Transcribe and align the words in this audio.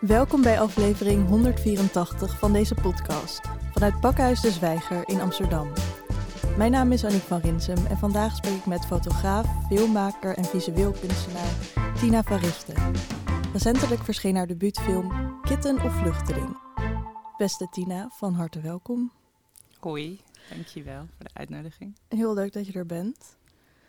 Welkom 0.00 0.42
bij 0.42 0.60
aflevering 0.60 1.28
184 1.28 2.38
van 2.38 2.52
deze 2.52 2.74
podcast 2.74 3.40
vanuit 3.72 4.00
Pakhuis 4.00 4.40
de 4.40 4.50
Zwijger 4.50 5.08
in 5.08 5.20
Amsterdam. 5.20 5.72
Mijn 6.56 6.70
naam 6.70 6.92
is 6.92 7.04
Annick 7.04 7.22
van 7.22 7.40
Rinsum 7.40 7.86
en 7.86 7.96
vandaag 7.96 8.36
spreek 8.36 8.54
ik 8.54 8.66
met 8.66 8.86
fotograaf, 8.86 9.66
filmmaker 9.66 10.36
en 10.36 10.44
visueel 10.44 10.92
kunstenaar 10.92 11.52
Tina 12.00 12.22
Variste. 12.22 12.72
Recentelijk 13.52 14.04
verscheen 14.04 14.36
haar 14.36 14.46
debuutfilm 14.46 15.40
Kitten 15.42 15.82
of 15.82 15.94
Vluchteling. 15.94 16.56
Beste 17.36 17.68
Tina, 17.70 18.08
van 18.12 18.34
harte 18.34 18.60
welkom. 18.60 19.12
Hoi, 19.78 20.20
dankjewel 20.50 21.06
voor 21.16 21.24
de 21.24 21.30
uitnodiging. 21.32 21.96
Heel 22.08 22.34
leuk 22.34 22.52
dat 22.52 22.66
je 22.66 22.72
er 22.72 22.86
bent. 22.86 23.37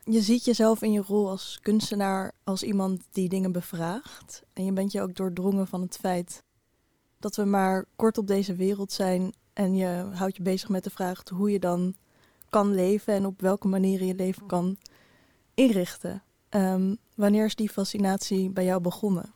Je 0.04 0.22
ziet 0.22 0.46
jezelf 0.46 0.82
in 0.82 0.92
je 0.92 1.02
rol 1.02 1.30
als 1.30 1.60
kunstenaar 1.62 2.32
als 2.44 2.64
iemand 2.64 3.02
die 3.12 3.30
dingen 3.30 3.52
bevraagt. 3.52 4.44
En 4.54 4.66
je 4.66 4.72
bent 4.72 4.92
je 4.92 5.02
ook 5.02 5.16
doordrongen 5.16 5.68
van 5.68 5.82
het 5.82 5.98
feit 5.98 6.44
dat 7.20 7.36
we 7.36 7.46
maar 7.46 7.86
kort 7.96 8.18
op 8.18 8.28
deze 8.28 8.56
wereld 8.56 8.92
zijn. 8.92 9.34
En 9.54 9.76
je 9.76 10.10
houdt 10.14 10.36
je 10.36 10.43
bezig 10.43 10.70
met 10.70 10.84
de 10.84 10.90
vraag 10.90 11.24
hoe 11.34 11.52
je 11.52 11.60
dan 11.60 11.96
kan 12.50 12.76
leven 12.76 13.14
en 13.14 13.26
op 13.26 13.42
welke 13.42 13.68
manier 13.68 14.04
je 14.04 14.16
leven 14.16 14.46
kan 14.46 14.78
inrichten. 15.54 16.24
Ehm, 16.50 16.96
wanneer 17.16 17.46
is 17.46 17.56
die 17.56 17.70
fascinatie 17.70 18.50
bij 18.50 18.66
jou 18.66 18.82
begonnen? 18.82 19.34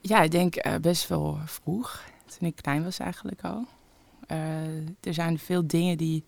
Ja, 0.00 0.22
ik 0.22 0.30
denk 0.30 0.66
uh, 0.66 0.76
best 0.76 1.08
wel 1.08 1.38
vroeg. 1.44 2.04
Toen 2.38 2.48
ik 2.48 2.56
klein 2.56 2.84
was 2.84 2.98
eigenlijk 2.98 3.44
al. 3.44 3.66
Uh, 4.28 4.86
er 5.00 5.14
zijn 5.14 5.38
veel 5.38 5.66
dingen 5.66 5.96
die 5.96 6.24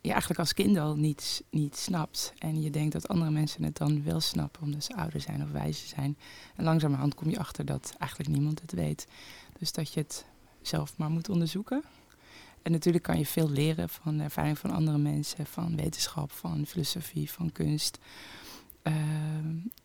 je 0.00 0.10
eigenlijk 0.10 0.40
als 0.40 0.54
kind 0.54 0.78
al 0.78 0.96
niet, 0.96 1.44
niet 1.50 1.76
snapt. 1.76 2.32
En 2.38 2.62
je 2.62 2.70
denkt 2.70 2.92
dat 2.92 3.08
andere 3.08 3.30
mensen 3.30 3.62
het 3.62 3.76
dan 3.76 4.04
wel 4.04 4.20
snappen, 4.20 4.62
omdat 4.62 4.84
ze 4.84 4.96
ouder 4.96 5.20
zijn 5.20 5.42
of 5.42 5.50
wijzer 5.50 5.88
zijn. 5.88 6.18
En 6.56 6.64
langzamerhand 6.64 7.14
kom 7.14 7.30
je 7.30 7.38
achter 7.38 7.64
dat 7.64 7.94
eigenlijk 7.98 8.30
niemand 8.30 8.60
het 8.60 8.72
weet. 8.72 9.06
Dus 9.58 9.72
dat 9.72 9.92
je 9.92 10.00
het 10.00 10.26
zelf 10.62 10.96
maar 10.96 11.10
moet 11.10 11.28
onderzoeken. 11.28 11.84
En 12.62 12.72
natuurlijk 12.72 13.04
kan 13.04 13.18
je 13.18 13.26
veel 13.26 13.50
leren 13.50 13.88
van 13.88 14.16
de 14.16 14.22
ervaring 14.22 14.58
van 14.58 14.70
andere 14.70 14.98
mensen, 14.98 15.46
van 15.46 15.76
wetenschap, 15.76 16.32
van 16.32 16.66
filosofie, 16.66 17.30
van 17.30 17.52
kunst. 17.52 17.98
Uh, 18.82 18.94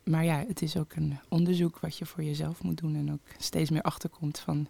maar 0.03 0.25
ja, 0.25 0.44
het 0.48 0.61
is 0.61 0.77
ook 0.77 0.94
een 0.94 1.20
onderzoek 1.30 1.80
wat 1.80 1.98
je 1.98 2.05
voor 2.05 2.23
jezelf 2.23 2.64
moet 2.64 2.77
doen 2.77 2.95
en 2.95 3.11
ook 3.11 3.22
steeds 3.38 3.70
meer 3.70 3.81
achterkomt 3.81 4.39
van 4.39 4.67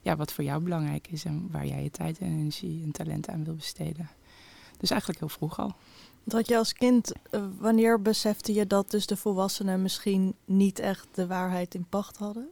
ja, 0.00 0.16
wat 0.16 0.32
voor 0.32 0.44
jou 0.44 0.62
belangrijk 0.62 1.08
is 1.08 1.24
en 1.24 1.50
waar 1.50 1.66
jij 1.66 1.82
je 1.82 1.90
tijd 1.90 2.18
en 2.18 2.26
energie 2.26 2.82
en 2.82 2.90
talent 2.90 3.28
aan 3.28 3.44
wil 3.44 3.54
besteden. 3.54 4.10
Dus 4.76 4.90
eigenlijk 4.90 5.20
heel 5.20 5.28
vroeg 5.28 5.58
al. 5.58 5.74
Dat 6.24 6.48
je 6.48 6.56
als 6.56 6.72
kind, 6.72 7.12
uh, 7.30 7.40
wanneer 7.58 8.02
besefte 8.02 8.54
je 8.54 8.66
dat 8.66 8.90
dus 8.90 9.06
de 9.06 9.16
volwassenen 9.16 9.82
misschien 9.82 10.34
niet 10.44 10.78
echt 10.78 11.06
de 11.14 11.26
waarheid 11.26 11.74
in 11.74 11.86
pacht 11.88 12.16
hadden? 12.16 12.48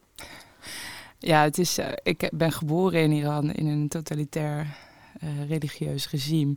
Ja, 1.18 1.42
het 1.42 1.58
is, 1.58 1.78
uh, 1.78 1.88
ik 2.02 2.30
ben 2.32 2.52
geboren 2.52 3.02
in 3.02 3.12
Iran 3.12 3.52
in 3.52 3.66
een 3.66 3.88
totalitair 3.88 4.76
uh, 5.22 5.48
religieus 5.48 6.10
regime. 6.10 6.56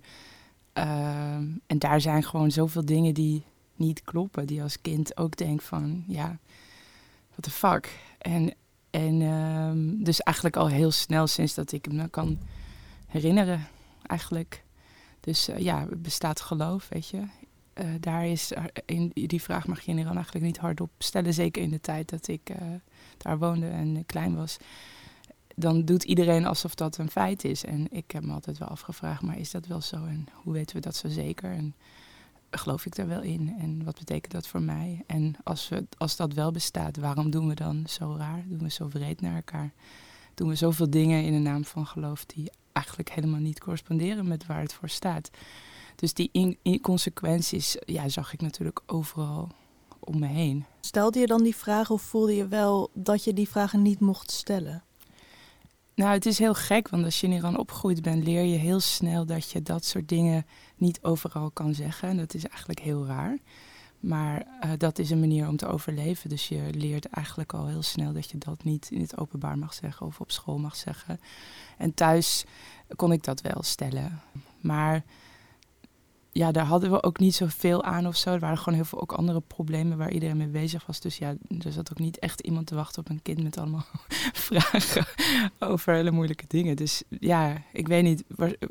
Ehm, 0.73 1.45
en 1.67 1.79
daar 1.79 2.01
zijn 2.01 2.23
gewoon 2.23 2.51
zoveel 2.51 2.85
dingen 2.85 3.13
die 3.13 3.43
niet 3.75 4.01
kloppen. 4.03 4.47
Die 4.47 4.61
als 4.61 4.81
kind 4.81 5.17
ook 5.17 5.37
denk 5.37 5.61
van, 5.61 6.03
ja, 6.07 6.37
what 7.29 7.41
the 7.41 7.51
fuck. 7.51 7.99
En, 8.17 8.53
en 8.89 9.21
um, 9.21 10.03
dus 10.03 10.19
eigenlijk 10.19 10.57
al 10.57 10.67
heel 10.67 10.91
snel 10.91 11.27
sinds 11.27 11.53
dat 11.53 11.71
ik 11.71 11.91
me 11.91 12.09
kan 12.09 12.37
herinneren, 13.07 13.67
eigenlijk. 14.05 14.63
Dus 15.27 15.49
uh, 15.49 15.57
ja, 15.57 15.87
bestaat 15.97 16.41
geloof, 16.41 16.87
weet 16.89 17.07
je. 17.07 17.17
Uh, 17.17 17.85
daar 17.99 18.25
is, 18.25 18.51
in, 18.85 19.11
die 19.13 19.41
vraag 19.41 19.67
mag 19.67 19.81
je 19.81 19.91
in 19.91 19.97
Iran 19.97 20.15
eigenlijk 20.15 20.45
niet 20.45 20.57
hardop 20.57 20.89
stellen. 20.97 21.33
Zeker 21.33 21.61
in 21.61 21.69
de 21.69 21.81
tijd 21.81 22.09
dat 22.09 22.27
ik 22.27 22.51
daar 23.17 23.37
woonde 23.37 23.67
en 23.67 24.05
klein 24.05 24.35
was. 24.35 24.57
Dan 25.55 25.85
doet 25.85 26.03
iedereen 26.03 26.45
alsof 26.45 26.75
dat 26.75 26.97
een 26.97 27.09
feit 27.09 27.43
is. 27.43 27.63
En 27.63 27.87
ik 27.91 28.11
heb 28.11 28.23
me 28.23 28.33
altijd 28.33 28.57
wel 28.57 28.67
afgevraagd, 28.67 29.21
maar 29.21 29.37
is 29.37 29.51
dat 29.51 29.65
wel 29.65 29.81
zo? 29.81 29.95
En 29.95 30.27
hoe 30.33 30.53
weten 30.53 30.75
we 30.75 30.81
dat 30.81 30.95
zo 30.95 31.07
zeker? 31.09 31.51
En 31.51 31.75
geloof 32.51 32.85
ik 32.85 32.95
daar 32.95 33.07
wel 33.07 33.21
in? 33.21 33.55
En 33.59 33.83
wat 33.83 33.97
betekent 33.97 34.33
dat 34.33 34.47
voor 34.47 34.61
mij? 34.61 35.03
En 35.07 35.35
als, 35.43 35.69
we, 35.69 35.85
als 35.97 36.15
dat 36.15 36.33
wel 36.33 36.51
bestaat, 36.51 36.97
waarom 36.97 37.29
doen 37.29 37.47
we 37.47 37.55
dan 37.55 37.83
zo 37.87 38.15
raar? 38.17 38.43
Doen 38.47 38.59
we 38.59 38.69
zo 38.69 38.89
wreed 38.89 39.21
naar 39.21 39.35
elkaar? 39.35 39.73
Doen 40.37 40.47
we 40.47 40.55
zoveel 40.55 40.89
dingen 40.89 41.23
in 41.23 41.31
de 41.31 41.39
naam 41.39 41.65
van 41.65 41.85
geloof 41.85 42.25
die 42.25 42.51
eigenlijk 42.71 43.09
helemaal 43.09 43.39
niet 43.39 43.59
corresponderen 43.59 44.27
met 44.27 44.45
waar 44.45 44.61
het 44.61 44.73
voor 44.73 44.89
staat? 44.89 45.29
Dus 45.95 46.13
die 46.13 46.57
inconsequenties 46.61 47.77
ja, 47.85 48.09
zag 48.09 48.33
ik 48.33 48.41
natuurlijk 48.41 48.79
overal 48.85 49.49
om 49.99 50.19
me 50.19 50.27
heen. 50.27 50.65
Stelde 50.81 51.19
je 51.19 51.25
dan 51.25 51.43
die 51.43 51.55
vragen 51.55 51.95
of 51.95 52.01
voelde 52.01 52.35
je 52.35 52.47
wel 52.47 52.89
dat 52.93 53.23
je 53.23 53.33
die 53.33 53.49
vragen 53.49 53.81
niet 53.81 53.99
mocht 53.99 54.31
stellen? 54.31 54.83
Nou, 55.95 56.11
het 56.11 56.25
is 56.25 56.39
heel 56.39 56.53
gek, 56.53 56.89
want 56.89 57.03
als 57.03 57.21
je 57.21 57.27
in 57.27 57.33
Iran 57.33 57.57
opgegroeid 57.57 58.01
bent, 58.01 58.23
leer 58.23 58.43
je 58.43 58.57
heel 58.57 58.79
snel 58.79 59.25
dat 59.25 59.51
je 59.51 59.61
dat 59.61 59.85
soort 59.85 60.09
dingen 60.09 60.45
niet 60.75 60.99
overal 61.01 61.51
kan 61.51 61.73
zeggen. 61.73 62.09
En 62.09 62.17
dat 62.17 62.33
is 62.33 62.45
eigenlijk 62.45 62.79
heel 62.79 63.05
raar. 63.05 63.37
Maar 63.99 64.45
uh, 64.63 64.71
dat 64.77 64.99
is 64.99 65.09
een 65.09 65.19
manier 65.19 65.47
om 65.47 65.57
te 65.57 65.67
overleven. 65.67 66.29
Dus 66.29 66.47
je 66.47 66.69
leert 66.71 67.05
eigenlijk 67.05 67.53
al 67.53 67.67
heel 67.67 67.81
snel 67.81 68.13
dat 68.13 68.31
je 68.31 68.37
dat 68.37 68.63
niet 68.63 68.91
in 68.91 69.01
het 69.01 69.17
openbaar 69.17 69.57
mag 69.57 69.73
zeggen 69.73 70.05
of 70.05 70.19
op 70.19 70.31
school 70.31 70.57
mag 70.57 70.75
zeggen. 70.75 71.19
En 71.77 71.93
thuis 71.93 72.45
kon 72.95 73.11
ik 73.11 73.23
dat 73.23 73.41
wel 73.41 73.63
stellen. 73.63 74.21
Maar 74.61 75.03
ja, 76.37 76.51
daar 76.51 76.65
hadden 76.65 76.91
we 76.91 77.03
ook 77.03 77.19
niet 77.19 77.35
zoveel 77.35 77.83
aan 77.83 78.07
of 78.07 78.15
zo. 78.15 78.33
Er 78.33 78.39
waren 78.39 78.57
gewoon 78.57 78.73
heel 78.73 78.85
veel 78.85 79.01
ook 79.01 79.11
andere 79.11 79.41
problemen 79.41 79.97
waar 79.97 80.11
iedereen 80.11 80.37
mee 80.37 80.47
bezig 80.47 80.85
was. 80.85 80.99
Dus 80.99 81.17
ja, 81.17 81.35
er 81.59 81.71
zat 81.71 81.91
ook 81.91 81.99
niet 81.99 82.19
echt 82.19 82.39
iemand 82.39 82.67
te 82.67 82.75
wachten 82.75 83.01
op 83.01 83.09
een 83.09 83.21
kind 83.21 83.43
met 83.43 83.57
allemaal 83.57 83.85
vragen 84.47 85.05
over 85.59 85.93
hele 85.93 86.11
moeilijke 86.11 86.45
dingen. 86.47 86.75
Dus 86.75 87.03
ja, 87.19 87.61
ik 87.73 87.87
weet 87.87 88.03
niet. 88.03 88.23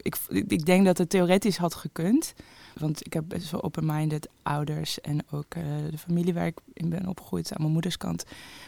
Ik, 0.02 0.16
ik 0.28 0.66
denk 0.66 0.84
dat 0.84 0.98
het 0.98 1.10
theoretisch 1.10 1.56
had 1.56 1.74
gekund. 1.74 2.34
Want 2.78 3.06
ik 3.06 3.12
heb 3.12 3.24
best 3.28 3.50
wel 3.50 3.62
open-minded 3.62 4.28
ouders 4.42 5.00
en 5.00 5.20
ook 5.30 5.54
uh, 5.54 5.64
de 5.90 5.98
familie 5.98 6.34
waar 6.34 6.46
ik 6.46 6.58
in 6.72 6.88
ben 6.88 7.06
opgegroeid 7.06 7.52
aan 7.52 7.60
mijn 7.60 7.72
moeders 7.72 7.96
kant. 7.96 8.24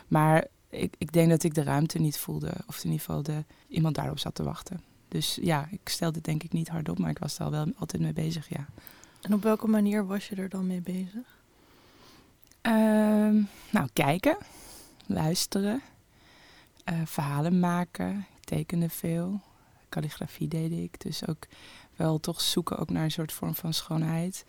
Maar 0.09 0.47
ik, 0.71 0.95
ik 0.99 1.13
denk 1.13 1.31
dat 1.31 1.43
ik 1.43 1.55
de 1.55 1.63
ruimte 1.63 1.99
niet 1.99 2.19
voelde. 2.19 2.53
Of 2.67 2.77
in 2.77 2.91
ieder 2.91 3.05
geval 3.05 3.23
de, 3.23 3.45
iemand 3.69 3.95
daarop 3.95 4.19
zat 4.19 4.35
te 4.35 4.43
wachten. 4.43 4.81
Dus 5.09 5.39
ja, 5.43 5.69
ik 5.71 5.89
stelde 5.89 6.21
denk 6.21 6.43
ik 6.43 6.53
niet 6.53 6.69
hardop, 6.69 6.99
maar 6.99 7.11
ik 7.11 7.19
was 7.19 7.39
er 7.39 7.51
wel 7.51 7.67
altijd 7.77 8.03
mee 8.03 8.13
bezig, 8.13 8.49
ja. 8.49 8.67
En 9.21 9.35
op 9.35 9.43
welke 9.43 9.67
manier 9.67 10.07
was 10.07 10.29
je 10.29 10.37
er 10.37 10.49
dan 10.49 10.67
mee 10.67 10.81
bezig? 10.81 11.37
Uh, 12.63 13.45
nou, 13.71 13.89
kijken, 13.93 14.37
luisteren, 15.07 15.83
uh, 16.93 17.01
verhalen 17.05 17.61
maken. 17.61 18.27
Ik 18.41 18.45
tekende 18.45 18.89
veel. 18.89 19.41
Calligrafie 19.89 20.49
deed 20.49 20.73
ik. 20.73 21.01
Dus 21.01 21.27
ook 21.27 21.47
wel 21.97 22.19
toch 22.21 22.41
zoeken 22.41 22.79
ook 22.79 22.91
naar 22.91 23.05
een 23.05 23.11
soort 23.11 23.33
vorm 23.33 23.55
van 23.55 23.73
schoonheid. 23.73 24.45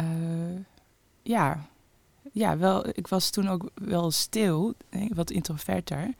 Uh, 0.00 0.60
ja, 1.22 1.66
ja 2.32 2.58
wel, 2.58 2.88
ik 2.88 3.06
was 3.06 3.30
toen 3.30 3.48
ook 3.48 3.70
wel 3.74 4.10
stil, 4.10 4.74
wat 5.08 5.30
introverter. 5.30 6.14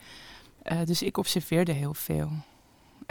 Uh, 0.72 0.84
dus 0.84 1.02
ik 1.02 1.16
observeerde 1.16 1.72
heel 1.72 1.94
veel. 1.94 2.30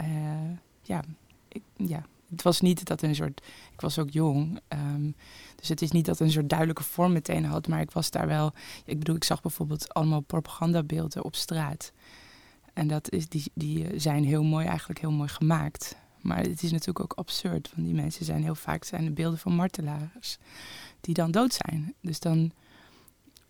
Uh, 0.02 0.50
ja, 0.82 1.02
ik, 1.48 1.62
ja, 1.76 2.06
het 2.30 2.42
was 2.42 2.60
niet 2.60 2.84
dat 2.84 3.02
een 3.02 3.14
soort. 3.14 3.42
Ik 3.72 3.80
was 3.80 3.98
ook 3.98 4.10
jong. 4.10 4.60
Um, 4.68 5.14
dus 5.56 5.68
het 5.68 5.82
is 5.82 5.90
niet 5.90 6.06
dat 6.06 6.20
een 6.20 6.30
soort 6.30 6.48
duidelijke 6.48 6.82
vorm 6.82 7.12
meteen 7.12 7.44
had. 7.44 7.68
Maar 7.68 7.80
ik 7.80 7.90
was 7.90 8.10
daar 8.10 8.26
wel. 8.26 8.52
Ik 8.84 8.98
bedoel, 8.98 9.16
ik 9.16 9.24
zag 9.24 9.42
bijvoorbeeld 9.42 9.94
allemaal 9.94 10.20
propagandabeelden 10.20 11.24
op 11.24 11.36
straat. 11.36 11.92
En 12.78 12.88
dat 12.88 13.10
is, 13.10 13.28
die, 13.28 13.50
die 13.54 14.00
zijn 14.00 14.24
heel 14.24 14.42
mooi, 14.42 14.66
eigenlijk 14.66 15.00
heel 15.00 15.10
mooi 15.10 15.28
gemaakt. 15.28 15.96
Maar 16.20 16.38
het 16.38 16.62
is 16.62 16.70
natuurlijk 16.70 17.00
ook 17.00 17.18
absurd. 17.18 17.70
Want 17.74 17.86
die 17.86 17.96
mensen 17.96 18.24
zijn 18.24 18.42
heel 18.42 18.54
vaak 18.54 18.84
zijn 18.84 19.04
de 19.04 19.10
beelden 19.10 19.38
van 19.38 19.54
martelaars. 19.54 20.38
Die 21.00 21.14
dan 21.14 21.30
dood 21.30 21.60
zijn. 21.64 21.94
Dus 22.00 22.20
dan. 22.20 22.52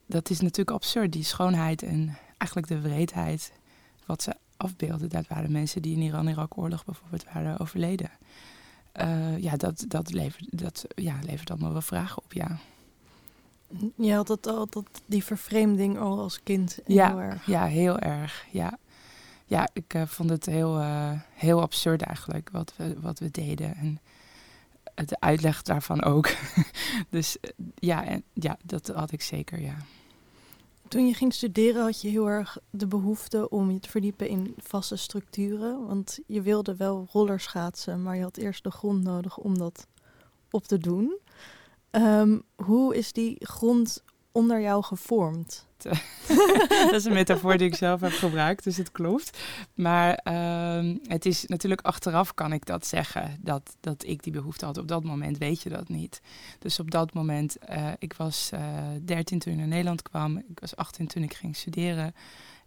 Dat 0.06 0.30
is 0.30 0.40
natuurlijk 0.40 0.70
absurd. 0.70 1.12
Die 1.12 1.22
schoonheid 1.24 1.82
en 1.82 2.16
eigenlijk 2.38 2.72
de 2.72 2.80
wreedheid. 2.80 3.52
Wat 4.06 4.22
ze 4.22 4.36
afbeelden. 4.56 5.08
Dat 5.08 5.26
waren 5.26 5.52
mensen 5.52 5.82
die 5.82 5.96
in 5.96 6.02
Iran-Irak-oorlog 6.02 6.84
bijvoorbeeld 6.84 7.24
waren 7.32 7.58
overleden. 7.58 8.10
Uh, 9.00 9.38
ja, 9.38 9.56
dat, 9.56 9.84
dat, 9.88 10.12
levert, 10.12 10.58
dat 10.58 10.84
ja, 10.94 11.18
levert 11.22 11.50
allemaal 11.50 11.72
wel 11.72 11.80
vragen 11.80 12.22
op, 12.22 12.32
ja. 12.32 12.58
Je 13.96 14.12
had 14.12 14.26
dat 14.26 14.46
al, 14.46 14.66
dat, 14.70 15.02
die 15.06 15.24
vervreemding 15.24 15.98
al 15.98 16.18
als 16.18 16.42
kind 16.42 16.78
ja, 16.86 17.08
heel 17.08 17.20
erg. 17.20 17.46
Ja, 17.46 17.64
heel 17.64 17.98
erg, 17.98 18.46
ja. 18.50 18.78
Ja, 19.48 19.68
ik 19.72 19.94
uh, 19.94 20.02
vond 20.06 20.30
het 20.30 20.46
heel, 20.46 20.78
uh, 20.78 21.10
heel 21.34 21.60
absurd 21.60 22.02
eigenlijk 22.02 22.50
wat 22.50 22.72
we, 22.76 23.00
wat 23.00 23.18
we 23.18 23.30
deden. 23.30 23.74
En 23.76 24.00
de 25.06 25.20
uitleg 25.20 25.62
daarvan 25.62 26.02
ook. 26.02 26.28
dus 27.10 27.36
ja, 27.74 28.04
en, 28.04 28.22
ja, 28.32 28.58
dat 28.64 28.86
had 28.86 29.12
ik 29.12 29.22
zeker, 29.22 29.60
ja. 29.60 29.76
Toen 30.88 31.06
je 31.06 31.14
ging 31.14 31.34
studeren 31.34 31.82
had 31.82 32.00
je 32.00 32.08
heel 32.08 32.28
erg 32.28 32.58
de 32.70 32.86
behoefte 32.86 33.48
om 33.48 33.70
je 33.70 33.80
te 33.80 33.90
verdiepen 33.90 34.28
in 34.28 34.54
vaste 34.58 34.96
structuren. 34.96 35.86
Want 35.86 36.18
je 36.26 36.42
wilde 36.42 36.76
wel 36.76 37.08
rollerschaatsen, 37.12 38.02
maar 38.02 38.16
je 38.16 38.22
had 38.22 38.36
eerst 38.36 38.64
de 38.64 38.70
grond 38.70 39.02
nodig 39.02 39.36
om 39.36 39.58
dat 39.58 39.86
op 40.50 40.64
te 40.64 40.78
doen. 40.78 41.18
Um, 41.90 42.42
hoe 42.54 42.96
is 42.96 43.12
die 43.12 43.36
grond 43.38 44.02
onder 44.32 44.60
jou 44.60 44.82
gevormd? 44.82 45.67
Dat, 45.82 46.02
dat 46.68 46.92
is 46.92 47.04
een 47.04 47.12
metafoor 47.12 47.56
die 47.56 47.66
ik 47.66 47.74
zelf 47.74 48.00
heb 48.00 48.12
gebruikt, 48.12 48.64
dus 48.64 48.76
het 48.76 48.92
klopt. 48.92 49.38
Maar 49.74 50.14
ehm, 50.14 50.96
het 51.02 51.26
is 51.26 51.44
natuurlijk 51.46 51.80
achteraf 51.80 52.34
kan 52.34 52.52
ik 52.52 52.66
dat 52.66 52.86
zeggen, 52.86 53.38
dat, 53.40 53.76
dat 53.80 54.04
ik 54.06 54.22
die 54.22 54.32
behoefte 54.32 54.64
had. 54.64 54.78
Op 54.78 54.88
dat 54.88 55.04
moment 55.04 55.38
weet 55.38 55.62
je 55.62 55.68
dat 55.68 55.88
niet. 55.88 56.20
Dus 56.58 56.80
op 56.80 56.90
dat 56.90 57.12
moment, 57.12 57.56
uh, 57.70 57.88
ik 57.98 58.12
was 58.12 58.50
uh, 58.54 58.60
13 59.04 59.38
toen 59.38 59.52
ik 59.52 59.58
naar 59.58 59.68
Nederland 59.68 60.02
kwam, 60.02 60.36
ik 60.36 60.60
was 60.60 60.76
18 60.76 61.06
toen 61.06 61.22
ik 61.22 61.34
ging 61.34 61.56
studeren. 61.56 62.14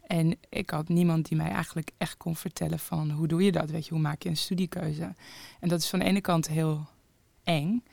En 0.07 0.37
ik 0.49 0.69
had 0.69 0.87
niemand 0.87 1.27
die 1.27 1.37
mij 1.37 1.49
eigenlijk 1.49 1.91
echt 1.97 2.17
kon 2.17 2.35
vertellen 2.35 2.79
van 2.79 3.11
hoe 3.11 3.27
doe 3.27 3.43
je 3.43 3.51
dat? 3.51 3.69
Weet 3.69 3.85
je, 3.85 3.93
hoe 3.93 4.01
maak 4.01 4.23
je 4.23 4.29
een 4.29 4.37
studiekeuze? 4.37 5.15
En 5.59 5.69
dat 5.69 5.79
is 5.79 5.89
van 5.89 5.99
de 5.99 6.05
ene 6.05 6.21
kant 6.21 6.47
heel 6.47 6.87
eng. 7.43 7.83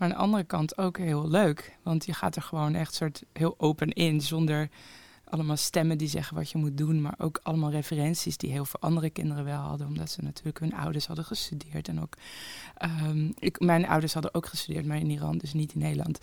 Maar 0.00 0.08
aan 0.08 0.14
de 0.14 0.22
andere 0.22 0.44
kant 0.44 0.78
ook 0.78 0.98
heel 0.98 1.28
leuk. 1.28 1.76
Want 1.82 2.04
je 2.06 2.12
gaat 2.12 2.36
er 2.36 2.42
gewoon 2.42 2.74
echt 2.74 2.94
soort 2.94 3.22
heel 3.32 3.54
open 3.58 3.88
in. 3.88 4.20
Zonder 4.20 4.68
allemaal 5.24 5.56
stemmen 5.56 5.98
die 5.98 6.08
zeggen 6.08 6.36
wat 6.36 6.50
je 6.50 6.58
moet 6.58 6.76
doen. 6.76 7.00
Maar 7.00 7.14
ook 7.18 7.40
allemaal 7.42 7.70
referenties 7.70 8.36
die 8.36 8.50
heel 8.50 8.64
veel 8.64 8.80
andere 8.80 9.10
kinderen 9.10 9.44
wel 9.44 9.60
hadden. 9.60 9.86
Omdat 9.86 10.10
ze 10.10 10.22
natuurlijk 10.22 10.58
hun 10.58 10.74
ouders 10.74 11.06
hadden 11.06 11.24
gestudeerd. 11.24 11.88
En 11.88 12.00
ook 12.00 12.14
um, 13.08 13.34
ik, 13.38 13.60
mijn 13.60 13.86
ouders 13.86 14.12
hadden 14.12 14.34
ook 14.34 14.46
gestudeerd, 14.46 14.86
maar 14.86 14.98
in 14.98 15.10
Iran, 15.10 15.38
dus 15.38 15.52
niet 15.52 15.72
in 15.72 15.80
Nederland. 15.80 16.18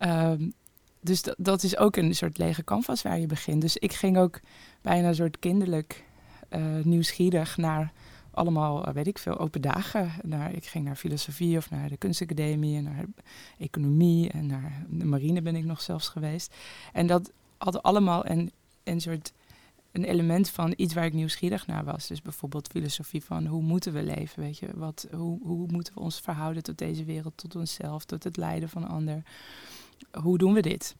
Um, 0.00 0.52
dus 1.00 1.22
dat, 1.36 1.62
is 1.62 1.76
ook 1.76 1.96
een 1.96 2.14
soort 2.14 2.38
lege 2.38 2.64
canvas 2.64 3.02
waar 3.02 3.18
je 3.18 3.26
begint. 3.26 3.60
Dus 3.60 3.76
ik 3.76 3.92
ging 3.92 4.18
ook 4.18 4.40
bijna 4.82 5.08
een 5.08 5.14
soort 5.14 5.38
kinderlijk 5.38 6.04
uh, 6.50 6.60
nieuwsgierig 6.82 7.56
naar 7.56 7.92
allemaal, 8.38 8.86
eh, 8.86 8.94
weet 8.94 9.06
ik 9.06 9.18
veel, 9.18 9.38
open 9.38 9.60
dagen. 9.60 10.12
Naar, 10.22 10.52
ik 10.52 10.66
ging 10.66 10.84
naar 10.84 10.96
filosofie 10.96 11.56
of 11.56 11.70
naar 11.70 11.88
de 11.88 11.96
kunstacademie 11.96 12.76
en 12.76 12.84
naar 12.84 13.04
economie 13.58 14.30
en 14.30 14.46
naar 14.46 14.86
de 14.88 15.04
marine 15.04 15.42
ben 15.42 15.56
ik 15.56 15.64
nog 15.64 15.80
zelfs 15.80 16.08
geweest. 16.08 16.54
En 16.92 17.06
dat 17.06 17.32
had 17.58 17.82
allemaal 17.82 18.26
een, 18.26 18.52
een 18.84 19.00
soort 19.00 19.32
een 19.92 20.04
element 20.04 20.50
van 20.50 20.72
iets 20.76 20.94
waar 20.94 21.04
ik 21.04 21.12
nieuwsgierig 21.12 21.66
naar 21.66 21.84
was. 21.84 22.06
Dus 22.06 22.22
bijvoorbeeld 22.22 22.68
filosofie 22.68 23.24
van 23.24 23.46
hoe 23.46 23.62
moeten 23.62 23.92
we 23.92 24.02
leven, 24.02 24.42
weet 24.42 24.58
je? 24.58 24.68
Wat, 24.74 25.06
hoe, 25.10 25.38
hoe 25.42 25.66
moeten 25.66 25.94
we 25.94 26.00
ons 26.00 26.20
verhouden 26.20 26.62
tot 26.62 26.78
deze 26.78 27.04
wereld, 27.04 27.36
tot 27.36 27.56
onszelf, 27.56 28.04
tot 28.04 28.24
het 28.24 28.36
lijden 28.36 28.68
van 28.68 28.88
ander? 28.88 29.22
Hoe 30.20 30.38
doen 30.38 30.52
we 30.52 30.60
dit? 30.60 30.96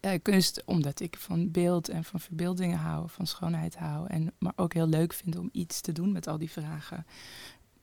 Uh, 0.00 0.12
kunst, 0.22 0.62
omdat 0.64 1.00
ik 1.00 1.16
van 1.18 1.50
beeld 1.50 1.88
en 1.88 2.04
van 2.04 2.20
verbeeldingen 2.20 2.78
hou, 2.78 3.08
van 3.08 3.26
schoonheid 3.26 3.76
hou. 3.76 4.06
En, 4.08 4.32
maar 4.38 4.52
ook 4.56 4.74
heel 4.74 4.86
leuk 4.86 5.12
vind 5.12 5.36
om 5.38 5.48
iets 5.52 5.80
te 5.80 5.92
doen 5.92 6.12
met 6.12 6.26
al 6.26 6.38
die 6.38 6.50
vragen. 6.50 7.06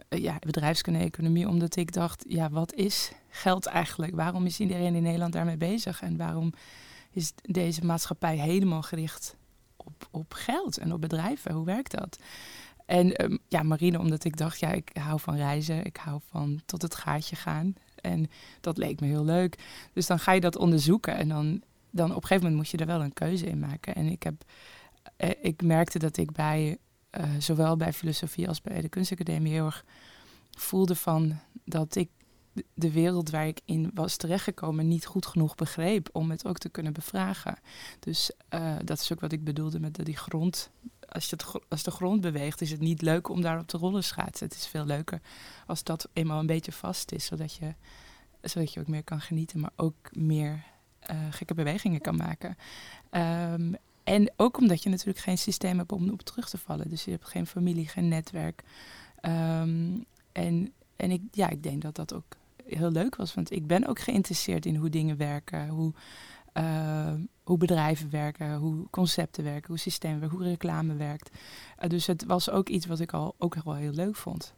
Uh, 0.09 0.21
ja, 0.21 0.39
bedrijfskunde, 0.39 0.99
economie, 0.99 1.47
omdat 1.47 1.75
ik 1.75 1.93
dacht, 1.93 2.25
ja, 2.27 2.49
wat 2.49 2.73
is 2.73 3.11
geld 3.29 3.65
eigenlijk? 3.65 4.15
Waarom 4.15 4.45
is 4.45 4.59
iedereen 4.59 4.95
in 4.95 5.03
Nederland 5.03 5.33
daarmee 5.33 5.57
bezig? 5.57 6.01
En 6.01 6.17
waarom 6.17 6.53
is 7.11 7.33
deze 7.41 7.85
maatschappij 7.85 8.37
helemaal 8.37 8.81
gericht 8.81 9.35
op, 9.75 10.07
op 10.11 10.33
geld 10.33 10.77
en 10.77 10.93
op 10.93 11.01
bedrijven? 11.01 11.53
Hoe 11.53 11.65
werkt 11.65 11.91
dat? 11.91 12.19
En 12.85 13.23
um, 13.23 13.39
ja, 13.47 13.63
marine, 13.63 13.99
omdat 13.99 14.23
ik 14.23 14.37
dacht, 14.37 14.59
ja, 14.59 14.71
ik 14.71 14.89
hou 14.93 15.19
van 15.19 15.35
reizen, 15.35 15.85
ik 15.85 15.97
hou 15.97 16.19
van 16.29 16.61
tot 16.65 16.81
het 16.81 16.95
gaatje 16.95 17.35
gaan. 17.35 17.75
En 18.01 18.29
dat 18.61 18.77
leek 18.77 18.99
me 18.99 19.07
heel 19.07 19.25
leuk. 19.25 19.57
Dus 19.93 20.07
dan 20.07 20.19
ga 20.19 20.31
je 20.31 20.41
dat 20.41 20.57
onderzoeken 20.57 21.15
en 21.15 21.27
dan 21.27 21.61
dan 21.89 22.09
op 22.09 22.15
een 22.15 22.21
gegeven 22.21 22.43
moment 22.43 22.55
moet 22.55 22.69
je 22.69 22.77
er 22.77 22.85
wel 22.85 23.01
een 23.01 23.13
keuze 23.13 23.45
in 23.45 23.59
maken. 23.59 23.95
En 23.95 24.05
ik, 24.05 24.23
heb, 24.23 24.43
eh, 25.15 25.29
ik 25.41 25.61
merkte 25.61 25.99
dat 25.99 26.17
ik 26.17 26.31
bij, 26.31 26.77
uh, 27.17 27.23
zowel 27.39 27.77
bij 27.77 27.93
filosofie 27.93 28.47
als 28.47 28.61
bij 28.61 28.81
de 28.81 28.89
kunstacademie 28.89 29.53
heel 29.53 29.65
erg 29.65 29.85
voelde 30.51 30.95
van 30.95 31.39
dat 31.65 31.95
ik 31.95 32.09
de 32.73 32.91
wereld 32.91 33.29
waar 33.29 33.47
ik 33.47 33.61
in 33.65 33.91
was 33.93 34.15
terechtgekomen 34.15 34.87
niet 34.87 35.05
goed 35.05 35.25
genoeg 35.25 35.55
begreep 35.55 36.09
om 36.11 36.31
het 36.31 36.45
ook 36.45 36.57
te 36.57 36.69
kunnen 36.69 36.93
bevragen. 36.93 37.59
Dus 37.99 38.31
uh, 38.53 38.75
dat 38.83 38.99
is 38.99 39.11
ook 39.11 39.19
wat 39.19 39.31
ik 39.31 39.43
bedoelde 39.43 39.79
met 39.79 40.05
die 40.05 40.17
grond. 40.17 40.69
Als, 41.09 41.29
je 41.29 41.35
het, 41.35 41.63
als 41.69 41.83
de 41.83 41.91
grond 41.91 42.21
beweegt, 42.21 42.61
is 42.61 42.71
het 42.71 42.79
niet 42.79 43.01
leuk 43.01 43.29
om 43.29 43.41
daarop 43.41 43.67
te 43.67 43.77
rollen 43.77 44.03
schaatsen. 44.03 44.47
Het 44.47 44.55
is 44.55 44.67
veel 44.67 44.85
leuker 44.85 45.21
als 45.65 45.83
dat 45.83 46.09
eenmaal 46.13 46.39
een 46.39 46.45
beetje 46.45 46.71
vast 46.71 47.11
is, 47.11 47.25
zodat 47.25 47.53
je, 47.53 47.73
zodat 48.41 48.73
je 48.73 48.79
ook 48.79 48.87
meer 48.87 49.03
kan 49.03 49.21
genieten, 49.21 49.59
maar 49.59 49.73
ook 49.75 50.15
meer 50.15 50.63
uh, 51.11 51.17
gekke 51.29 51.53
bewegingen 51.53 52.01
kan 52.01 52.15
maken. 52.15 52.57
Um, 53.11 53.75
en 54.03 54.31
ook 54.35 54.57
omdat 54.57 54.83
je 54.83 54.89
natuurlijk 54.89 55.19
geen 55.19 55.37
systeem 55.37 55.77
hebt 55.77 55.91
om 55.91 56.09
op 56.09 56.21
terug 56.21 56.49
te 56.49 56.57
vallen. 56.57 56.89
Dus 56.89 57.05
je 57.05 57.11
hebt 57.11 57.27
geen 57.27 57.47
familie, 57.47 57.87
geen 57.87 58.07
netwerk. 58.07 58.63
Um, 59.21 60.05
en 60.31 60.73
en 60.97 61.11
ik, 61.11 61.21
ja, 61.31 61.49
ik 61.49 61.63
denk 61.63 61.81
dat 61.81 61.95
dat 61.95 62.13
ook 62.13 62.35
heel 62.65 62.91
leuk 62.91 63.15
was. 63.15 63.33
Want 63.33 63.51
ik 63.51 63.67
ben 63.67 63.87
ook 63.87 63.99
geïnteresseerd 63.99 64.65
in 64.65 64.75
hoe 64.75 64.89
dingen 64.89 65.17
werken. 65.17 65.67
Hoe, 65.67 65.93
uh, 66.53 67.13
hoe 67.43 67.57
bedrijven 67.57 68.09
werken, 68.09 68.55
hoe 68.55 68.89
concepten 68.89 69.43
werken, 69.43 69.67
hoe 69.67 69.77
systemen 69.77 70.19
werken, 70.19 70.37
hoe 70.37 70.47
reclame 70.47 70.95
werkt. 70.95 71.29
Uh, 71.83 71.89
dus 71.89 72.07
het 72.07 72.25
was 72.25 72.49
ook 72.49 72.69
iets 72.69 72.85
wat 72.85 72.99
ik 72.99 73.13
al 73.13 73.35
ook 73.37 73.55
wel 73.63 73.75
heel 73.75 73.91
leuk 73.91 74.15
vond. 74.15 74.53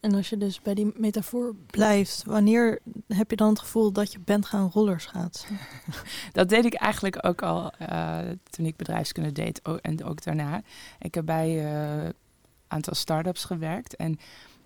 En 0.00 0.14
als 0.14 0.28
je 0.28 0.36
dus 0.36 0.62
bij 0.62 0.74
die 0.74 0.92
metafoor 0.94 1.54
blijft, 1.66 2.22
wanneer 2.26 2.80
heb 3.06 3.30
je 3.30 3.36
dan 3.36 3.48
het 3.48 3.58
gevoel 3.58 3.92
dat 3.92 4.12
je 4.12 4.18
bent 4.18 4.46
gaan 4.46 4.70
rollerschaatsen? 4.72 5.58
dat 6.32 6.48
deed 6.48 6.64
ik 6.64 6.74
eigenlijk 6.74 7.26
ook 7.26 7.42
al 7.42 7.72
uh, 7.82 8.18
toen 8.50 8.66
ik 8.66 8.76
bedrijfskunde 8.76 9.32
deed 9.32 9.62
en 9.62 10.04
ook 10.04 10.22
daarna. 10.22 10.62
Ik 10.98 11.14
heb 11.14 11.26
bij 11.26 11.66
een 11.66 12.04
uh, 12.04 12.08
aantal 12.66 12.94
start-ups 12.94 13.44
gewerkt 13.44 13.96
en 13.96 14.18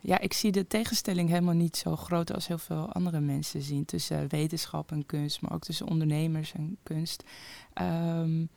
ja, 0.05 0.19
ik 0.19 0.33
zie 0.33 0.53
de 0.53 0.67
tegenstelling 0.67 1.29
helemaal 1.29 1.55
niet 1.55 1.77
zo 1.77 1.97
groot 1.97 2.35
als 2.35 2.47
heel 2.47 2.59
veel 2.59 2.93
andere 2.93 3.21
mensen 3.21 3.63
zien 3.63 3.85
tussen 3.85 4.29
wetenschap 4.29 4.91
en 4.91 5.07
kunst, 5.07 5.41
maar 5.41 5.53
ook 5.53 5.63
tussen 5.63 5.89
ondernemers 5.89 6.53
en 6.53 6.77
kunst. 6.83 7.25
Um, 7.81 8.49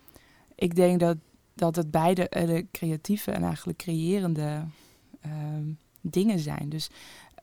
ik 0.55 0.75
denk 0.75 0.99
dat, 0.99 1.17
dat 1.53 1.75
het 1.75 1.91
beide 1.91 2.31
uh, 2.37 2.63
creatieve 2.71 3.31
en 3.31 3.43
eigenlijk 3.43 3.77
creërende 3.77 4.63
um, 5.25 5.77
dingen 6.09 6.39
zijn. 6.39 6.69
Dus 6.69 6.89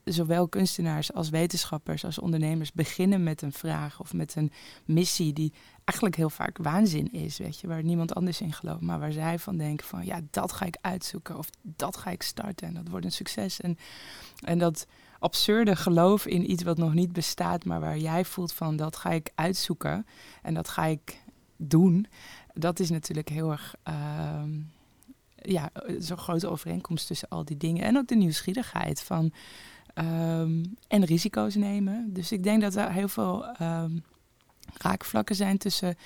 zowel 0.05 0.49
kunstenaars 0.49 1.13
als 1.13 1.29
wetenschappers 1.31 2.05
als 2.05 2.19
ondernemers 2.19 2.73
beginnen 2.73 3.23
met 3.23 3.43
een 3.43 3.53
vraag 3.53 4.01
of 4.01 4.13
met 4.13 4.37
een 4.37 4.53
missie 4.85 5.33
die 5.33 5.53
eigenlijk 5.85 6.17
heel 6.17 6.31
vaak 6.31 6.59
waanzin 6.59 7.13
is, 7.13 7.39
weet 7.39 7.61
je, 7.61 7.67
waar 7.67 7.83
niemand 7.83 8.15
anders 8.15 8.41
in 8.41 8.53
gelooft, 8.53 8.81
maar 8.81 8.99
waar 8.99 9.13
zij 9.13 9.39
van 9.39 9.57
denken 9.57 9.87
van 9.87 10.05
ja, 10.05 10.21
dat 10.31 10.53
ga 10.53 10.65
ik 10.65 10.79
uitzoeken 10.81 11.39
of 11.39 11.51
dat 11.63 11.97
ga 11.97 12.11
ik 12.11 12.23
starten 12.23 12.69
en 12.69 12.75
dat 12.75 12.89
wordt 12.89 13.05
een 13.05 13.13
succes. 13.13 13.61
En, 13.61 13.79
en 14.41 14.59
dat 14.59 14.87
absurde 15.19 15.77
geloof 15.77 16.27
in 16.27 16.51
iets 16.51 16.63
wat 16.63 16.79
nog 16.79 16.95
niet 16.95 17.13
bestaat, 17.13 17.65
maar 17.65 17.81
waar 17.81 17.99
jij 17.99 18.25
voelt 18.25 18.53
van 18.53 18.77
dat 18.77 18.97
ga 18.97 19.11
ik 19.11 19.31
uitzoeken 19.35 20.07
en 20.43 20.55
dat 20.55 20.69
ga 20.69 20.85
ik 20.85 21.23
doen, 21.57 22.07
dat 22.55 22.81
is 22.81 22.91
natuurlijk 22.91 23.29
heel 23.29 23.51
erg. 23.51 23.75
Uh, 23.89 24.43
ja, 25.43 25.71
zo'n 25.99 26.19
grote 26.19 26.49
overeenkomst 26.49 27.07
tussen 27.07 27.29
al 27.29 27.45
die 27.45 27.57
dingen. 27.57 27.85
En 27.85 27.97
ook 27.97 28.07
de 28.09 28.17
nieuwsgierigheid 28.17 29.03
van. 29.03 29.33
Um, 29.95 30.77
en 30.89 31.05
risico's 31.05 31.55
nemen. 31.55 32.13
Dus 32.13 32.33
ik 32.33 32.43
denk 32.43 32.63
dat 32.63 32.75
er 32.75 32.93
heel 32.93 33.09
veel 33.09 33.45
um, 33.61 34.05
raakvlakken 34.75 35.37
zijn 35.37 35.59
tussen 35.59 35.97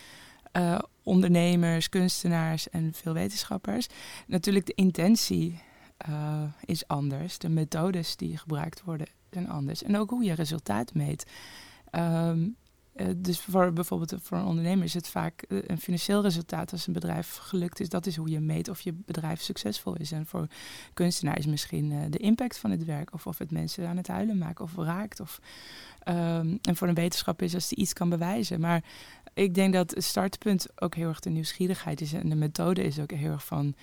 uh, 0.52 0.78
ondernemers, 1.02 1.88
kunstenaars 1.88 2.68
en 2.70 2.92
veel 2.94 3.12
wetenschappers. 3.12 3.87
Natuurlijk, 4.26 4.66
de 4.66 4.75
intentie 4.75 5.61
uh, 6.08 6.42
is 6.64 6.88
anders. 6.88 7.38
De 7.38 7.49
methodes 7.49 8.16
die 8.16 8.38
gebruikt 8.38 8.82
worden 8.82 9.06
zijn 9.30 9.49
anders. 9.49 9.82
En 9.82 9.96
ook 9.96 10.11
hoe 10.11 10.25
je 10.25 10.32
resultaat 10.32 10.94
meet. 10.94 11.26
Um, 11.92 12.56
uh, 12.96 13.06
dus 13.16 13.40
voor 13.40 13.72
bijvoorbeeld 13.72 14.14
voor 14.22 14.38
een 14.38 14.44
ondernemer 14.44 14.84
is 14.84 14.94
het 14.94 15.08
vaak 15.08 15.44
uh, 15.48 15.58
een 15.66 15.78
financieel 15.78 16.22
resultaat 16.22 16.72
als 16.72 16.86
een 16.86 16.92
bedrijf 16.92 17.36
gelukt 17.36 17.80
is. 17.80 17.88
Dat 17.88 18.06
is 18.06 18.16
hoe 18.16 18.30
je 18.30 18.40
meet 18.40 18.68
of 18.68 18.80
je 18.80 18.92
bedrijf 18.92 19.40
succesvol 19.40 19.96
is. 19.96 20.12
En 20.12 20.26
voor 20.26 20.46
kunstenaar 20.94 21.38
is 21.38 21.46
misschien 21.46 22.10
de 22.10 22.18
impact 22.18 22.58
van 22.58 22.70
het 22.70 22.84
werk. 22.84 23.14
Of 23.14 23.26
of 23.26 23.38
het 23.38 23.50
mensen 23.50 23.88
aan 23.88 23.96
het 23.96 24.08
huilen 24.08 24.38
maakt 24.38 24.60
of 24.60 24.76
raakt. 24.76 25.20
Of, 25.20 25.40
um, 26.08 26.58
en 26.62 26.76
voor 26.76 26.88
een 26.88 26.94
wetenschap 26.94 27.42
is 27.42 27.54
als 27.54 27.68
die 27.68 27.78
iets 27.78 27.92
kan 27.92 28.08
bewijzen. 28.08 28.60
Maar 28.60 28.84
ik 29.34 29.54
denk 29.54 29.72
dat 29.72 29.90
het 29.90 30.04
startpunt 30.04 30.66
ook 30.80 30.94
heel 30.94 31.08
erg 31.08 31.20
de 31.20 31.30
nieuwsgierigheid 31.30 32.00
is. 32.00 32.12
En 32.12 32.28
de 32.28 32.34
methode 32.36 32.82
is 32.82 32.98
ook 32.98 33.10
heel 33.10 33.30
erg 33.30 33.44
van 33.44 33.74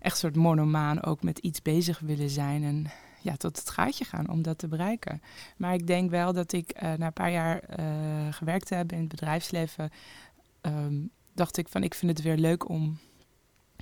echt 0.00 0.18
soort 0.18 0.36
monomaan 0.36 1.02
ook 1.02 1.22
met 1.22 1.38
iets 1.38 1.62
bezig 1.62 1.98
willen 1.98 2.30
zijn. 2.30 2.64
En 2.64 2.86
ja, 3.20 3.36
tot 3.36 3.58
het 3.58 3.70
gaatje 3.70 4.04
gaan 4.04 4.28
om 4.28 4.42
dat 4.42 4.58
te 4.58 4.68
bereiken. 4.68 5.22
Maar 5.56 5.74
ik 5.74 5.86
denk 5.86 6.10
wel 6.10 6.32
dat 6.32 6.52
ik 6.52 6.82
uh, 6.82 6.92
na 6.92 7.06
een 7.06 7.12
paar 7.12 7.30
jaar 7.30 7.62
uh, 7.78 7.86
gewerkt 8.30 8.68
heb 8.68 8.92
in 8.92 8.98
het 8.98 9.08
bedrijfsleven, 9.08 9.90
um, 10.62 11.10
dacht 11.34 11.56
ik 11.56 11.68
van 11.68 11.82
ik 11.82 11.94
vind 11.94 12.12
het 12.12 12.22
weer 12.22 12.36
leuk 12.36 12.68
om 12.68 12.98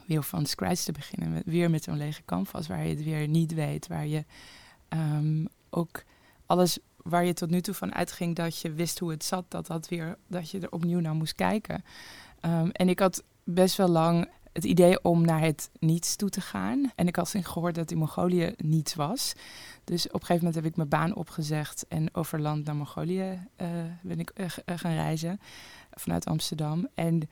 weer 0.07 0.23
van 0.23 0.47
scratch 0.47 0.83
te 0.83 0.93
beginnen. 0.93 1.33
Met, 1.33 1.43
weer 1.45 1.71
met 1.71 1.85
zo'n 1.85 1.97
lege 1.97 2.23
canvas 2.25 2.67
waar 2.67 2.83
je 2.83 2.95
het 2.95 3.05
weer 3.05 3.29
niet 3.29 3.55
weet. 3.55 3.87
Waar 3.87 4.07
je 4.07 4.25
um, 4.89 5.49
ook 5.71 6.03
alles 6.47 6.79
waar 6.97 7.25
je 7.25 7.33
tot 7.33 7.51
nu 7.51 7.61
toe 7.61 7.75
van 7.75 7.95
uitging 7.95 8.37
dat 8.37 8.61
je 8.61 8.73
wist 8.73 8.99
hoe 8.99 9.11
het 9.11 9.25
zat, 9.25 9.45
dat, 9.49 9.67
dat, 9.67 9.89
weer, 9.89 10.19
dat 10.27 10.51
je 10.51 10.61
er 10.61 10.73
opnieuw 10.73 11.01
naar 11.01 11.15
moest 11.15 11.35
kijken. 11.35 11.85
Um, 12.41 12.71
en 12.71 12.89
ik 12.89 12.99
had 12.99 13.25
best 13.45 13.77
wel 13.77 13.89
lang 13.89 14.29
het 14.59 14.67
idee 14.67 15.03
om 15.03 15.25
naar 15.25 15.41
het 15.41 15.71
niets 15.79 16.17
toe 16.17 16.29
te 16.31 16.41
gaan. 16.41 16.93
En 16.95 17.07
ik 17.07 17.17
had 17.17 17.35
gehoord 17.41 17.75
dat 17.75 17.91
in 17.91 17.99
Mongolië 17.99 18.55
niets 18.57 18.95
was. 18.95 19.33
Dus 19.85 20.07
op 20.07 20.13
een 20.13 20.21
gegeven 20.21 20.45
moment 20.45 20.55
heb 20.55 20.65
ik 20.65 20.77
mijn 20.77 20.89
baan 20.89 21.15
opgezegd 21.15 21.85
en 21.89 22.15
over 22.15 22.41
land 22.41 22.65
naar 22.65 22.77
Mongolië 22.77 23.49
uh, 23.61 23.69
ben 24.03 24.19
ik 24.19 24.33
uh, 24.37 24.47
gaan 24.77 24.93
reizen 24.93 25.41
vanuit 25.91 26.27
Amsterdam. 26.27 26.89
En 26.95 27.29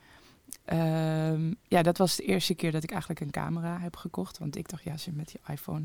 Ehm, 0.65 1.53
ja, 1.67 1.81
dat 1.81 1.97
was 1.97 2.15
de 2.15 2.23
eerste 2.23 2.53
keer 2.53 2.71
dat 2.71 2.83
ik 2.83 2.91
eigenlijk 2.91 3.19
een 3.21 3.31
camera 3.31 3.79
heb 3.79 3.95
gekocht. 3.95 4.37
Want 4.37 4.55
ik 4.55 4.69
dacht, 4.69 4.83
ja, 4.83 4.91
als 4.91 5.05
je 5.05 5.11
met 5.11 5.31
je 5.31 5.39
iPhone 5.47 5.83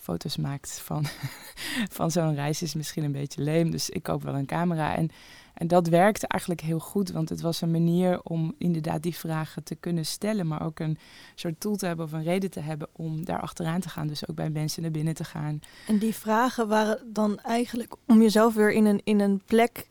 foto's 0.00 0.36
maakt 0.36 0.80
van, 0.84 1.04
van 1.98 2.10
zo'n 2.10 2.34
reis 2.34 2.62
is 2.62 2.74
misschien 2.74 3.04
een 3.04 3.12
beetje 3.12 3.42
leem. 3.42 3.70
Dus 3.70 3.90
ik 3.90 4.02
koop 4.02 4.22
wel 4.22 4.34
een 4.34 4.46
camera. 4.46 4.96
En, 4.96 5.10
en 5.54 5.66
dat 5.66 5.88
werkte 5.88 6.26
eigenlijk 6.26 6.60
heel 6.60 6.78
goed, 6.78 7.10
want 7.10 7.28
het 7.28 7.40
was 7.40 7.60
een 7.60 7.70
manier 7.70 8.20
om 8.22 8.54
inderdaad 8.58 9.02
die 9.02 9.16
vragen 9.16 9.62
te 9.62 9.74
kunnen 9.74 10.06
stellen, 10.06 10.46
maar 10.46 10.64
ook 10.64 10.78
een 10.78 10.98
soort 11.34 11.60
tool 11.60 11.76
te 11.76 11.86
hebben 11.86 12.04
of 12.04 12.12
een 12.12 12.22
reden 12.22 12.50
te 12.50 12.60
hebben 12.60 12.88
om 12.92 13.24
daar 13.24 13.40
achteraan 13.40 13.80
te 13.80 13.88
gaan. 13.88 14.06
Dus 14.06 14.28
ook 14.28 14.36
bij 14.36 14.50
mensen 14.50 14.82
naar 14.82 14.90
binnen 14.90 15.14
te 15.14 15.24
gaan. 15.24 15.60
En 15.86 15.98
die 15.98 16.14
vragen 16.14 16.68
waren 16.68 17.12
dan 17.12 17.38
eigenlijk 17.38 17.94
om 18.06 18.22
jezelf 18.22 18.54
weer 18.54 18.72
in 18.72 18.84
een, 18.84 19.00
in 19.04 19.20
een 19.20 19.42
plek 19.46 19.88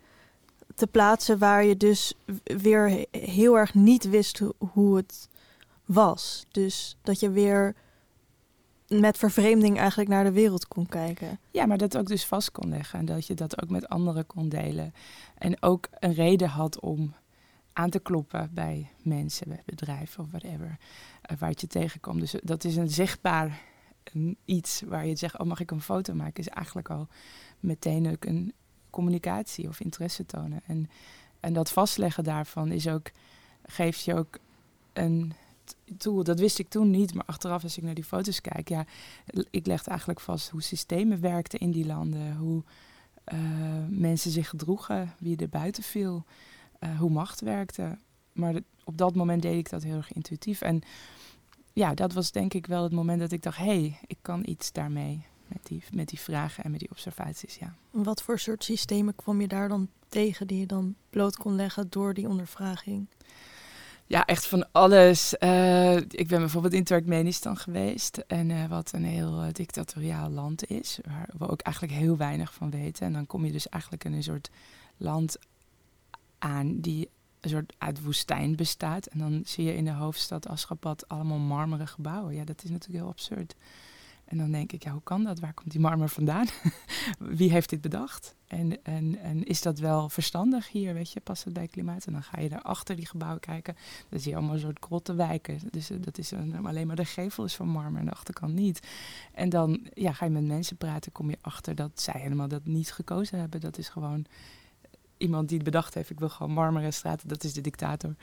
te 0.76 0.88
plaatsen 0.88 1.38
waar 1.38 1.66
je 1.66 1.78
dus 1.78 2.14
weer 2.44 3.06
heel 3.12 3.58
erg 3.58 3.74
niet 3.74 4.10
wist 4.10 4.42
hoe 4.58 4.96
het 4.96 5.28
was. 5.86 6.46
Dus 6.52 6.98
dat 7.02 7.20
je 7.20 7.30
weer 7.30 7.76
met 8.88 9.18
vervreemding 9.18 9.78
eigenlijk 9.78 10.10
naar 10.10 10.24
de 10.24 10.32
wereld 10.32 10.68
kon 10.68 10.86
kijken. 10.86 11.40
Ja, 11.52 11.66
maar 11.66 11.78
dat 11.78 11.98
ook 11.98 12.08
dus 12.08 12.26
vast 12.26 12.52
kon 12.52 12.70
leggen 12.70 13.00
en 13.00 13.06
dat 13.06 13.28
je 13.28 13.34
dat 13.34 13.62
ook 13.62 13.70
met 13.70 13.88
anderen 13.90 14.26
kon 14.26 14.50
delen. 14.50 14.94
En 15.38 15.64
ook 15.64 15.88
een 16.00 16.14
reden 16.14 16.50
had 16.50 16.80
om 16.80 17.14
aan 17.74 17.90
te 17.90 18.00
kloppen 18.00 18.50
bij 18.54 18.90
mensen, 19.04 19.48
bij 19.48 19.62
bedrijven 19.66 20.24
of 20.24 20.30
whatever, 20.30 20.78
uh, 21.32 21.38
waar 21.38 21.52
je 21.56 21.68
tegenkomt. 21.68 22.20
Dus 22.20 22.36
dat 22.44 22.64
is 22.64 22.76
een 22.76 22.90
zichtbaar 22.90 23.62
iets 24.46 24.82
waar 24.86 25.06
je 25.06 25.16
zegt, 25.16 25.40
oh 25.40 25.48
mag 25.48 25.60
ik 25.60 25.72
een 25.72 25.82
foto 25.82 26.14
maken, 26.14 26.44
is 26.44 26.48
eigenlijk 26.48 26.90
al 26.90 27.08
meteen 27.60 28.12
ook 28.12 28.26
een 28.26 28.54
communicatie 28.90 29.68
of 29.68 29.80
interesse 29.80 30.26
tonen. 30.26 30.62
En, 30.66 30.90
en 31.40 31.54
dat 31.54 31.72
vastleggen 31.72 32.24
daarvan 32.24 32.72
is 32.72 32.88
ook, 32.88 33.12
geeft 33.66 34.04
je 34.04 34.16
ook 34.16 34.40
een 34.94 35.34
tool. 35.98 36.24
Dat 36.24 36.40
wist 36.40 36.60
ik 36.60 36.70
toen 36.70 36.90
niet, 36.90 37.14
maar 37.14 37.26
achteraf 37.26 37.64
als 37.64 37.78
ik 37.78 37.84
naar 37.84 37.94
die 37.94 38.04
foto's 38.04 38.42
kijk, 38.42 38.70
ja, 38.70 38.86
ik 39.50 39.66
legde 39.66 39.90
eigenlijk 39.90 40.20
vast 40.20 40.50
hoe 40.50 40.62
systemen 40.62 41.22
werkten 41.22 41.60
in 41.60 41.72
die 41.72 41.86
landen, 41.86 42.36
hoe 42.36 42.64
uh, 43.34 43.40
mensen 43.90 44.32
zich 44.32 44.50
gedroegen, 44.50 45.14
wie 45.20 45.38
er 45.38 45.50
buiten 45.50 45.84
viel, 45.84 46.24
uh, 46.80 47.00
hoe 47.00 47.10
macht 47.10 47.42
werkte. 47.42 47.98
Maar 48.32 48.60
op 48.84 48.98
dat 48.98 49.16
moment 49.16 49.42
deed 49.42 49.58
ik 49.58 49.70
dat 49.70 49.84
heel 49.84 49.96
erg 49.96 50.14
intuïtief. 50.14 50.62
En 50.62 50.82
ja, 51.74 51.94
dat 51.94 52.14
was 52.14 52.32
denk 52.32 52.54
ik 52.54 52.66
wel 52.66 52.84
het 52.84 52.92
moment 52.92 53.20
dat 53.20 53.32
ik 53.32 53.44
dacht, 53.44 53.58
hé, 53.58 53.64
hey, 53.64 54.00
ik 54.08 54.18
kan 54.22 54.42
iets 54.46 54.72
daarmee 54.72 55.26
met 55.48 55.66
die, 55.66 55.84
met 55.92 56.10
die 56.10 56.20
vragen 56.20 56.64
en 56.64 56.72
met 56.72 56.80
die 56.80 56.90
observaties, 56.90 57.56
ja. 57.56 57.76
Wat 57.92 58.22
voor 58.22 58.40
soort 58.40 58.64
systemen 58.64 59.16
kwam 59.16 59.42
je 59.42 59.48
daar 59.48 59.68
dan 59.68 59.90
tegen 60.10 60.48
die 60.48 60.60
je 60.60 60.66
dan 60.66 60.96
bloot 61.10 61.38
kon 61.38 61.56
leggen 61.56 61.90
door 61.90 62.14
die 62.14 62.28
ondervraging? 62.28 63.08
Ja, 64.08 64.26
echt 64.26 64.48
van 64.48 64.72
alles. 64.72 65.36
Uh, 65.40 65.96
ik 65.96 66.28
ben 66.28 66.40
bijvoorbeeld 66.40 66.74
in 66.74 66.84
Turkmenistan 66.84 67.58
geweest. 67.58 68.18
En 68.18 68.50
uh, 68.50 68.66
wat 68.66 68.92
een 68.94 69.04
heel 69.04 69.44
uh, 69.44 69.52
dictatoriaal 69.52 70.30
land 70.30 70.70
is. 70.70 71.00
Waar 71.06 71.30
we 71.38 71.48
ook 71.48 71.62
eigenlijk 71.62 71.96
heel 71.96 72.18
weinig 72.18 72.54
van 72.54 72.70
weten. 72.70 73.06
En 73.06 73.14
dan 73.14 73.26
kom 73.26 73.46
je 73.46 73.52
dus 73.52 73.70
eigenlijk 73.70 74.04
in 74.04 74.14
een 74.14 74.24
soort 74.24 74.50
land 74.98 75.38
aan 76.38 76.80
die 76.80 77.10
een 77.40 77.50
soort 77.50 77.74
uit 77.78 78.04
woestijn 78.04 78.56
bestaat. 78.56 79.06
En 79.06 79.20
dan 79.20 79.42
zie 79.46 79.66
je 79.66 79.76
in 79.76 79.86
de 79.86 79.92
hoofdstad 79.92 80.48
Ashgabat 80.48 81.08
allemaal 81.08 81.38
marmeren 81.38 81.88
gebouwen. 81.88 82.36
Ja, 82.36 82.44
dat 82.44 82.64
is 82.64 82.70
natuurlijk 82.70 83.00
heel 83.00 83.12
absurd. 83.12 83.56
En 84.28 84.38
dan 84.38 84.52
denk 84.52 84.72
ik, 84.72 84.84
ja, 84.84 84.92
hoe 84.92 85.04
kan 85.04 85.24
dat? 85.24 85.40
Waar 85.40 85.54
komt 85.54 85.72
die 85.72 85.80
marmer 85.80 86.10
vandaan? 86.10 86.48
Wie 87.20 87.52
heeft 87.52 87.70
dit 87.70 87.82
bedacht? 87.82 88.36
En, 88.48 88.84
en, 88.84 89.20
en 89.20 89.44
is 89.44 89.62
dat 89.62 89.80
wel 89.80 90.10
verstandig 90.10 90.70
hier, 90.70 90.94
weet 90.94 91.12
je, 91.12 91.20
past 91.20 91.44
het 91.44 91.54
bij 91.54 91.68
klimaat? 91.68 92.06
En 92.06 92.14
dan 92.14 92.24
ga 92.24 92.40
je 92.40 92.50
daar 92.50 92.62
achter 92.62 92.96
die 92.96 93.06
gebouwen 93.06 93.40
kijken. 93.40 93.76
Dan 94.10 94.20
zie 94.20 94.30
je 94.30 94.38
allemaal 94.38 94.56
een 94.56 94.62
soort 94.62 94.80
grottenwijken. 94.82 95.60
Dus 95.72 95.90
eh, 95.90 95.98
dat 96.02 96.18
is 96.18 96.32
een, 96.32 96.66
alleen 96.66 96.88
maar 96.88 96.96
de 96.96 97.06
gevel 97.06 97.44
is 97.44 97.56
van 97.56 97.68
marmer 97.68 98.00
en 98.00 98.06
de 98.06 98.12
achterkant 98.12 98.54
niet. 98.54 98.88
En 99.34 99.50
dan 99.50 99.88
ja, 99.94 100.14
ga 100.14 100.26
je 100.26 100.32
met 100.32 100.46
mensen 100.46 100.78
praten, 100.78 101.12
kom 101.12 101.30
je 101.30 101.38
achter 101.42 101.76
dat 101.76 102.02
zij 102.02 102.20
helemaal 102.22 102.48
dat 102.48 102.66
niet 102.66 102.92
gekozen 102.92 103.40
hebben. 103.40 103.60
Dat 103.60 103.78
is 103.78 103.90
gewoon 103.90 104.26
iemand 105.18 105.48
die 105.48 105.58
het 105.58 105.66
bedacht 105.66 105.94
heeft. 105.94 106.10
Ik 106.10 106.20
wil 106.20 106.30
gewoon 106.30 106.54
marmeren 106.54 106.94
straten, 106.94 107.28
dat 107.28 107.44
is 107.44 107.54
de 107.54 107.62
dictator. 107.62 108.16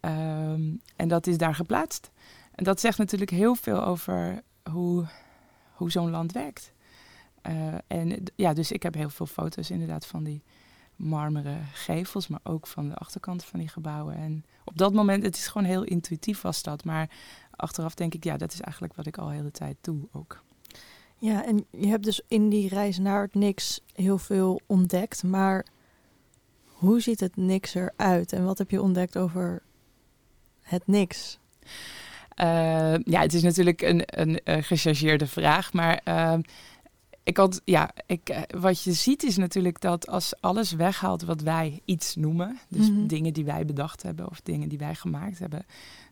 Um, 0.00 0.80
en 0.96 1.08
dat 1.08 1.26
is 1.26 1.38
daar 1.38 1.54
geplaatst. 1.54 2.10
En 2.54 2.64
dat 2.64 2.80
zegt 2.80 2.98
natuurlijk 2.98 3.30
heel 3.30 3.54
veel 3.54 3.84
over 3.84 4.42
hoe 4.70 5.06
hoe 5.80 5.90
zo'n 5.90 6.10
land 6.10 6.32
werkt. 6.32 6.72
Uh, 7.48 7.74
en 7.86 8.24
ja, 8.34 8.52
dus 8.52 8.72
ik 8.72 8.82
heb 8.82 8.94
heel 8.94 9.10
veel 9.10 9.26
foto's 9.26 9.70
inderdaad 9.70 10.06
van 10.06 10.24
die 10.24 10.42
marmeren 10.96 11.66
gevels, 11.72 12.28
maar 12.28 12.40
ook 12.42 12.66
van 12.66 12.88
de 12.88 12.94
achterkant 12.94 13.44
van 13.44 13.58
die 13.58 13.68
gebouwen. 13.68 14.14
En 14.14 14.44
op 14.64 14.78
dat 14.78 14.92
moment, 14.92 15.22
het 15.22 15.36
is 15.36 15.46
gewoon 15.46 15.66
heel 15.66 15.82
intuïtief 15.82 16.40
was 16.40 16.62
dat. 16.62 16.84
Maar 16.84 17.10
achteraf 17.50 17.94
denk 17.94 18.14
ik, 18.14 18.24
ja, 18.24 18.36
dat 18.36 18.52
is 18.52 18.60
eigenlijk 18.60 18.94
wat 18.94 19.06
ik 19.06 19.18
al 19.18 19.26
de 19.26 19.34
hele 19.34 19.50
tijd 19.50 19.76
doe 19.80 20.08
ook. 20.12 20.42
Ja, 21.16 21.46
en 21.46 21.66
je 21.70 21.86
hebt 21.86 22.04
dus 22.04 22.22
in 22.28 22.48
die 22.48 22.68
reis 22.68 22.98
naar 22.98 23.22
het 23.22 23.34
niks 23.34 23.80
heel 23.94 24.18
veel 24.18 24.60
ontdekt. 24.66 25.22
Maar 25.22 25.66
hoe 26.64 27.00
ziet 27.00 27.20
het 27.20 27.36
niks 27.36 27.74
eruit? 27.74 28.32
En 28.32 28.44
wat 28.44 28.58
heb 28.58 28.70
je 28.70 28.82
ontdekt 28.82 29.18
over 29.18 29.62
het 30.60 30.86
niks? 30.86 31.38
Uh, 32.42 32.94
ja, 33.04 33.20
het 33.20 33.34
is 33.34 33.42
natuurlijk 33.42 33.82
een, 33.82 34.02
een, 34.06 34.40
een 34.44 34.62
gechargeerde 34.62 35.26
vraag, 35.26 35.72
maar 35.72 36.00
uh, 36.04 36.34
ik 37.22 37.36
had, 37.36 37.60
ja, 37.64 37.90
ik, 38.06 38.28
eh, 38.28 38.42
wat 38.60 38.82
je 38.82 38.92
ziet 38.92 39.22
is 39.22 39.36
natuurlijk 39.36 39.80
dat 39.80 40.08
als 40.08 40.40
alles 40.40 40.72
weghaalt 40.72 41.22
wat 41.22 41.40
wij 41.40 41.80
iets 41.84 42.16
noemen, 42.16 42.58
dus 42.68 42.88
mm 42.88 42.96
-hmm. 42.96 43.06
dingen 43.06 43.32
die 43.32 43.44
wij 43.44 43.64
bedacht 43.64 44.02
hebben 44.02 44.30
of 44.30 44.40
dingen 44.40 44.68
die 44.68 44.78
wij 44.78 44.94
gemaakt 44.94 45.38
hebben, 45.38 45.66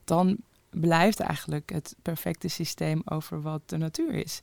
dan 0.05 0.37
blijft 0.71 1.21
eigenlijk 1.21 1.73
het 1.73 1.97
perfecte 2.03 2.49
systeem 2.49 3.03
over 3.05 3.43
wat 3.43 3.63
de 3.67 3.77
natuur 3.77 4.15
is. 4.15 4.41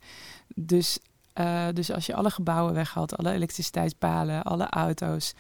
Dus, 0.56 1.00
uh, 1.36 1.68
dus 1.74 1.92
als 1.92 2.06
je 2.06 2.16
alle 2.16 2.30
gebouwen 2.30 2.74
weghaalt, 2.74 3.18
alle 3.18 3.32
elektriciteitspalen, 3.32 4.44
alle 4.44 4.70
auto's, 4.70 5.34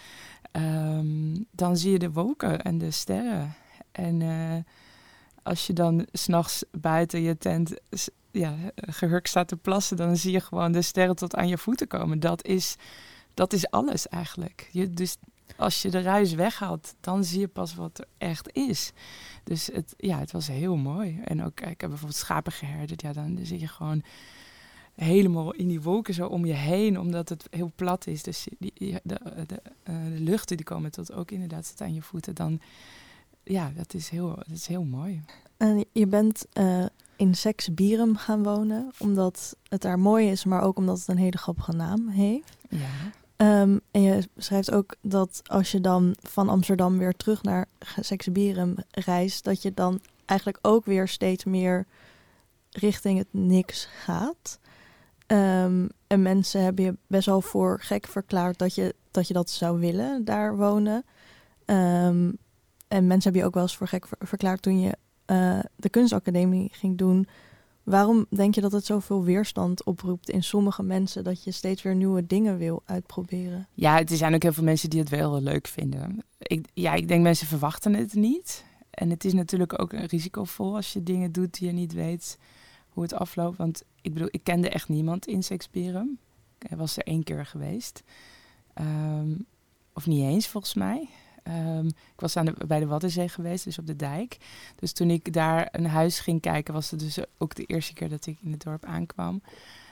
um, 0.51 1.45
dan 1.51 1.77
zie 1.77 1.91
je 1.91 1.99
de 1.99 2.11
wolken 2.11 2.61
en 2.61 2.77
de 2.77 2.91
sterren. 2.91 3.55
En 3.91 4.21
uh, 4.21 4.55
als 5.45 5.67
je 5.67 5.73
dan 5.73 6.07
s'nachts 6.11 6.63
buiten 6.71 7.21
je 7.21 7.37
tent 7.37 7.73
ja, 8.31 8.55
gehurkt 8.75 9.29
staat 9.29 9.47
te 9.47 9.57
plassen, 9.57 9.97
dan 9.97 10.17
zie 10.17 10.31
je 10.31 10.39
gewoon 10.39 10.71
de 10.71 10.81
sterren 10.81 11.15
tot 11.15 11.35
aan 11.35 11.47
je 11.47 11.57
voeten 11.57 11.87
komen. 11.87 12.19
Dat 12.19 12.45
is, 12.45 12.75
dat 13.33 13.53
is 13.53 13.69
alles 13.69 14.07
eigenlijk. 14.07 14.69
Je, 14.71 14.89
dus 14.89 15.17
als 15.57 15.81
je 15.81 15.89
de 15.89 16.01
ruis 16.01 16.33
weghaalt, 16.33 16.95
dan 16.99 17.23
zie 17.23 17.39
je 17.39 17.47
pas 17.47 17.75
wat 17.75 17.97
er 17.97 18.05
echt 18.17 18.49
is. 18.53 18.91
Dus 19.43 19.69
het, 19.73 19.93
ja, 19.97 20.19
het 20.19 20.31
was 20.31 20.47
heel 20.47 20.75
mooi. 20.75 21.21
En 21.23 21.43
ook, 21.43 21.59
ik 21.59 21.81
heb 21.81 21.89
bijvoorbeeld 21.89 22.15
schapen 22.15 22.51
geherderd. 22.51 23.01
Ja, 23.01 23.13
dan 23.13 23.39
zie 23.41 23.59
je 23.59 23.67
gewoon 23.67 24.03
helemaal 24.95 25.53
in 25.53 25.67
die 25.67 25.81
wolken 25.81 26.13
zo 26.13 26.27
om 26.27 26.45
je 26.45 26.53
heen, 26.53 26.99
omdat 26.99 27.29
het 27.29 27.47
heel 27.49 27.71
plat 27.75 28.07
is. 28.07 28.23
Dus 28.23 28.47
die, 28.59 28.99
de, 29.03 29.19
uh, 29.37 29.41
de 29.45 30.19
luchten 30.19 30.57
die 30.57 30.65
komen 30.65 30.91
tot 30.91 31.13
ook 31.13 31.31
inderdaad 31.31 31.67
tot 31.67 31.81
aan 31.81 31.93
je 31.93 32.01
voeten. 32.01 32.35
Dan, 32.35 32.61
ja, 33.45 33.71
dat 33.75 33.93
is 33.93 34.09
heel, 34.09 34.35
dat 34.35 34.55
is 34.55 34.67
heel 34.67 34.83
mooi. 34.83 35.23
En 35.57 35.85
je 35.91 36.07
bent 36.07 36.45
uh, 36.53 36.85
in 37.15 37.35
Seksbierum 37.35 38.15
gaan 38.15 38.43
wonen, 38.43 38.91
omdat 38.97 39.55
het 39.67 39.81
daar 39.81 39.99
mooi 39.99 40.29
is, 40.29 40.45
maar 40.45 40.61
ook 40.61 40.77
omdat 40.77 40.99
het 40.99 41.07
een 41.07 41.17
hele 41.17 41.37
grappige 41.37 41.71
naam 41.71 42.07
heeft. 42.07 42.57
Ja. 42.69 43.61
Um, 43.61 43.81
en 43.91 44.01
je 44.01 44.29
schrijft 44.37 44.71
ook 44.71 44.95
dat 45.01 45.41
als 45.45 45.71
je 45.71 45.81
dan 45.81 46.15
van 46.21 46.49
Amsterdam 46.49 46.97
weer 46.97 47.15
terug 47.15 47.43
naar 47.43 47.65
Seksbierum 47.99 48.75
reist, 48.91 49.43
dat 49.43 49.61
je 49.61 49.73
dan 49.73 49.99
eigenlijk 50.25 50.59
ook 50.61 50.85
weer 50.85 51.07
steeds 51.07 51.43
meer 51.43 51.85
richting 52.71 53.17
het 53.17 53.27
niks 53.31 53.85
gaat. 53.85 54.59
Um, 55.27 55.89
en 56.07 56.21
mensen 56.21 56.63
hebben 56.63 56.85
je 56.85 56.97
best 57.07 57.25
wel 57.25 57.41
voor 57.41 57.79
gek 57.81 58.07
verklaard 58.07 58.57
dat 58.57 58.75
je 58.75 58.95
dat, 59.11 59.27
je 59.27 59.33
dat 59.33 59.49
zou 59.49 59.79
willen, 59.79 60.25
daar 60.25 60.57
wonen. 60.57 61.05
Um, 61.65 62.37
en 62.87 63.07
mensen 63.07 63.23
hebben 63.23 63.41
je 63.41 63.47
ook 63.47 63.53
wel 63.53 63.63
eens 63.63 63.77
voor 63.77 63.87
gek 63.87 64.07
verklaard 64.19 64.61
toen 64.61 64.79
je 64.79 64.97
uh, 65.31 65.59
de 65.75 65.89
kunstacademie 65.89 66.69
ging 66.71 66.97
doen. 66.97 67.27
Waarom 67.83 68.25
denk 68.29 68.55
je 68.55 68.61
dat 68.61 68.71
het 68.71 68.85
zoveel 68.85 69.23
weerstand 69.23 69.83
oproept 69.83 70.29
in 70.29 70.43
sommige 70.43 70.83
mensen 70.83 71.23
dat 71.23 71.43
je 71.43 71.51
steeds 71.51 71.81
weer 71.81 71.95
nieuwe 71.95 72.27
dingen 72.27 72.57
wil 72.57 72.81
uitproberen? 72.85 73.67
Ja, 73.73 73.99
er 73.99 74.17
zijn 74.17 74.33
ook 74.33 74.43
heel 74.43 74.53
veel 74.53 74.63
mensen 74.63 74.89
die 74.89 74.99
het 74.99 75.09
wel 75.09 75.41
leuk 75.41 75.67
vinden. 75.67 76.23
Ik, 76.37 76.67
ja, 76.73 76.93
ik 76.93 77.07
denk 77.07 77.23
mensen 77.23 77.47
verwachten 77.47 77.93
het 77.93 78.13
niet. 78.13 78.65
En 78.89 79.09
het 79.09 79.25
is 79.25 79.33
natuurlijk 79.33 79.81
ook 79.81 79.93
risicovol 79.93 80.75
als 80.75 80.93
je 80.93 81.03
dingen 81.03 81.31
doet 81.31 81.59
die 81.59 81.67
je 81.67 81.73
niet 81.73 81.93
weet 81.93 82.37
hoe 82.89 83.03
het 83.03 83.13
afloopt. 83.13 83.57
Want 83.57 83.83
ik 84.01 84.13
bedoel, 84.13 84.29
ik 84.31 84.43
kende 84.43 84.69
echt 84.69 84.89
niemand 84.89 85.27
in 85.27 85.43
Sexpirum. 85.43 86.17
Ik 86.59 86.77
was 86.77 86.97
er 86.97 87.03
één 87.03 87.23
keer 87.23 87.45
geweest. 87.45 88.03
Um, 88.81 89.45
of 89.93 90.05
niet 90.05 90.23
eens 90.23 90.47
volgens 90.47 90.73
mij. 90.73 91.09
Um, 91.47 91.87
ik 91.87 92.19
was 92.19 92.37
aan 92.37 92.45
de, 92.45 92.55
bij 92.67 92.79
de 92.79 92.85
Waddenzee 92.85 93.29
geweest, 93.29 93.63
dus 93.63 93.79
op 93.79 93.87
de 93.87 93.95
dijk. 93.95 94.37
Dus 94.75 94.93
toen 94.93 95.09
ik 95.09 95.33
daar 95.33 95.67
een 95.71 95.85
huis 95.85 96.19
ging 96.19 96.41
kijken, 96.41 96.73
was 96.73 96.91
het 96.91 96.99
dus 96.99 97.19
ook 97.37 97.55
de 97.55 97.63
eerste 97.63 97.93
keer 97.93 98.09
dat 98.09 98.25
ik 98.25 98.37
in 98.41 98.51
het 98.51 98.63
dorp 98.63 98.85
aankwam. 98.85 99.41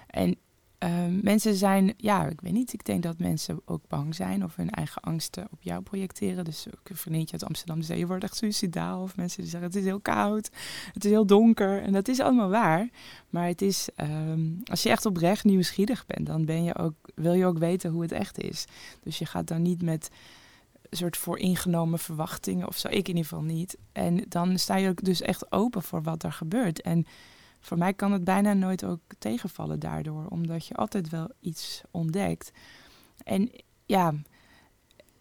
En 0.08 0.38
Ehm, 0.84 1.20
mensen 1.24 1.56
zijn, 1.56 1.94
ja, 1.98 2.28
ik 2.28 2.42
weet 2.42 2.54
niet. 2.54 2.74
Ik 2.74 2.86
denk 2.86 3.04
dat 3.04 3.18
mensen 3.18 3.62
ook 3.66 3.82
bang 3.88 4.16
zijn 4.16 4.44
of 4.44 4.56
hun 4.56 4.70
eigen 4.70 5.02
angsten 5.02 5.48
op 5.52 5.62
jou 5.62 5.82
projecteren. 5.82 6.46
Dus 6.46 6.68
ook 6.68 6.90
een 6.90 6.96
vriendje 6.96 7.34
uit 7.34 7.44
Amsterdam 7.44 7.82
Zee 7.82 8.08
wordt 8.08 8.24
echt 8.24 8.36
suicidaal. 8.36 9.02
Of 9.02 9.16
mensen 9.16 9.42
die 9.42 9.50
zeggen 9.50 9.70
het 9.70 9.78
is 9.78 9.84
heel 9.84 10.00
koud, 10.00 10.50
het 10.94 11.06
is 11.06 11.12
heel 11.12 11.26
donker. 11.26 11.82
En 11.82 11.94
dat 11.94 12.08
is 12.08 12.20
allemaal 12.20 12.50
waar. 12.50 12.90
Maar 13.30 13.48
het 13.48 13.62
is, 13.62 13.90
ehm, 13.96 14.42
als 14.64 14.84
je 14.84 14.90
echt 14.90 15.06
oprecht 15.06 15.44
nieuwsgierig 15.44 16.06
bent, 16.06 16.28
dan 16.28 16.46
ben 16.46 16.64
je 16.64 16.78
ook, 16.78 16.96
wil 17.16 17.34
je 17.34 17.46
ook 17.46 17.58
weten 17.58 17.92
hoe 17.92 18.02
het 18.02 18.12
echt 18.12 18.42
is. 18.42 18.66
Dus 19.04 19.18
je 19.18 19.26
gaat 19.26 19.48
dan 19.48 19.62
niet 19.62 19.82
met 19.82 20.10
soort 20.98 21.18
vooringenomen 21.18 22.00
verwachtingen 22.00 22.68
of 22.68 22.78
zo. 22.78 22.88
Ik 22.88 23.08
in 23.08 23.16
ieder 23.16 23.24
geval 23.24 23.44
niet. 23.44 23.78
En 23.92 24.26
dan 24.28 24.58
sta 24.58 24.76
je 24.76 24.90
ook 24.90 25.04
dus 25.04 25.22
echt 25.22 25.52
open 25.52 25.82
voor 25.82 26.02
wat 26.02 26.24
er 26.24 26.32
gebeurt. 26.32 26.82
En 26.82 27.06
voor 27.60 27.78
mij 27.78 27.94
kan 27.94 28.12
het 28.12 28.24
bijna 28.24 28.54
nooit 28.54 28.86
ook 28.86 29.00
tegenvallen 29.20 29.80
daardoor, 29.80 30.26
omdat 30.26 30.68
je 30.68 30.76
altijd 30.76 31.10
wel 31.10 31.32
iets 31.40 31.82
ontdekt. 31.92 32.52
En 33.24 33.52
ja, 33.86 34.14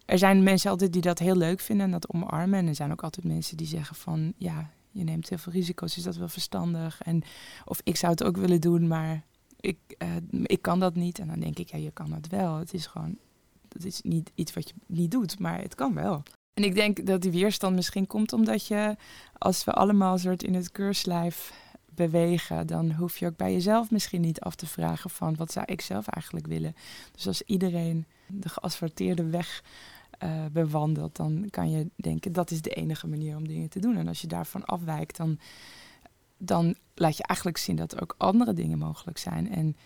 er 0.05 0.19
zijn 0.19 0.43
mensen 0.43 0.71
altijd 0.71 0.93
die 0.93 1.03
dat 1.03 1.19
heel 1.19 1.37
leuk 1.37 1.61
vinden 1.61 1.87
en 1.87 1.93
dat 1.93 2.13
omarmen. 2.13 2.59
En 2.59 2.67
er 2.67 2.75
zijn 2.75 2.93
ook 2.93 3.03
altijd 3.03 3.27
mensen 3.27 3.57
die 3.57 3.67
zeggen 3.67 3.97
van, 3.97 4.33
ja, 4.37 4.71
je 4.91 5.05
neemt 5.05 5.29
heel 5.29 5.39
veel 5.39 5.53
risico's, 5.53 5.97
is 5.97 6.03
dat 6.03 6.17
wel 6.17 6.29
verstandig? 6.29 7.03
En, 7.03 7.23
of 7.65 7.81
ik 7.85 7.97
zou 7.97 8.13
het 8.13 8.25
ook 8.25 8.37
willen 8.37 8.61
doen, 8.61 8.87
maar 8.87 9.25
ik, 9.61 9.79
uh, 9.99 10.09
ik 10.43 10.63
kan 10.63 10.81
dat 10.81 10.95
niet. 10.95 11.19
En 11.19 11.27
dan 11.27 11.41
denk 11.41 11.59
ik, 11.59 11.71
ja, 11.71 11.79
je 11.79 11.91
kan 11.91 12.13
het 12.13 12.29
wel. 12.29 12.57
Het 12.57 12.75
is 12.75 12.87
gewoon, 12.87 13.19
het 13.73 13.85
is 13.85 14.01
niet 14.03 14.31
iets 14.35 14.53
wat 14.53 14.69
je 14.69 14.75
niet 14.87 15.11
doet, 15.11 15.39
maar 15.39 15.61
het 15.61 15.75
kan 15.75 15.95
wel. 15.95 16.23
En 16.55 16.65
ik 16.65 16.75
denk 16.75 17.07
dat 17.07 17.23
die 17.23 17.31
weerstand 17.31 17.75
misschien 17.75 18.07
komt 18.07 18.33
omdat 18.33 18.67
je, 18.67 18.97
als 19.39 19.65
we 19.65 19.73
allemaal 19.73 20.19
soort 20.19 20.43
in 20.43 20.55
het 20.55 20.73
keurslijf 20.73 21.53
bewegen, 21.95 22.67
dan 22.67 22.93
hoef 22.93 23.19
je 23.19 23.27
ook 23.27 23.37
bij 23.37 23.53
jezelf 23.53 23.91
misschien 23.91 24.21
niet 24.21 24.41
af 24.41 24.55
te 24.55 24.67
vragen 24.67 25.11
van 25.11 25.37
wat 25.37 25.53
zou 25.53 25.67
ik 25.67 25.81
zelf 25.81 26.07
eigenlijk 26.07 26.47
willen. 26.47 26.75
Dus 27.13 27.27
als 27.27 27.43
iedereen 27.43 28.07
de 28.27 28.49
geasfalteerde 28.49 29.27
weg 29.27 29.63
uh, 30.23 30.45
bewandelt, 30.53 31.17
dan 31.17 31.47
kan 31.51 31.71
je 31.71 31.91
denken 31.97 32.33
dat 32.33 32.51
is 32.51 32.63
de 32.63 32.71
enige 32.71 33.07
manier 33.07 33.37
om 33.37 33.49
dingen 33.49 33.69
te 33.69 33.81
doen. 33.81 33.97
En 33.97 34.09
als 34.09 34.21
je 34.21 34.27
daarvan 34.27 34.65
afwijkt, 34.65 35.17
dan, 35.17 35.39
dan 36.37 36.77
laat 36.95 37.17
je 37.17 37.27
eigenlijk 37.27 37.59
zien 37.59 37.77
dat 37.77 37.93
er 37.93 38.03
ook 38.03 38.15
andere 38.19 38.53
dingen 38.53 38.79
mogelijk 38.79 39.19
zijn. 39.19 39.51
En 39.51 39.77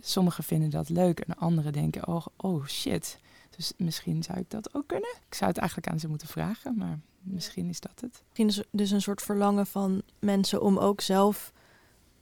sommigen 0.00 0.44
vinden 0.44 0.70
dat 0.70 0.88
leuk 0.88 1.20
en 1.20 1.36
anderen 1.36 1.72
denken, 1.72 2.08
oh, 2.08 2.26
oh 2.36 2.66
shit. 2.66 3.18
Dus 3.56 3.72
misschien 3.76 4.22
zou 4.22 4.38
ik 4.38 4.50
dat 4.50 4.74
ook 4.74 4.86
kunnen. 4.86 5.16
Ik 5.26 5.34
zou 5.34 5.50
het 5.50 5.58
eigenlijk 5.58 5.88
aan 5.88 6.00
ze 6.00 6.08
moeten 6.08 6.28
vragen, 6.28 6.76
maar 6.76 6.98
misschien 7.20 7.68
is 7.68 7.80
dat 7.80 8.00
het. 8.00 8.22
Misschien 8.26 8.48
is 8.48 8.62
dus 8.70 8.90
een 8.90 9.02
soort 9.02 9.22
verlangen 9.22 9.66
van 9.66 10.02
mensen 10.18 10.62
om 10.62 10.78
ook 10.78 11.00
zelf 11.00 11.52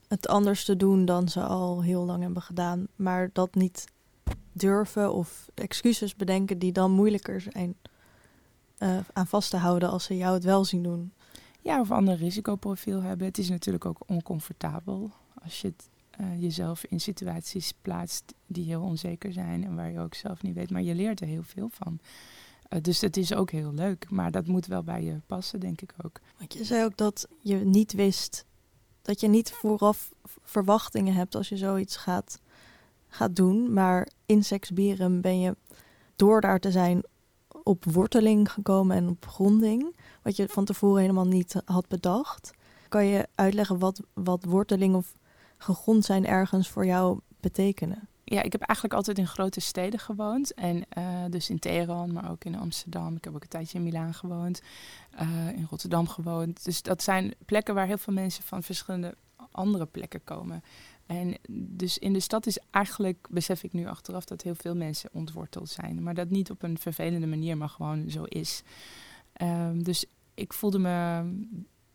het 0.07 0.27
anders 0.27 0.65
te 0.65 0.77
doen 0.77 1.05
dan 1.05 1.29
ze 1.29 1.41
al 1.41 1.83
heel 1.83 2.05
lang 2.05 2.23
hebben 2.23 2.41
gedaan, 2.41 2.87
maar 2.95 3.29
dat 3.33 3.55
niet 3.55 3.85
durven 4.51 5.13
of 5.13 5.49
excuses 5.53 6.15
bedenken 6.15 6.59
die 6.59 6.71
dan 6.71 6.91
moeilijker 6.91 7.41
zijn 7.41 7.75
uh, 8.79 8.97
aan 9.13 9.27
vast 9.27 9.49
te 9.49 9.57
houden 9.57 9.89
als 9.89 10.03
ze 10.03 10.17
jou 10.17 10.33
het 10.33 10.43
wel 10.43 10.65
zien 10.65 10.83
doen. 10.83 11.13
Ja, 11.61 11.79
of 11.79 11.89
een 11.89 11.95
ander 11.95 12.15
risicoprofiel 12.15 13.01
hebben. 13.01 13.27
Het 13.27 13.37
is 13.37 13.49
natuurlijk 13.49 13.85
ook 13.85 13.97
oncomfortabel 14.07 15.11
als 15.43 15.61
je 15.61 15.67
het, 15.67 15.89
uh, 16.19 16.41
jezelf 16.41 16.83
in 16.83 16.99
situaties 16.99 17.73
plaatst 17.81 18.33
die 18.47 18.65
heel 18.65 18.81
onzeker 18.81 19.33
zijn 19.33 19.63
en 19.63 19.75
waar 19.75 19.91
je 19.91 19.99
ook 19.99 20.15
zelf 20.15 20.41
niet 20.41 20.55
weet, 20.55 20.69
maar 20.69 20.81
je 20.81 20.95
leert 20.95 21.21
er 21.21 21.27
heel 21.27 21.43
veel 21.43 21.69
van. 21.71 21.99
Uh, 22.69 22.81
dus 22.81 23.01
het 23.01 23.17
is 23.17 23.33
ook 23.33 23.51
heel 23.51 23.73
leuk, 23.73 24.09
maar 24.09 24.31
dat 24.31 24.47
moet 24.47 24.65
wel 24.65 24.83
bij 24.83 25.03
je 25.03 25.19
passen, 25.25 25.59
denk 25.59 25.81
ik 25.81 25.93
ook. 26.05 26.19
Want 26.37 26.53
je 26.53 26.63
zei 26.63 26.83
ook 26.83 26.97
dat 26.97 27.27
je 27.39 27.55
niet 27.55 27.93
wist 27.93 28.45
dat 29.03 29.19
je 29.19 29.27
niet 29.27 29.51
vooraf 29.51 30.13
verwachtingen 30.43 31.13
hebt 31.13 31.35
als 31.35 31.49
je 31.49 31.57
zoiets 31.57 31.95
gaat, 31.95 32.39
gaat 33.07 33.35
doen. 33.35 33.73
Maar 33.73 34.07
in 34.25 34.43
Sexbieren 34.43 35.21
ben 35.21 35.39
je 35.39 35.55
door 36.15 36.41
daar 36.41 36.59
te 36.59 36.71
zijn 36.71 37.03
op 37.63 37.85
worteling 37.85 38.51
gekomen 38.51 38.95
en 38.97 39.09
op 39.09 39.25
gronding. 39.25 39.95
Wat 40.21 40.35
je 40.35 40.47
van 40.47 40.65
tevoren 40.65 41.01
helemaal 41.01 41.27
niet 41.27 41.55
had 41.65 41.87
bedacht. 41.87 42.51
Kan 42.89 43.05
je 43.05 43.27
uitleggen 43.35 43.79
wat, 43.79 44.01
wat 44.13 44.43
worteling 44.43 44.95
of 44.95 45.15
gegrond 45.63 46.05
zijn 46.05 46.25
ergens 46.25 46.69
voor 46.69 46.85
jou 46.85 47.19
betekenen? 47.39 48.07
ja, 48.33 48.41
ik 48.41 48.51
heb 48.51 48.61
eigenlijk 48.61 48.97
altijd 48.97 49.17
in 49.17 49.27
grote 49.27 49.59
steden 49.59 49.99
gewoond. 49.99 50.53
En 50.53 50.83
uh, 50.97 51.03
dus 51.29 51.49
in 51.49 51.59
Teheran, 51.59 52.13
maar 52.13 52.31
ook 52.31 52.43
in 52.43 52.55
Amsterdam. 52.55 53.15
Ik 53.15 53.23
heb 53.23 53.35
ook 53.35 53.41
een 53.41 53.47
tijdje 53.47 53.77
in 53.77 53.83
Milaan 53.83 54.13
gewoond. 54.13 54.61
Uh, 55.21 55.49
in 55.49 55.67
Rotterdam 55.69 56.07
gewoond. 56.07 56.63
Dus 56.63 56.81
dat 56.81 57.03
zijn 57.03 57.33
plekken 57.45 57.75
waar 57.75 57.87
heel 57.87 57.97
veel 57.97 58.13
mensen 58.13 58.43
van 58.43 58.63
verschillende 58.63 59.15
andere 59.51 59.85
plekken 59.85 60.23
komen. 60.23 60.63
En 61.05 61.37
dus 61.49 61.97
in 61.97 62.13
de 62.13 62.19
stad 62.19 62.45
is 62.45 62.59
eigenlijk, 62.71 63.27
besef 63.29 63.63
ik 63.63 63.73
nu 63.73 63.87
achteraf, 63.87 64.25
dat 64.25 64.41
heel 64.41 64.55
veel 64.55 64.75
mensen 64.75 65.09
ontworteld 65.13 65.69
zijn. 65.69 66.03
Maar 66.03 66.13
dat 66.13 66.29
niet 66.29 66.51
op 66.51 66.63
een 66.63 66.77
vervelende 66.77 67.27
manier, 67.27 67.57
maar 67.57 67.69
gewoon 67.69 68.09
zo 68.09 68.23
is. 68.23 68.63
Um, 69.41 69.83
dus 69.83 70.05
ik 70.33 70.53
voelde 70.53 70.79
me 70.79 71.23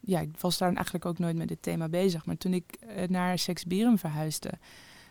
ja, 0.08 0.20
ik 0.20 0.40
was 0.40 0.58
daar 0.58 0.72
eigenlijk 0.72 1.04
ook 1.04 1.18
nooit 1.18 1.36
met 1.36 1.48
dit 1.48 1.62
thema 1.62 1.88
bezig. 1.88 2.24
Maar 2.26 2.36
toen 2.36 2.54
ik 2.54 2.78
uh, 2.82 3.08
naar 3.08 3.38
Sexbirum 3.38 3.98
verhuisde, 3.98 4.50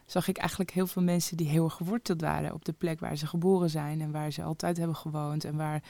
zag 0.05 0.27
ik 0.27 0.37
eigenlijk 0.37 0.71
heel 0.71 0.87
veel 0.87 1.01
mensen 1.01 1.37
die 1.37 1.47
heel 1.47 1.63
erg 1.63 1.73
geworteld 1.73 2.21
waren 2.21 2.53
op 2.53 2.65
de 2.65 2.73
plek 2.73 2.99
waar 2.99 3.15
ze 3.15 3.27
geboren 3.27 3.69
zijn 3.69 4.01
en 4.01 4.11
waar 4.11 4.31
ze 4.31 4.43
altijd 4.43 4.77
hebben 4.77 4.95
gewoond 4.95 5.43
en 5.43 5.55
waar 5.55 5.83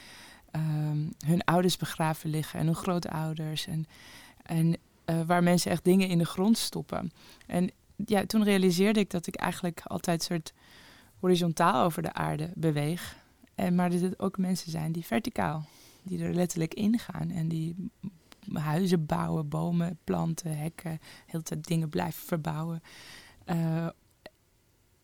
um, 0.52 1.12
hun 1.26 1.44
ouders 1.44 1.76
begraven 1.76 2.30
liggen 2.30 2.60
en 2.60 2.66
hun 2.66 2.74
grootouders 2.74 3.66
en, 3.66 3.86
en 4.42 4.76
uh, 5.06 5.20
waar 5.26 5.42
mensen 5.42 5.70
echt 5.70 5.84
dingen 5.84 6.08
in 6.08 6.18
de 6.18 6.26
grond 6.26 6.58
stoppen. 6.58 7.12
En 7.46 7.70
ja, 8.06 8.26
toen 8.26 8.44
realiseerde 8.44 9.00
ik 9.00 9.10
dat 9.10 9.26
ik 9.26 9.34
eigenlijk 9.34 9.80
altijd 9.84 10.22
soort 10.22 10.52
horizontaal 11.20 11.84
over 11.84 12.02
de 12.02 12.12
aarde 12.12 12.50
beweeg. 12.54 13.16
En, 13.54 13.74
maar 13.74 13.90
dat 13.90 14.00
het 14.00 14.18
ook 14.18 14.38
mensen 14.38 14.70
zijn 14.70 14.92
die 14.92 15.06
verticaal, 15.06 15.64
die 16.02 16.22
er 16.22 16.34
letterlijk 16.34 16.74
ingaan 16.74 17.30
en 17.30 17.48
die 17.48 17.90
huizen 18.52 19.06
bouwen, 19.06 19.48
bomen 19.48 19.98
planten, 20.04 20.58
hekken, 20.58 20.98
heel 21.26 21.42
tijd 21.42 21.66
dingen 21.66 21.88
blijven 21.88 22.26
verbouwen. 22.26 22.82
Uh, 23.46 23.86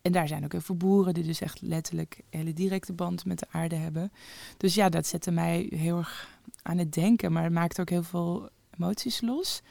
en 0.02 0.12
daar 0.12 0.28
zijn 0.28 0.44
ook 0.44 0.52
heel 0.52 0.60
veel 0.60 0.76
boeren 0.76 1.14
die 1.14 1.24
dus 1.24 1.40
echt 1.40 1.60
letterlijk 1.60 2.20
hele 2.30 2.52
directe 2.52 2.92
band 2.92 3.24
met 3.24 3.38
de 3.38 3.46
aarde 3.50 3.76
hebben. 3.76 4.12
Dus 4.56 4.74
ja, 4.74 4.88
dat 4.88 5.06
zette 5.06 5.30
mij 5.30 5.66
heel 5.70 5.96
erg 5.96 6.38
aan 6.62 6.78
het 6.78 6.92
denken, 6.92 7.32
maar 7.32 7.42
het 7.42 7.52
maakt 7.52 7.80
ook 7.80 7.90
heel 7.90 8.02
veel 8.02 8.48
emoties 8.70 9.20
los. 9.20 9.62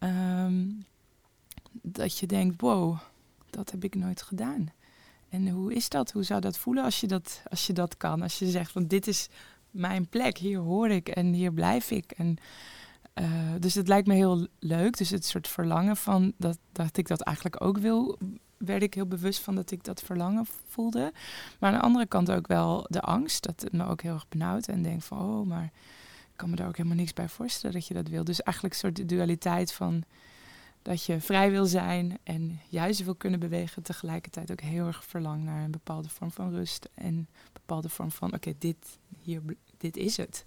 Um, 0.00 0.84
dat 1.72 2.18
je 2.18 2.26
denkt, 2.26 2.60
wow, 2.60 2.98
dat 3.50 3.70
heb 3.70 3.84
ik 3.84 3.94
nooit 3.94 4.22
gedaan. 4.22 4.72
En 5.28 5.48
hoe 5.48 5.74
is 5.74 5.88
dat? 5.88 6.12
Hoe 6.12 6.22
zou 6.22 6.40
dat 6.40 6.58
voelen 6.58 6.84
als 6.84 7.00
je 7.00 7.06
dat, 7.06 7.42
als 7.48 7.66
je 7.66 7.72
dat 7.72 7.96
kan? 7.96 8.22
Als 8.22 8.38
je 8.38 8.50
zegt 8.50 8.72
van 8.72 8.86
dit 8.86 9.06
is 9.06 9.28
mijn 9.70 10.08
plek, 10.08 10.38
hier 10.38 10.58
hoor 10.58 10.90
ik 10.90 11.08
en 11.08 11.32
hier 11.32 11.52
blijf 11.52 11.90
ik. 11.90 12.10
En, 12.10 12.38
uh, 13.20 13.26
dus 13.58 13.74
het 13.74 13.88
lijkt 13.88 14.06
me 14.06 14.14
heel 14.14 14.46
leuk. 14.58 14.96
Dus 14.96 15.10
het 15.10 15.24
soort 15.24 15.48
verlangen 15.48 15.96
van 15.96 16.32
dat, 16.36 16.58
dat 16.72 16.96
ik 16.96 17.08
dat 17.08 17.20
eigenlijk 17.20 17.62
ook 17.62 17.78
wil 17.78 18.18
werd 18.56 18.82
ik 18.82 18.94
heel 18.94 19.06
bewust 19.06 19.40
van 19.40 19.54
dat 19.54 19.70
ik 19.70 19.84
dat 19.84 20.02
verlangen 20.02 20.46
voelde. 20.68 21.12
Maar 21.58 21.72
aan 21.72 21.78
de 21.78 21.84
andere 21.84 22.06
kant 22.06 22.30
ook 22.30 22.46
wel 22.46 22.86
de 22.88 23.00
angst. 23.00 23.42
Dat 23.42 23.60
het 23.60 23.72
me 23.72 23.86
ook 23.86 24.02
heel 24.02 24.14
erg 24.14 24.28
benauwd. 24.28 24.68
En 24.68 24.82
denk 24.82 25.02
van, 25.02 25.18
oh, 25.18 25.46
maar 25.46 25.64
ik 25.64 26.36
kan 26.36 26.50
me 26.50 26.56
daar 26.56 26.68
ook 26.68 26.76
helemaal 26.76 26.98
niks 26.98 27.12
bij 27.12 27.28
voorstellen 27.28 27.76
dat 27.76 27.86
je 27.86 27.94
dat 27.94 28.08
wil. 28.08 28.24
Dus 28.24 28.42
eigenlijk 28.42 28.74
een 28.74 28.80
soort 28.80 29.08
dualiteit 29.08 29.72
van 29.72 30.04
dat 30.82 31.04
je 31.04 31.20
vrij 31.20 31.50
wil 31.50 31.66
zijn 31.66 32.18
en 32.22 32.60
juist 32.68 33.04
wil 33.04 33.14
kunnen 33.14 33.40
bewegen. 33.40 33.82
Tegelijkertijd 33.82 34.50
ook 34.50 34.60
heel 34.60 34.86
erg 34.86 35.04
verlang 35.04 35.44
naar 35.44 35.64
een 35.64 35.70
bepaalde 35.70 36.08
vorm 36.08 36.30
van 36.30 36.50
rust. 36.50 36.88
En 36.94 37.14
een 37.14 37.28
bepaalde 37.52 37.88
vorm 37.88 38.10
van, 38.10 38.34
oké, 38.34 38.52
dit, 38.58 38.98
hier, 39.22 39.42
dit 39.76 39.96
is 39.96 40.16
het. 40.16 40.44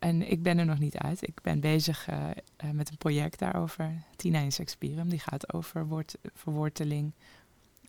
En 0.00 0.30
ik 0.30 0.42
ben 0.42 0.58
er 0.58 0.64
nog 0.64 0.78
niet 0.78 0.96
uit. 0.96 1.26
Ik 1.26 1.40
ben 1.42 1.60
bezig 1.60 2.10
uh, 2.10 2.16
uh, 2.64 2.70
met 2.70 2.90
een 2.90 2.96
project 2.96 3.38
daarover, 3.38 3.92
Tina 4.16 4.38
in 4.38 4.52
Sexpirum. 4.52 5.08
Die 5.08 5.18
gaat 5.18 5.52
over 5.52 5.86
woord, 5.86 6.16
verworteling 6.34 7.12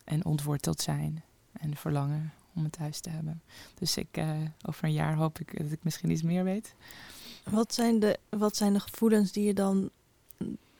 en 0.04 0.24
ontworteld 0.24 0.80
zijn 0.80 1.22
en 1.52 1.76
verlangen 1.76 2.32
om 2.54 2.62
het 2.62 2.72
thuis 2.72 3.00
te 3.00 3.10
hebben. 3.10 3.42
Dus 3.74 3.96
ik, 3.96 4.16
uh, 4.18 4.30
over 4.62 4.84
een 4.84 4.92
jaar 4.92 5.14
hoop 5.14 5.38
ik 5.38 5.62
dat 5.62 5.72
ik 5.72 5.84
misschien 5.84 6.10
iets 6.10 6.22
meer 6.22 6.44
weet. 6.44 6.74
Wat 7.50 7.74
zijn 7.74 8.00
de, 8.00 8.18
wat 8.28 8.56
zijn 8.56 8.72
de 8.72 8.80
gevoelens 8.80 9.32
die 9.32 9.44
je 9.44 9.54
dan 9.54 9.90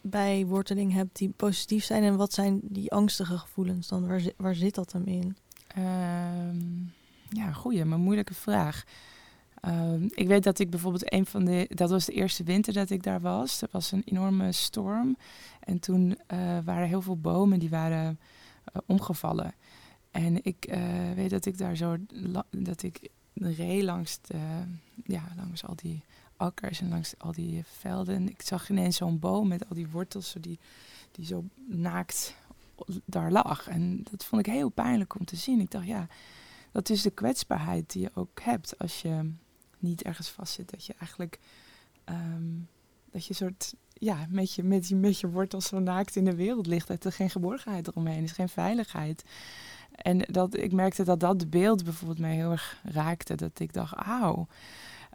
bij 0.01 0.47
worteling 0.47 0.93
hebt 0.93 1.17
die 1.17 1.29
positief 1.29 1.85
zijn? 1.85 2.03
En 2.03 2.17
wat 2.17 2.33
zijn 2.33 2.61
die 2.63 2.93
angstige 2.93 3.39
gevoelens 3.39 3.89
dan? 3.89 4.07
Waar, 4.07 4.23
waar 4.37 4.55
zit 4.55 4.75
dat 4.75 4.93
hem 4.93 5.05
in? 5.05 5.37
Um, 5.79 6.93
ja, 7.29 7.53
goeie, 7.53 7.85
maar 7.85 7.99
moeilijke 7.99 8.35
vraag. 8.35 8.85
Um, 9.69 10.09
ik 10.15 10.27
weet 10.27 10.43
dat 10.43 10.59
ik 10.59 10.71
bijvoorbeeld 10.71 11.13
een 11.13 11.27
van 11.27 11.45
de. 11.45 11.67
Dat 11.69 11.91
was 11.91 12.05
de 12.05 12.13
eerste 12.13 12.45
winter 12.45 12.73
dat 12.73 12.91
ik 12.91 13.03
daar 13.03 13.21
was. 13.21 13.63
Er 13.63 13.69
was 13.71 13.93
een 13.93 14.03
enorme 14.05 14.53
storm. 14.53 15.17
En 15.61 15.79
toen 15.79 16.19
uh, 16.33 16.59
waren 16.65 16.89
heel 16.89 17.03
veel 17.03 17.17
bomen 17.17 17.59
die 17.59 17.71
waren 17.71 18.19
uh, 18.75 18.83
omgevallen. 18.87 19.55
En 20.11 20.45
ik 20.45 20.67
uh, 20.69 21.13
weet 21.15 21.31
dat 21.31 21.45
ik 21.45 21.59
daar 21.59 21.77
zo. 21.77 21.97
Dat 22.51 22.83
ik 22.83 23.09
reed 23.35 23.83
langs, 23.83 24.19
de, 24.21 24.63
ja, 25.05 25.23
langs 25.37 25.65
al 25.65 25.77
die 25.77 26.05
akkers 26.37 26.81
en 26.81 26.89
langs 26.89 27.15
al 27.19 27.33
die 27.33 27.63
velden. 27.65 28.15
En 28.15 28.29
ik 28.29 28.43
zag 28.43 28.71
ineens 28.71 28.97
zo'n 28.97 29.19
boom 29.19 29.49
met 29.49 29.69
al 29.69 29.75
die 29.75 29.89
wortels 29.89 30.31
zo 30.31 30.41
die, 30.41 30.59
die 31.11 31.27
zo 31.27 31.45
naakt 31.67 32.35
daar 33.05 33.33
lag. 33.33 33.69
En 33.69 34.05
dat 34.11 34.25
vond 34.25 34.47
ik 34.47 34.53
heel 34.53 34.69
pijnlijk 34.69 35.19
om 35.19 35.25
te 35.25 35.37
zien. 35.37 35.61
Ik 35.61 35.71
dacht, 35.71 35.87
ja, 35.87 36.07
dat 36.73 36.91
is 36.91 37.03
de 37.03 37.11
kwetsbaarheid 37.11 37.93
die 37.93 38.03
je 38.03 38.11
ook 38.15 38.41
hebt 38.41 38.79
als 38.79 39.03
je 39.03 39.33
niet 39.83 40.03
ergens 40.03 40.29
vastzit. 40.29 40.71
Dat 40.71 40.87
je 40.87 40.95
eigenlijk, 40.99 41.39
ehm, 42.05 42.51
dat 43.11 43.27
je 43.27 43.35
soort, 43.35 43.75
ja, 43.93 44.27
met 44.29 44.55
je, 44.55 44.63
met, 44.63 44.89
je, 44.89 44.97
met 44.97 45.21
je 45.21 45.31
wortels 45.31 45.67
zo 45.67 45.79
naakt 45.79 46.17
in 46.17 46.25
de 46.25 46.35
wereld 46.37 46.67
ligt. 46.67 46.89
Dat 46.89 47.05
er 47.05 47.13
geen 47.13 47.31
geborgenheid 47.31 47.89
eromheen 47.89 48.23
is, 48.23 48.33
geen 48.33 48.49
veiligheid. 48.49 49.25
En 49.93 50.19
dat, 50.19 50.57
ik 50.57 50.73
merkte 50.73 51.05
dat 51.05 51.21
dat 51.21 51.51
beeld 51.51 51.85
bijvoorbeeld 51.85 52.19
mij 52.19 52.35
heel 52.35 52.51
erg 52.51 52.81
raakte. 52.85 53.35
Dat 53.35 53.61
ik 53.61 53.73
dacht, 53.73 53.95
auw. 53.95 54.47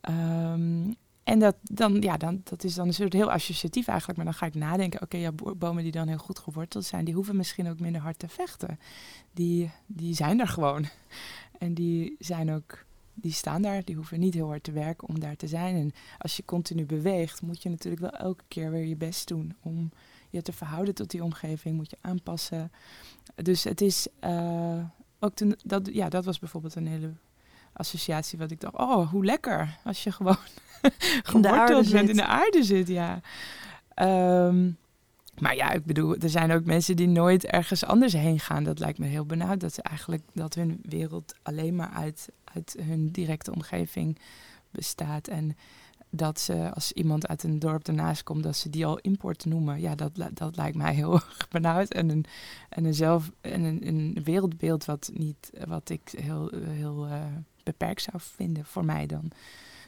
Um, 0.09 0.95
en 1.27 1.39
dat, 1.39 1.55
dan, 1.61 2.01
ja, 2.01 2.17
dan, 2.17 2.41
dat 2.43 2.63
is 2.63 2.75
dan 2.75 2.87
een 2.87 2.93
soort 2.93 3.13
heel 3.13 3.31
associatief 3.31 3.87
eigenlijk. 3.87 4.17
Maar 4.17 4.27
dan 4.27 4.35
ga 4.35 4.45
ik 4.45 4.55
nadenken, 4.55 5.01
oké, 5.01 5.17
ja, 5.17 5.31
bomen 5.57 5.83
die 5.83 5.91
dan 5.91 6.07
heel 6.07 6.17
goed 6.17 6.39
geworteld 6.39 6.85
zijn, 6.85 7.05
die 7.05 7.13
hoeven 7.13 7.35
misschien 7.35 7.69
ook 7.69 7.79
minder 7.79 8.01
hard 8.01 8.19
te 8.19 8.27
vechten. 8.27 8.79
Die, 9.31 9.71
die 9.85 10.15
zijn 10.15 10.39
er 10.39 10.47
gewoon. 10.47 10.85
En 11.59 11.73
die 11.73 12.15
zijn 12.19 12.51
ook, 12.51 12.85
die 13.21 13.31
staan 13.31 13.61
daar, 13.61 13.83
die 13.83 13.95
hoeven 13.95 14.19
niet 14.19 14.33
heel 14.33 14.47
hard 14.47 14.63
te 14.63 14.71
werken 14.71 15.07
om 15.07 15.19
daar 15.19 15.35
te 15.35 15.47
zijn. 15.47 15.75
En 15.75 15.91
als 16.17 16.37
je 16.37 16.45
continu 16.45 16.85
beweegt, 16.85 17.41
moet 17.41 17.63
je 17.63 17.69
natuurlijk 17.69 18.01
wel 18.01 18.19
elke 18.19 18.43
keer 18.47 18.71
weer 18.71 18.85
je 18.85 18.95
best 18.95 19.27
doen 19.27 19.55
om 19.61 19.91
je 20.29 20.41
te 20.41 20.53
verhouden 20.53 20.95
tot 20.95 21.11
die 21.11 21.23
omgeving, 21.23 21.75
moet 21.75 21.89
je 21.89 21.97
aanpassen. 22.01 22.71
Dus 23.35 23.63
het 23.63 23.81
is 23.81 24.07
uh, 24.23 24.83
ook 25.19 25.35
ten, 25.35 25.57
dat, 25.63 25.89
ja, 25.93 26.09
dat 26.09 26.25
was 26.25 26.39
bijvoorbeeld 26.39 26.75
een 26.75 26.87
hele 26.87 27.13
associatie 27.73 28.39
wat 28.39 28.51
ik 28.51 28.59
dacht, 28.59 28.75
oh, 28.75 29.11
hoe 29.11 29.25
lekker 29.25 29.77
als 29.83 30.03
je 30.03 30.11
gewoon 30.11 30.37
geworteld 31.23 31.91
bent 31.91 32.09
in 32.09 32.15
de 32.15 32.25
aarde 32.25 32.63
zit, 32.63 32.87
ja. 32.87 33.21
Um, 33.95 34.77
maar 35.39 35.55
ja, 35.55 35.71
ik 35.71 35.85
bedoel, 35.85 36.15
er 36.15 36.29
zijn 36.29 36.51
ook 36.51 36.65
mensen 36.65 36.95
die 36.95 37.07
nooit 37.07 37.45
ergens 37.45 37.85
anders 37.85 38.13
heen 38.13 38.39
gaan. 38.39 38.63
Dat 38.63 38.79
lijkt 38.79 38.99
me 38.99 39.05
heel 39.05 39.25
benauwd. 39.25 39.59
Dat 39.59 39.73
ze 39.73 39.81
eigenlijk 39.81 40.23
dat 40.33 40.53
hun 40.53 40.79
wereld 40.81 41.35
alleen 41.43 41.75
maar 41.75 41.89
uit, 41.89 42.29
hun 42.79 43.11
directe 43.11 43.53
omgeving 43.53 44.19
bestaat. 44.71 45.27
En 45.27 45.57
dat 46.09 46.39
ze 46.39 46.73
als 46.73 46.91
iemand 46.91 47.27
uit 47.27 47.43
een 47.43 47.59
dorp 47.59 47.87
ernaast 47.87 48.23
komt, 48.23 48.43
dat 48.43 48.55
ze 48.55 48.69
die 48.69 48.85
al 48.85 48.99
import 48.99 49.45
noemen. 49.45 49.79
Ja, 49.79 49.95
dat, 49.95 50.11
dat 50.33 50.55
lijkt 50.55 50.77
mij 50.77 50.93
heel 50.93 51.13
erg 51.21 51.47
benauwd. 51.49 51.93
En 51.93 52.09
een, 52.09 52.25
en 52.69 52.85
een, 52.85 52.93
zelf, 52.93 53.31
en 53.41 53.63
een, 53.63 53.87
een 53.87 54.17
wereldbeeld 54.23 54.85
wat, 54.85 55.11
niet, 55.13 55.51
wat 55.67 55.89
ik 55.89 56.09
heel, 56.21 56.51
heel 56.55 57.07
uh, 57.07 57.25
beperkt 57.63 58.01
zou 58.01 58.17
vinden 58.19 58.65
voor 58.65 58.85
mij 58.85 59.05
dan. 59.05 59.31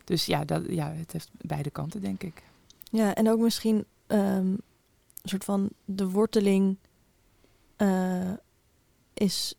Dus 0.03 0.25
ja, 0.25 0.45
dat, 0.45 0.63
ja, 0.69 0.91
het 0.91 1.12
heeft 1.12 1.29
beide 1.41 1.69
kanten, 1.69 2.01
denk 2.01 2.23
ik. 2.23 2.43
Ja, 2.91 3.15
en 3.15 3.29
ook 3.29 3.39
misschien 3.39 3.86
um, 4.08 4.17
een 4.17 4.62
soort 5.23 5.43
van 5.43 5.69
de 5.86 6.10
worteling 6.10 6.77
uh, 7.77 8.32
is 9.13 9.55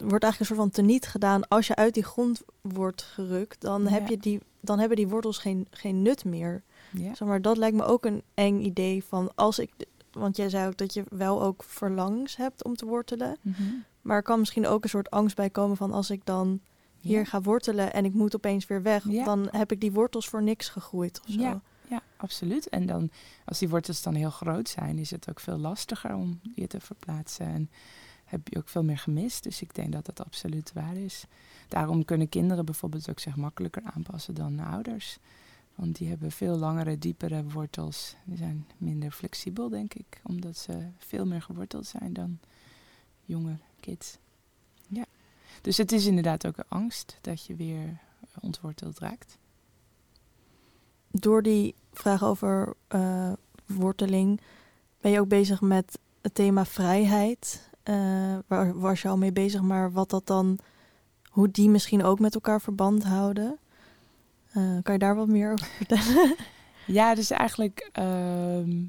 wordt 0.00 0.24
eigenlijk 0.24 0.38
een 0.38 0.56
soort 0.56 0.58
van 0.58 0.84
teniet 0.84 1.06
gedaan. 1.06 1.48
Als 1.48 1.66
je 1.66 1.76
uit 1.76 1.94
die 1.94 2.04
grond 2.04 2.42
wordt 2.60 3.02
gerukt, 3.02 3.60
dan, 3.60 3.86
heb 3.86 4.08
je 4.08 4.18
die, 4.18 4.40
dan 4.60 4.78
hebben 4.78 4.96
die 4.96 5.08
wortels 5.08 5.38
geen, 5.38 5.66
geen 5.70 6.02
nut 6.02 6.24
meer. 6.24 6.62
Ja. 6.92 7.14
Zeg 7.14 7.28
maar 7.28 7.42
dat 7.42 7.56
lijkt 7.56 7.76
me 7.76 7.84
ook 7.84 8.04
een 8.04 8.22
eng 8.34 8.60
idee 8.60 9.04
van 9.04 9.30
als 9.34 9.58
ik. 9.58 9.70
Want 10.12 10.36
jij 10.36 10.48
zei 10.48 10.66
ook 10.66 10.76
dat 10.76 10.94
je 10.94 11.04
wel 11.10 11.42
ook 11.42 11.62
verlangs 11.62 12.36
hebt 12.36 12.64
om 12.64 12.76
te 12.76 12.86
wortelen. 12.86 13.36
Mm 13.40 13.52
-hmm. 13.52 13.84
Maar 14.02 14.16
er 14.16 14.22
kan 14.22 14.38
misschien 14.38 14.66
ook 14.66 14.82
een 14.82 14.90
soort 14.90 15.10
angst 15.10 15.36
bij 15.36 15.50
komen 15.50 15.76
van 15.76 15.92
als 15.92 16.10
ik 16.10 16.20
dan 16.24 16.60
hier 17.00 17.26
ga 17.26 17.40
wortelen 17.40 17.92
en 17.92 18.04
ik 18.04 18.14
moet 18.14 18.34
opeens 18.34 18.66
weer 18.66 18.82
weg, 18.82 19.02
dan 19.04 19.48
heb 19.50 19.72
ik 19.72 19.80
die 19.80 19.92
wortels 19.92 20.28
voor 20.28 20.42
niks 20.42 20.68
gegroeid 20.68 21.20
of 21.26 21.32
zo. 21.32 21.40
Ja. 21.40 21.60
Ja, 21.88 22.02
absoluut. 22.16 22.68
En 22.68 22.86
dan, 22.86 23.10
als 23.44 23.58
die 23.58 23.68
wortels 23.68 24.02
dan 24.02 24.14
heel 24.14 24.30
groot 24.30 24.68
zijn, 24.68 24.98
is 24.98 25.10
het 25.10 25.30
ook 25.30 25.40
veel 25.40 25.58
lastiger 25.58 26.14
om 26.14 26.40
je 26.54 26.66
te 26.66 26.80
verplaatsen. 26.80 27.46
En 27.46 27.70
heb 28.28 28.48
je 28.48 28.58
ook 28.58 28.68
veel 28.68 28.84
meer 28.84 28.98
gemist. 28.98 29.42
Dus 29.42 29.62
ik 29.62 29.74
denk 29.74 29.92
dat 29.92 30.06
dat 30.06 30.24
absoluut 30.24 30.72
waar 30.72 30.96
is. 30.96 31.24
Daarom 31.68 32.04
kunnen 32.04 32.28
kinderen 32.28 32.64
bijvoorbeeld 32.64 33.10
ook 33.10 33.18
zich 33.18 33.36
makkelijker 33.36 33.82
aanpassen 33.82 34.34
dan 34.34 34.58
ouders. 34.58 35.18
Want 35.74 35.96
die 35.96 36.08
hebben 36.08 36.30
veel 36.32 36.56
langere, 36.56 36.98
diepere 36.98 37.44
wortels. 37.44 38.16
Die 38.24 38.36
zijn 38.36 38.66
minder 38.76 39.10
flexibel, 39.10 39.68
denk 39.68 39.94
ik. 39.94 40.20
Omdat 40.22 40.56
ze 40.56 40.88
veel 40.98 41.26
meer 41.26 41.42
geworteld 41.42 41.86
zijn 41.86 42.12
dan 42.12 42.38
jonge 43.24 43.56
kids. 43.80 44.18
Ja. 44.86 45.04
Dus 45.60 45.76
het 45.76 45.92
is 45.92 46.06
inderdaad 46.06 46.46
ook 46.46 46.56
een 46.56 46.68
angst 46.68 47.18
dat 47.20 47.44
je 47.44 47.54
weer 47.54 48.00
ontworteld 48.40 48.98
raakt. 48.98 49.38
Door 51.10 51.42
die 51.42 51.74
vraag 51.92 52.24
over 52.24 52.74
uh, 52.94 53.32
worteling 53.66 54.40
ben 55.00 55.10
je 55.10 55.20
ook 55.20 55.28
bezig 55.28 55.60
met 55.60 55.98
het 56.20 56.34
thema 56.34 56.64
vrijheid. 56.64 57.67
Uh, 57.88 58.38
waar 58.46 58.78
was 58.78 59.02
je 59.02 59.08
al 59.08 59.16
mee 59.16 59.32
bezig, 59.32 59.62
maar 59.62 59.92
wat 59.92 60.10
dat 60.10 60.26
dan, 60.26 60.58
hoe 61.24 61.50
die 61.50 61.68
misschien 61.68 62.04
ook 62.04 62.18
met 62.18 62.34
elkaar 62.34 62.60
verband 62.60 63.04
houden. 63.04 63.58
Uh, 64.56 64.78
kan 64.82 64.92
je 64.92 64.98
daar 64.98 65.16
wat 65.16 65.28
meer 65.28 65.52
over 65.52 65.66
vertellen? 65.76 66.34
ja, 66.86 67.14
dus 67.14 67.30
eigenlijk, 67.30 67.90
uh, 67.98 68.88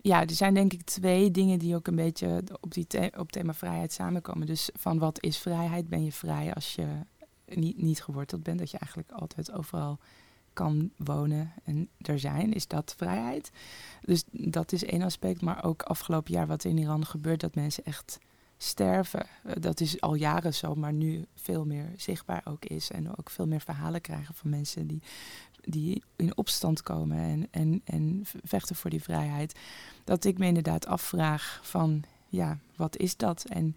ja, 0.00 0.20
er 0.20 0.30
zijn 0.30 0.54
denk 0.54 0.72
ik 0.72 0.82
twee 0.82 1.30
dingen 1.30 1.58
die 1.58 1.74
ook 1.74 1.86
een 1.86 1.96
beetje 1.96 2.42
op, 2.60 2.74
die 2.74 2.86
op 3.18 3.32
thema 3.32 3.54
vrijheid 3.54 3.92
samenkomen. 3.92 4.46
Dus 4.46 4.70
van 4.74 4.98
wat 4.98 5.22
is 5.22 5.38
vrijheid? 5.38 5.88
Ben 5.88 6.04
je 6.04 6.12
vrij 6.12 6.54
als 6.54 6.74
je 6.74 6.86
niet, 7.46 7.82
niet 7.82 8.02
geworteld 8.02 8.42
bent? 8.42 8.58
Dat 8.58 8.70
je 8.70 8.78
eigenlijk 8.78 9.10
altijd 9.10 9.52
overal 9.52 9.98
kan 10.58 10.90
wonen 10.96 11.52
en 11.64 11.88
er 11.96 12.18
zijn, 12.18 12.52
is 12.52 12.66
dat 12.66 12.94
vrijheid. 12.96 13.50
Dus 14.00 14.24
dat 14.30 14.72
is 14.72 14.84
één 14.84 15.02
aspect. 15.02 15.40
Maar 15.40 15.64
ook 15.64 15.82
afgelopen 15.82 16.32
jaar 16.32 16.46
wat 16.46 16.64
in 16.64 16.78
Iran 16.78 17.06
gebeurt, 17.06 17.40
dat 17.40 17.54
mensen 17.54 17.84
echt 17.84 18.18
sterven. 18.56 19.26
Eh, 19.44 19.52
dat 19.60 19.80
is 19.80 20.00
al 20.00 20.14
jaren 20.14 20.54
zo, 20.54 20.74
maar 20.74 20.92
nu 20.92 21.24
veel 21.34 21.64
meer 21.64 21.92
zichtbaar 21.96 22.42
ook 22.44 22.64
is. 22.64 22.90
En 22.90 23.16
ook 23.16 23.30
veel 23.30 23.46
meer 23.46 23.60
verhalen 23.60 24.00
krijgen 24.00 24.34
van 24.34 24.50
mensen 24.50 24.86
die, 24.86 25.02
die 25.60 26.02
in 26.16 26.36
opstand 26.36 26.82
komen 26.82 27.18
en, 27.18 27.48
en, 27.50 27.80
en 27.84 28.22
vechten 28.44 28.76
voor 28.76 28.90
die 28.90 29.02
vrijheid. 29.02 29.58
Dat 30.04 30.24
ik 30.24 30.38
me 30.38 30.46
inderdaad 30.46 30.86
afvraag 30.86 31.60
van, 31.62 32.02
ja, 32.28 32.58
wat 32.76 32.96
is 32.96 33.16
dat? 33.16 33.44
En 33.44 33.76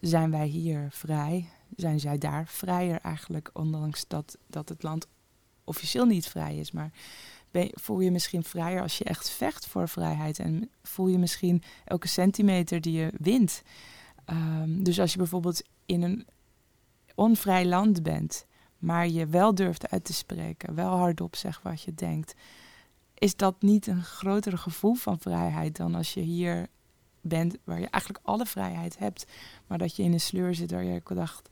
zijn 0.00 0.30
wij 0.30 0.46
hier 0.46 0.88
vrij? 0.90 1.48
Zijn 1.76 2.00
zij 2.00 2.18
daar 2.18 2.46
vrijer 2.46 3.00
eigenlijk, 3.00 3.50
ondanks 3.52 4.04
dat, 4.08 4.38
dat 4.46 4.68
het 4.68 4.82
land 4.82 5.06
officieel 5.70 6.04
niet 6.04 6.26
vrij 6.26 6.56
is. 6.56 6.70
Maar 6.72 6.90
voel 7.72 8.00
je 8.00 8.10
misschien 8.10 8.42
vrijer 8.42 8.82
als 8.82 8.98
je 8.98 9.04
echt 9.04 9.30
vecht 9.30 9.66
voor 9.66 9.88
vrijheid. 9.88 10.38
En 10.38 10.70
voel 10.82 11.06
je 11.06 11.18
misschien 11.18 11.62
elke 11.84 12.08
centimeter 12.08 12.80
die 12.80 12.92
je 12.92 13.12
wint. 13.18 13.62
Um, 14.26 14.84
dus 14.84 15.00
als 15.00 15.12
je 15.12 15.18
bijvoorbeeld 15.18 15.62
in 15.86 16.02
een 16.02 16.26
onvrij 17.14 17.66
land 17.66 18.02
bent, 18.02 18.46
maar 18.78 19.08
je 19.08 19.26
wel 19.26 19.54
durft 19.54 19.90
uit 19.90 20.04
te 20.04 20.12
spreken, 20.12 20.74
wel 20.74 20.96
hardop 20.96 21.36
zegt 21.36 21.62
wat 21.62 21.82
je 21.82 21.94
denkt, 21.94 22.34
is 23.14 23.36
dat 23.36 23.62
niet 23.62 23.86
een 23.86 24.02
groter 24.02 24.58
gevoel 24.58 24.94
van 24.94 25.20
vrijheid 25.20 25.76
dan 25.76 25.94
als 25.94 26.14
je 26.14 26.20
hier 26.20 26.66
bent 27.20 27.56
waar 27.64 27.80
je 27.80 27.88
eigenlijk 27.88 28.24
alle 28.26 28.46
vrijheid 28.46 28.98
hebt, 28.98 29.26
maar 29.66 29.78
dat 29.78 29.96
je 29.96 30.02
in 30.02 30.12
een 30.12 30.20
sleur 30.20 30.54
zit 30.54 30.70
waar 30.70 30.84
je 30.84 31.02
dacht 31.04 31.48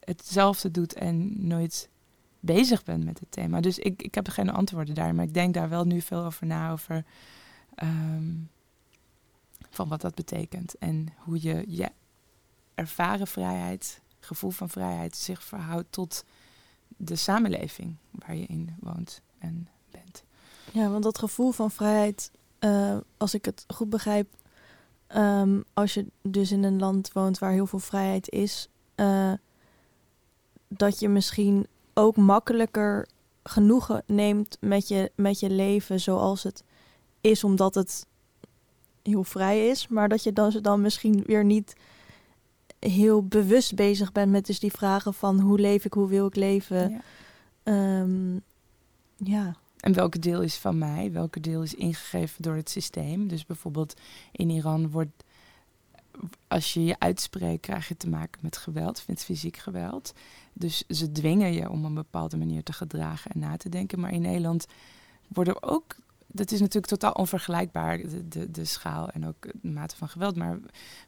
hetzelfde 0.00 0.70
doet 0.70 0.92
en 0.92 1.46
nooit 1.46 1.88
bezig 2.44 2.84
bent 2.84 3.04
met 3.04 3.20
het 3.20 3.30
thema. 3.30 3.60
Dus 3.60 3.78
ik, 3.78 4.02
ik 4.02 4.14
heb 4.14 4.28
geen 4.28 4.50
antwoorden 4.50 4.94
daar, 4.94 5.14
maar 5.14 5.24
ik 5.24 5.34
denk 5.34 5.54
daar 5.54 5.68
wel 5.68 5.84
nu 5.84 6.00
veel 6.00 6.24
over 6.24 6.46
na, 6.46 6.70
over 6.70 7.04
um, 7.82 8.50
van 9.70 9.88
wat 9.88 10.00
dat 10.00 10.14
betekent. 10.14 10.78
En 10.78 11.08
hoe 11.16 11.42
je 11.42 11.64
je 11.68 11.90
ervaren 12.74 13.26
vrijheid, 13.26 14.00
gevoel 14.20 14.50
van 14.50 14.70
vrijheid, 14.70 15.16
zich 15.16 15.42
verhoudt 15.42 15.86
tot 15.92 16.24
de 16.96 17.16
samenleving 17.16 17.96
waar 18.10 18.36
je 18.36 18.46
in 18.46 18.76
woont 18.80 19.20
en 19.38 19.68
bent. 19.90 20.24
Ja, 20.72 20.88
want 20.88 21.02
dat 21.02 21.18
gevoel 21.18 21.50
van 21.50 21.70
vrijheid, 21.70 22.30
uh, 22.60 22.96
als 23.16 23.34
ik 23.34 23.44
het 23.44 23.64
goed 23.74 23.90
begrijp, 23.90 24.28
um, 25.16 25.64
als 25.72 25.94
je 25.94 26.06
dus 26.22 26.52
in 26.52 26.62
een 26.62 26.78
land 26.78 27.12
woont 27.12 27.38
waar 27.38 27.52
heel 27.52 27.66
veel 27.66 27.78
vrijheid 27.78 28.30
is, 28.30 28.68
uh, 28.96 29.32
dat 30.68 30.98
je 30.98 31.08
misschien 31.08 31.66
ook 31.94 32.16
makkelijker 32.16 33.08
genoegen 33.42 34.02
neemt 34.06 34.56
met 34.60 34.88
je, 34.88 35.10
met 35.14 35.40
je 35.40 35.50
leven 35.50 36.00
zoals 36.00 36.42
het 36.42 36.64
is, 37.20 37.44
omdat 37.44 37.74
het 37.74 38.06
heel 39.02 39.24
vrij 39.24 39.68
is. 39.68 39.88
Maar 39.88 40.08
dat 40.08 40.22
je 40.22 40.32
dan, 40.32 40.52
ze 40.52 40.60
dan 40.60 40.80
misschien 40.80 41.22
weer 41.26 41.44
niet 41.44 41.76
heel 42.78 43.24
bewust 43.26 43.74
bezig 43.74 44.12
bent 44.12 44.30
met 44.30 44.46
dus 44.46 44.60
die 44.60 44.72
vragen 44.72 45.14
van 45.14 45.40
hoe 45.40 45.58
leef 45.58 45.84
ik, 45.84 45.92
hoe 45.92 46.08
wil 46.08 46.26
ik 46.26 46.36
leven. 46.36 47.02
Ja. 47.64 48.00
Um, 48.00 48.42
ja. 49.16 49.56
En 49.80 49.92
welke 49.92 50.18
deel 50.18 50.42
is 50.42 50.56
van 50.56 50.78
mij? 50.78 51.12
Welke 51.12 51.40
deel 51.40 51.62
is 51.62 51.74
ingegeven 51.74 52.42
door 52.42 52.56
het 52.56 52.70
systeem? 52.70 53.28
Dus 53.28 53.46
bijvoorbeeld 53.46 53.94
in 54.32 54.50
Iran 54.50 54.90
wordt 54.90 55.23
als 56.48 56.74
je 56.74 56.84
je 56.84 56.98
uitspreekt, 56.98 57.60
krijg 57.60 57.88
je 57.88 57.96
te 57.96 58.08
maken 58.08 58.40
met 58.42 58.56
geweld, 58.56 59.04
met 59.06 59.24
fysiek 59.24 59.56
geweld. 59.56 60.12
Dus 60.52 60.84
ze 60.88 61.12
dwingen 61.12 61.52
je 61.52 61.70
om 61.70 61.84
een 61.84 61.94
bepaalde 61.94 62.36
manier 62.36 62.62
te 62.62 62.72
gedragen 62.72 63.30
en 63.30 63.38
na 63.38 63.56
te 63.56 63.68
denken. 63.68 64.00
Maar 64.00 64.12
in 64.12 64.22
Nederland 64.22 64.66
worden 65.28 65.62
ook 65.62 65.96
dat 66.34 66.50
is 66.50 66.60
natuurlijk 66.60 66.86
totaal 66.86 67.12
onvergelijkbaar, 67.12 67.98
de, 67.98 68.28
de, 68.28 68.50
de, 68.50 68.64
schaal 68.64 69.10
en 69.10 69.26
ook 69.26 69.42
de 69.62 69.68
mate 69.68 69.96
van 69.96 70.08
geweld. 70.08 70.36
Maar 70.36 70.58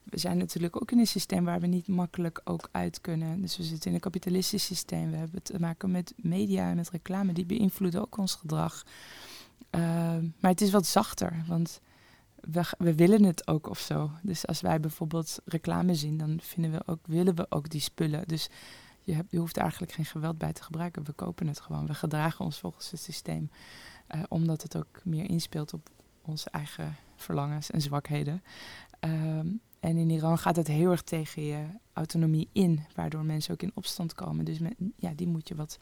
we 0.02 0.18
zijn 0.18 0.38
natuurlijk 0.38 0.82
ook 0.82 0.90
in 0.90 0.98
een 0.98 1.06
systeem 1.06 1.44
waar 1.44 1.60
we 1.60 1.66
niet 1.66 1.88
makkelijk 1.88 2.40
ook 2.44 2.68
uit 2.72 3.00
kunnen. 3.00 3.40
Dus 3.40 3.56
we 3.56 3.62
zitten 3.62 3.88
in 3.88 3.94
een 3.94 4.00
kapitalistisch 4.00 4.64
systeem. 4.64 5.10
We 5.10 5.16
hebben 5.16 5.42
te 5.42 5.60
maken 5.60 5.90
met 5.90 6.12
media 6.16 6.70
en 6.70 6.76
met 6.76 6.90
reclame. 6.90 7.32
Die 7.32 7.46
beïnvloeden 7.46 8.00
ook 8.00 8.18
ons 8.18 8.34
gedrag. 8.34 8.84
Uh, 9.70 9.80
maar 10.40 10.50
het 10.50 10.60
is 10.60 10.70
wat 10.70 10.86
zachter, 10.86 11.44
want 11.46 11.80
we, 12.78 12.94
willen 12.94 13.24
het 13.24 13.48
ook 13.48 13.68
of 13.68 13.78
zo. 13.78 14.10
Dus 14.22 14.46
als 14.46 14.60
wij 14.60 14.80
bijvoorbeeld 14.80 15.38
reclame 15.44 15.94
zien, 15.94 16.16
dan 16.16 16.38
vinden 16.42 16.70
we 16.70 16.82
ook, 16.86 17.06
willen 17.06 17.34
we 17.34 17.46
ook 17.48 17.70
die 17.70 17.80
spullen. 17.80 18.28
Dus 18.28 18.48
je, 19.02 19.12
hebt, 19.14 19.30
je 19.30 19.38
hoeft 19.38 19.56
eigenlijk 19.56 19.92
geen 19.92 20.04
geweld 20.04 20.38
bij 20.38 20.52
te 20.52 20.62
gebruiken. 20.62 21.04
We 21.04 21.12
kopen 21.12 21.46
het 21.46 21.60
gewoon. 21.60 21.86
We 21.86 21.94
gedragen 21.94 22.44
ons 22.44 22.58
volgens 22.58 22.90
het 22.90 23.00
systeem. 23.00 23.50
Uh, 24.14 24.22
omdat 24.28 24.62
het 24.62 24.76
ook 24.76 25.00
meer 25.04 25.30
inspeelt 25.30 25.72
op 25.72 25.88
onze 26.22 26.50
eigen 26.50 26.96
verlangens 27.16 27.70
en 27.70 27.80
zwakheden. 27.80 28.42
Um, 29.00 29.60
en 29.80 29.96
in 29.96 30.10
Iran 30.10 30.38
gaat 30.38 30.56
het 30.56 30.66
heel 30.66 30.90
erg 30.90 31.02
tegen 31.02 31.42
je 31.42 31.64
autonomie 31.92 32.48
in, 32.52 32.84
waardoor 32.94 33.24
mensen 33.24 33.52
ook 33.52 33.62
in 33.62 33.70
opstand 33.74 34.14
komen. 34.14 34.44
Dus 34.44 34.58
ja, 34.96 35.12
die 35.14 35.26
moet 35.26 35.48
je 35.48 35.54
wat. 35.54 35.78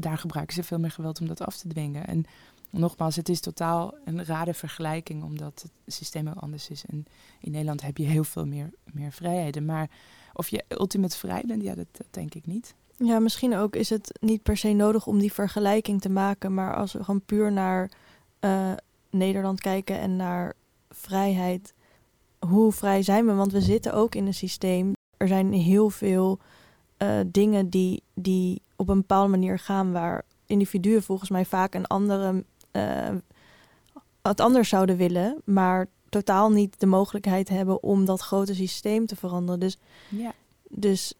Daar 0.00 0.18
gebruiken 0.18 0.54
ze 0.54 0.62
veel 0.62 0.78
meer 0.78 0.90
geweld 0.90 1.20
om 1.20 1.26
dat 1.26 1.40
af 1.40 1.56
te 1.56 1.68
dwingen. 1.68 2.06
En 2.06 2.24
nogmaals, 2.72 3.16
het 3.16 3.28
is 3.28 3.40
totaal 3.40 3.94
een 4.04 4.24
rare 4.24 4.54
vergelijking, 4.54 5.22
omdat 5.22 5.62
het 5.62 5.94
systeem 5.94 6.26
heel 6.26 6.40
anders 6.40 6.70
is. 6.70 6.84
En 6.84 7.04
in 7.40 7.50
Nederland 7.50 7.82
heb 7.82 7.96
je 7.96 8.04
heel 8.04 8.24
veel 8.24 8.46
meer, 8.46 8.70
meer 8.92 9.12
vrijheden. 9.12 9.64
Maar 9.64 9.90
of 10.32 10.48
je 10.48 10.64
ultimate 10.68 11.18
vrij 11.18 11.42
bent, 11.46 11.62
ja, 11.62 11.74
dat, 11.74 11.86
denk 12.10 12.34
ik 12.34 12.46
niet. 12.46 12.74
Ja, 12.96 13.18
misschien 13.18 13.56
ook 13.56 13.76
is 13.76 13.90
het 13.90 14.18
niet 14.20 14.42
per 14.42 14.56
se 14.56 14.72
nodig 14.72 15.06
om 15.06 15.18
die 15.18 15.32
vergelijking 15.32 16.00
te 16.00 16.08
maken. 16.08 16.54
Maar 16.54 16.74
als 16.74 16.92
we 16.92 17.04
gewoon 17.04 17.24
puur 17.24 17.52
naar 17.52 17.90
uh, 18.40 18.72
Nederland 19.10 19.60
kijken 19.60 19.98
en 19.98 20.16
naar 20.16 20.54
vrijheid. 20.90 21.74
Hoe 22.38 22.72
vrij 22.72 23.02
zijn 23.02 23.26
we? 23.26 23.34
Want 23.34 23.52
we 23.52 23.60
zitten 23.60 23.94
ook 23.94 24.14
in 24.14 24.26
een 24.26 24.34
systeem. 24.34 24.92
Er 25.16 25.28
zijn 25.28 25.52
heel 25.52 25.90
veel 25.90 26.38
uh, 26.98 27.20
dingen 27.26 27.68
die, 27.68 28.02
die 28.14 28.62
op 28.76 28.88
een 28.88 28.98
bepaalde 28.98 29.30
manier 29.30 29.58
gaan 29.58 29.92
waar 29.92 30.24
individuen 30.46 31.02
volgens 31.02 31.30
mij 31.30 31.44
vaak 31.44 31.74
een 31.74 31.86
andere 31.86 32.44
uh, 32.72 33.08
wat 34.22 34.40
anders 34.40 34.68
zouden 34.68 34.96
willen, 34.96 35.42
maar 35.44 35.88
totaal 36.08 36.50
niet 36.50 36.80
de 36.80 36.86
mogelijkheid 36.86 37.48
hebben 37.48 37.82
om 37.82 38.04
dat 38.04 38.20
grote 38.20 38.54
systeem 38.54 39.06
te 39.06 39.16
veranderen. 39.16 39.60
Dus, 39.60 39.78
ja. 40.08 40.32
dus 40.68 41.14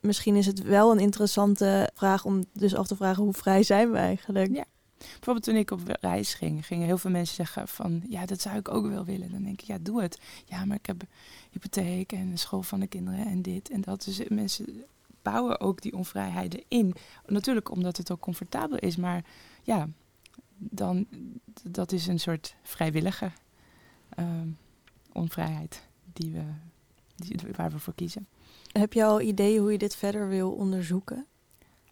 misschien 0.00 0.36
is 0.36 0.46
het 0.46 0.62
wel 0.62 0.92
een 0.92 0.98
interessante 0.98 1.90
vraag 1.94 2.24
om 2.24 2.44
dus 2.52 2.74
af 2.74 2.86
te 2.86 2.96
vragen 2.96 3.22
hoe 3.22 3.32
vrij 3.32 3.62
zijn 3.62 3.90
we 3.90 3.96
eigenlijk. 3.98 4.54
Ja. 4.54 4.64
Bijvoorbeeld 4.98 5.44
toen 5.44 5.56
ik 5.56 5.70
op 5.70 5.80
reis 6.00 6.34
ging, 6.34 6.66
gingen 6.66 6.86
heel 6.86 6.98
veel 6.98 7.10
mensen 7.10 7.34
zeggen 7.34 7.68
van 7.68 8.02
ja, 8.08 8.26
dat 8.26 8.40
zou 8.40 8.56
ik 8.56 8.68
ook 8.68 8.86
wel 8.86 9.04
willen. 9.04 9.30
Dan 9.30 9.42
denk 9.42 9.60
ik, 9.60 9.66
ja, 9.66 9.78
doe 9.80 10.02
het. 10.02 10.20
Ja, 10.44 10.64
maar 10.64 10.76
ik 10.76 10.86
heb 10.86 11.02
hypotheek 11.50 12.12
en 12.12 12.30
de 12.30 12.36
school 12.36 12.62
van 12.62 12.80
de 12.80 12.86
kinderen 12.86 13.26
en 13.26 13.42
dit 13.42 13.70
en 13.70 13.80
dat. 13.80 14.04
Dus 14.04 14.20
mensen 14.28 14.84
bouwen 15.22 15.60
ook 15.60 15.82
die 15.82 15.94
onvrijheden 15.94 16.62
in. 16.68 16.94
Natuurlijk 17.26 17.70
omdat 17.70 17.96
het 17.96 18.10
ook 18.10 18.20
comfortabel 18.20 18.78
is, 18.78 18.96
maar 18.96 19.24
ja, 19.62 19.88
dan 20.70 21.06
dat 21.62 21.92
is 21.92 22.06
een 22.06 22.20
soort 22.20 22.54
vrijwillige 22.62 23.30
uh, 24.18 24.26
onvrijheid 25.12 25.86
die 26.12 26.32
we, 26.32 26.44
die, 27.16 27.38
waar 27.56 27.70
we 27.70 27.78
voor 27.78 27.94
kiezen. 27.94 28.26
Heb 28.72 28.92
je 28.92 29.04
al 29.04 29.20
ideeën 29.20 29.60
hoe 29.60 29.72
je 29.72 29.78
dit 29.78 29.96
verder 29.96 30.28
wil 30.28 30.52
onderzoeken? 30.52 31.26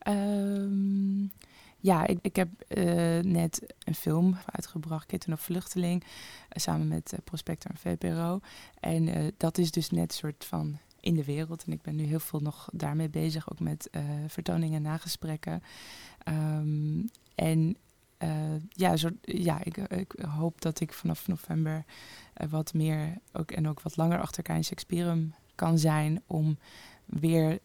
Um, 0.09 1.33
ja, 1.79 2.07
ik, 2.07 2.19
ik 2.23 2.37
heb 2.37 2.49
uh, 2.69 2.85
net 3.19 3.75
een 3.85 3.95
film 3.95 4.37
uitgebracht, 4.47 5.07
Kitten 5.07 5.33
op 5.33 5.41
Vluchteling, 5.41 6.03
uh, 6.03 6.09
samen 6.49 6.89
met 6.89 7.13
uh, 7.13 7.19
Prospector 7.25 7.71
en 7.71 7.77
VPRO. 7.77 8.41
En 8.81 9.33
dat 9.37 9.59
is 9.59 9.71
dus 9.71 9.91
net 9.91 10.11
een 10.11 10.17
soort 10.17 10.45
van 10.45 10.79
in 11.01 11.15
de 11.15 11.25
wereld. 11.25 11.65
En 11.65 11.73
ik 11.73 11.83
ben 11.83 11.97
nu 11.97 12.05
heel 12.05 12.21
veel 12.21 12.41
nog 12.41 12.69
daarmee 12.73 13.09
bezig, 13.09 13.51
ook 13.51 13.61
met 13.61 13.91
vertoningen 14.27 14.77
en 14.77 14.83
nagesprekken. 14.83 15.63
Um, 16.29 17.11
en 17.35 17.77
ja, 18.69 18.97
zo, 18.97 19.09
ja 19.21 19.65
ik, 19.65 19.77
ik, 19.77 20.13
hoop 20.29 20.61
dat 20.61 20.81
ik 20.81 20.93
vanaf 20.93 21.29
november 21.29 21.85
wat 22.51 22.75
meer 22.75 23.19
ook, 23.33 23.51
en 23.51 23.69
ook 23.69 23.81
wat 23.81 23.97
langer 23.97 24.21
achter 24.21 24.45
elkaar 24.45 24.65
in 25.03 25.35
kan 25.55 25.79
zijn 25.79 26.23
om 26.27 26.59
weer 27.05 27.59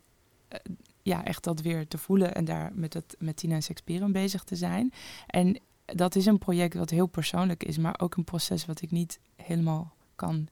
ja, 1.01 1.25
echt 1.25 1.43
dat 1.43 1.61
weer 1.61 1.87
te 1.87 1.97
voelen 1.97 2.35
en 2.35 2.45
daar 2.45 2.71
met, 2.73 2.93
het, 2.93 3.15
met 3.19 3.35
Tina 3.35 3.55
en 3.55 3.63
Shakespeare 3.63 4.11
bezig 4.11 4.43
te 4.43 4.55
zijn. 4.55 4.93
En 5.27 5.59
dat 5.85 6.15
is 6.15 6.25
een 6.25 6.37
project 6.37 6.73
wat 6.73 6.89
heel 6.89 7.07
persoonlijk 7.07 7.63
is, 7.63 7.77
maar 7.77 7.99
ook 7.99 8.15
een 8.15 8.23
proces 8.23 8.65
wat 8.65 8.81
ik 8.81 8.91
niet 8.91 9.19
helemaal 9.35 9.93
kan 10.15 10.47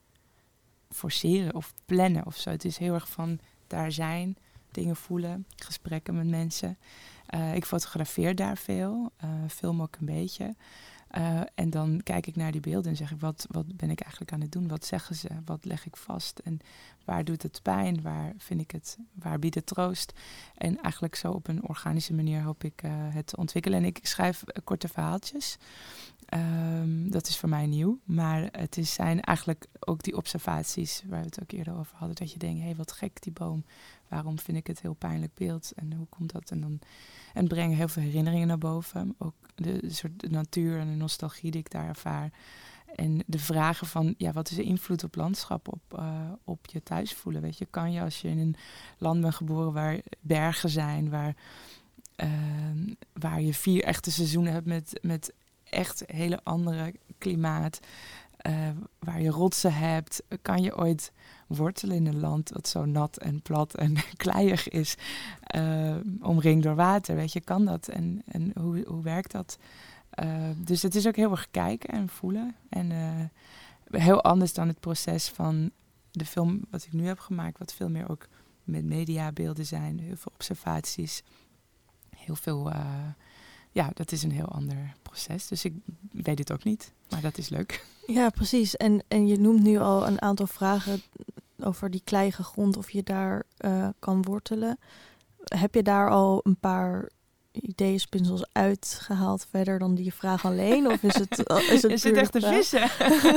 forceren 0.90 1.56
of 1.56 1.74
plannen 1.86 2.26
of 2.26 2.38
zo. 2.38 2.50
Het 2.50 2.66
is 2.66 2.78
heel 2.78 2.94
erg 2.94 3.10
van 3.10 3.40
daar 3.68 3.92
zijn, 3.92 4.38
dingen 4.76 4.96
voelen, 4.96 5.46
gesprekken 5.56 6.16
met 6.16 6.28
mensen. 6.28 6.78
Uh, 7.36 7.56
ik 7.56 7.66
fotografeer 7.66 8.36
daar 8.36 8.58
veel, 8.58 9.12
uh, 9.24 9.30
film 9.48 9.82
ook 9.82 9.96
een 10.00 10.06
beetje. 10.06 10.56
Uh, 11.18 11.42
en 11.56 11.70
dan 11.70 12.02
kijk 12.04 12.28
ik 12.28 12.36
naar 12.36 12.52
die 12.52 12.62
beelden 12.62 12.92
en 12.92 12.98
zeg 12.98 13.12
ik, 13.12 13.20
wat, 13.20 13.48
wat 13.50 13.78
ben 13.78 13.90
ik 13.90 14.00
eigenlijk 14.00 14.34
aan 14.34 14.42
het 14.42 14.52
doen? 14.52 14.68
Wat 14.68 14.86
zeggen 14.86 15.16
ze? 15.16 15.28
Wat 15.46 15.66
leg 15.66 15.86
ik 15.86 15.98
vast? 15.98 16.40
En 16.40 16.60
waar 17.06 17.24
doet 17.24 17.44
het 17.44 17.60
pijn? 17.64 18.02
Waar 18.02 18.34
vind 18.38 18.62
ik 18.62 18.72
het? 18.72 18.98
Waar 19.14 19.40
biedt 19.40 19.56
het 19.56 19.66
troost? 19.66 20.14
En 20.56 20.82
eigenlijk 20.82 21.16
zo 21.16 21.32
op 21.32 21.48
een 21.48 21.68
organische 21.68 22.14
manier 22.14 22.42
hoop 22.42 22.64
ik 22.64 22.82
het 22.88 23.28
te 23.28 23.38
ontwikkelen. 23.38 23.80
En 23.80 23.86
ik 23.86 24.00
schrijf 24.02 24.44
korte 24.64 24.88
verhaaltjes. 24.88 25.58
Um, 26.34 27.12
dat 27.12 27.28
is 27.28 27.38
voor 27.38 27.50
mij 27.50 27.66
nieuw. 27.66 28.00
Maar 28.04 28.50
het 28.52 28.78
is, 28.78 28.94
zijn 28.94 29.22
eigenlijk 29.22 29.66
ook 29.80 30.04
die 30.04 30.18
observaties 30.18 31.04
waar 31.08 31.20
we 31.20 31.26
het 31.26 31.42
ook 31.42 31.52
eerder 31.52 31.78
over 31.78 31.96
hadden. 31.98 32.16
Dat 32.16 32.32
je 32.32 32.40
denkt, 32.40 32.60
hé, 32.60 32.66
hey, 32.66 32.76
wat 32.76 32.92
gek 32.92 33.22
die 33.22 33.34
boom. 33.34 33.66
Waarom 34.08 34.40
vind 34.40 34.58
ik 34.58 34.68
het 34.68 34.82
heel 34.82 34.94
pijnlijk 34.94 35.34
beeld? 35.34 35.72
En 35.76 35.94
hoe 35.94 36.08
komt 36.08 36.32
dat? 36.32 36.52
En 36.52 36.62
dan 36.62 36.80
en 37.34 37.48
brengen 37.48 37.78
heel 37.78 37.88
veel 37.88 38.04
herinneringen 38.04 38.48
naar 38.48 38.58
boven. 38.58 39.16
Ook 39.18 39.36
de, 39.56 39.84
soort 39.88 40.20
de 40.20 40.30
natuur 40.30 40.80
en 40.80 40.88
de 40.88 40.96
nostalgie 40.96 41.52
die 41.52 41.60
ik 41.60 41.72
daar 41.72 41.88
ervaar. 41.88 42.32
En 42.96 43.24
de 43.26 43.40
vragen 43.40 43.88
van, 43.88 44.16
ja, 44.18 44.32
wat 44.32 44.50
is 44.50 44.56
de 44.56 44.64
invloed 44.64 45.04
op 45.04 45.16
landschap, 45.16 45.68
op, 45.68 46.00
uh, 46.00 46.32
op 46.44 46.66
je 46.66 46.84
thuis 46.84 47.14
voelen? 47.14 47.42
Weet 47.42 47.58
je, 47.58 47.66
kan 47.66 47.92
je 47.92 48.02
als 48.02 48.22
je 48.22 48.28
in 48.28 48.40
een 48.40 48.56
land 48.98 49.22
bent 49.22 49.36
geboren 49.36 49.74
waar 49.74 50.00
bergen 50.20 50.70
zijn, 50.70 51.10
waar, 51.10 51.36
uh, 52.24 52.30
waar 53.14 53.42
je 53.42 53.54
vier 53.54 53.84
echte 53.84 54.12
seizoenen 54.12 54.54
hebt 54.54 54.66
met, 54.66 55.00
met 55.02 55.34
echt 55.64 56.04
hele 56.06 56.40
andere 56.44 56.94
klimaat, 57.18 57.80
uh, 58.48 58.70
waar 59.00 59.22
je 59.22 59.30
rotsen 59.30 59.74
hebt, 59.74 60.24
kan 60.42 60.62
je 60.62 60.78
ooit 60.78 61.12
wortelen 61.48 61.96
in 61.96 62.06
een 62.06 62.20
land 62.20 62.50
wat 62.50 62.68
zo 62.68 62.86
nat 62.86 63.18
en 63.18 63.42
plat 63.42 63.76
en 63.76 63.96
kleiig 64.18 64.70
is, 64.70 64.96
uh, 65.56 65.96
omringd 66.22 66.64
door 66.64 66.76
water? 66.76 67.16
Weet 67.16 67.34
je, 67.34 67.42
kan 67.42 67.66
dat? 67.66 67.88
En, 67.88 68.22
en 68.26 68.52
hoe, 68.60 68.84
hoe 68.88 69.04
werkt 69.04 69.32
dat? 69.32 69.58
Uh, 70.24 70.50
dus 70.58 70.82
het 70.82 70.96
is 70.96 71.08
ook 71.08 71.16
heel 71.16 71.32
erg 71.32 71.48
kijken 71.52 71.90
en 71.90 72.10
voelen. 72.10 72.56
En 72.70 72.92
uh, 72.92 74.02
heel 74.02 74.24
anders 74.24 74.54
dan 74.54 74.68
het 74.68 74.80
proces 74.80 75.30
van 75.30 75.72
de 76.12 76.26
film 76.26 76.62
wat 76.70 76.84
ik 76.84 76.94
nu 76.94 77.06
heb 77.06 77.20
gemaakt, 77.20 77.60
wat 77.60 77.74
veel 77.74 77.90
meer 77.90 78.10
ook 78.10 78.28
met 78.64 78.86
mediabeelden 78.86 79.66
zijn, 79.66 80.00
heel 80.00 80.16
veel 80.16 80.32
observaties, 80.34 81.24
heel 82.16 82.36
veel. 82.36 82.72
Ja, 83.72 83.92
dat 83.94 84.12
is 84.12 84.24
een 84.24 84.32
heel 84.32 84.48
ander 84.48 84.94
proces. 85.02 85.48
Dus 85.48 85.66
ik 85.66 85.74
weet 86.12 86.40
het 86.40 86.52
ook 86.52 86.64
niet, 86.64 86.94
maar 87.10 87.22
dat 87.22 87.38
is 87.38 87.50
leuk. 87.50 87.86
Ja, 88.08 88.30
precies. 88.30 88.76
En, 88.76 89.04
en 89.08 89.28
je 89.28 89.40
noemt 89.40 89.64
nu 89.64 89.78
al 89.78 90.08
een 90.08 90.22
aantal 90.22 90.48
vragen 90.48 91.02
over 91.66 91.90
die 91.90 92.02
kleiige 92.04 92.44
grond, 92.44 92.78
of 92.78 92.90
je 92.90 93.04
daar 93.04 93.44
uh, 93.60 93.88
kan 94.00 94.22
wortelen. 94.22 94.80
Heb 95.44 95.76
je 95.76 95.84
daar 95.84 96.10
al 96.10 96.40
een 96.44 96.58
paar 96.60 97.10
ideeën, 97.62 98.00
spinsels 98.00 98.46
uitgehaald 98.52 99.48
verder 99.50 99.80
dan 99.80 99.96
die 99.96 100.14
vraag 100.14 100.46
alleen? 100.46 100.88
Of 100.88 101.04
is 101.04 101.16
het, 101.16 101.40
is 101.72 101.82
het, 101.82 101.92
is 101.92 102.04
het 102.04 102.16
echt 102.16 102.36
een 102.36 102.42
vissen? 102.42 102.84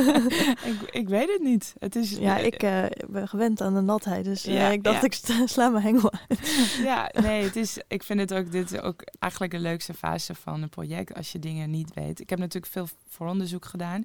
ik, 0.70 0.80
ik 0.90 1.08
weet 1.08 1.28
het 1.28 1.42
niet. 1.42 1.74
Het 1.78 1.96
is, 1.96 2.10
ja, 2.10 2.36
ik 2.36 2.62
uh, 2.62 2.84
ben 3.08 3.28
gewend 3.28 3.60
aan 3.60 3.74
de 3.74 3.80
natheid, 3.80 4.24
dus 4.24 4.46
uh, 4.46 4.54
ja, 4.54 4.68
ik 4.68 4.84
dacht 4.84 5.26
ja. 5.26 5.40
ik 5.42 5.48
sla 5.48 5.68
mijn 5.68 5.84
hengel 5.84 6.12
uit. 6.12 6.40
ja, 6.90 7.10
nee, 7.22 7.42
het 7.42 7.56
is, 7.56 7.78
ik 7.88 8.02
vind 8.02 8.20
het 8.20 8.34
ook, 8.34 8.52
dit 8.52 8.80
ook 8.80 9.02
eigenlijk 9.18 9.52
de 9.52 9.58
leukste 9.58 9.94
fase 9.94 10.34
van 10.34 10.62
een 10.62 10.68
project, 10.68 11.14
als 11.14 11.32
je 11.32 11.38
dingen 11.38 11.70
niet 11.70 11.94
weet. 11.94 12.20
Ik 12.20 12.30
heb 12.30 12.38
natuurlijk 12.38 12.72
veel 12.72 12.88
vooronderzoek 13.08 13.64
gedaan 13.64 14.04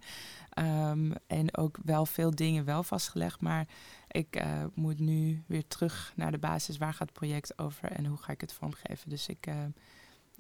um, 0.60 1.14
en 1.28 1.58
ook 1.58 1.78
wel 1.84 2.06
veel 2.06 2.32
dingen 2.32 2.66
wel 2.66 2.84
vastgelegd, 2.84 3.42
maar 3.42 3.68
ik 4.14 4.42
uh, 4.42 4.64
moet 4.74 5.00
nu 5.00 5.44
weer 5.48 5.68
terug 5.68 6.14
naar 6.16 6.32
de 6.32 6.38
basis. 6.38 6.78
Waar 6.78 6.94
gaat 6.94 7.08
het 7.08 7.18
project 7.18 7.58
over 7.58 7.92
en 7.92 8.06
hoe 8.06 8.18
ga 8.18 8.32
ik 8.32 8.42
het 8.42 8.54
vormgeven? 8.54 9.10
Dus 9.10 9.28
ik, 9.28 9.48
uh, 9.48 9.56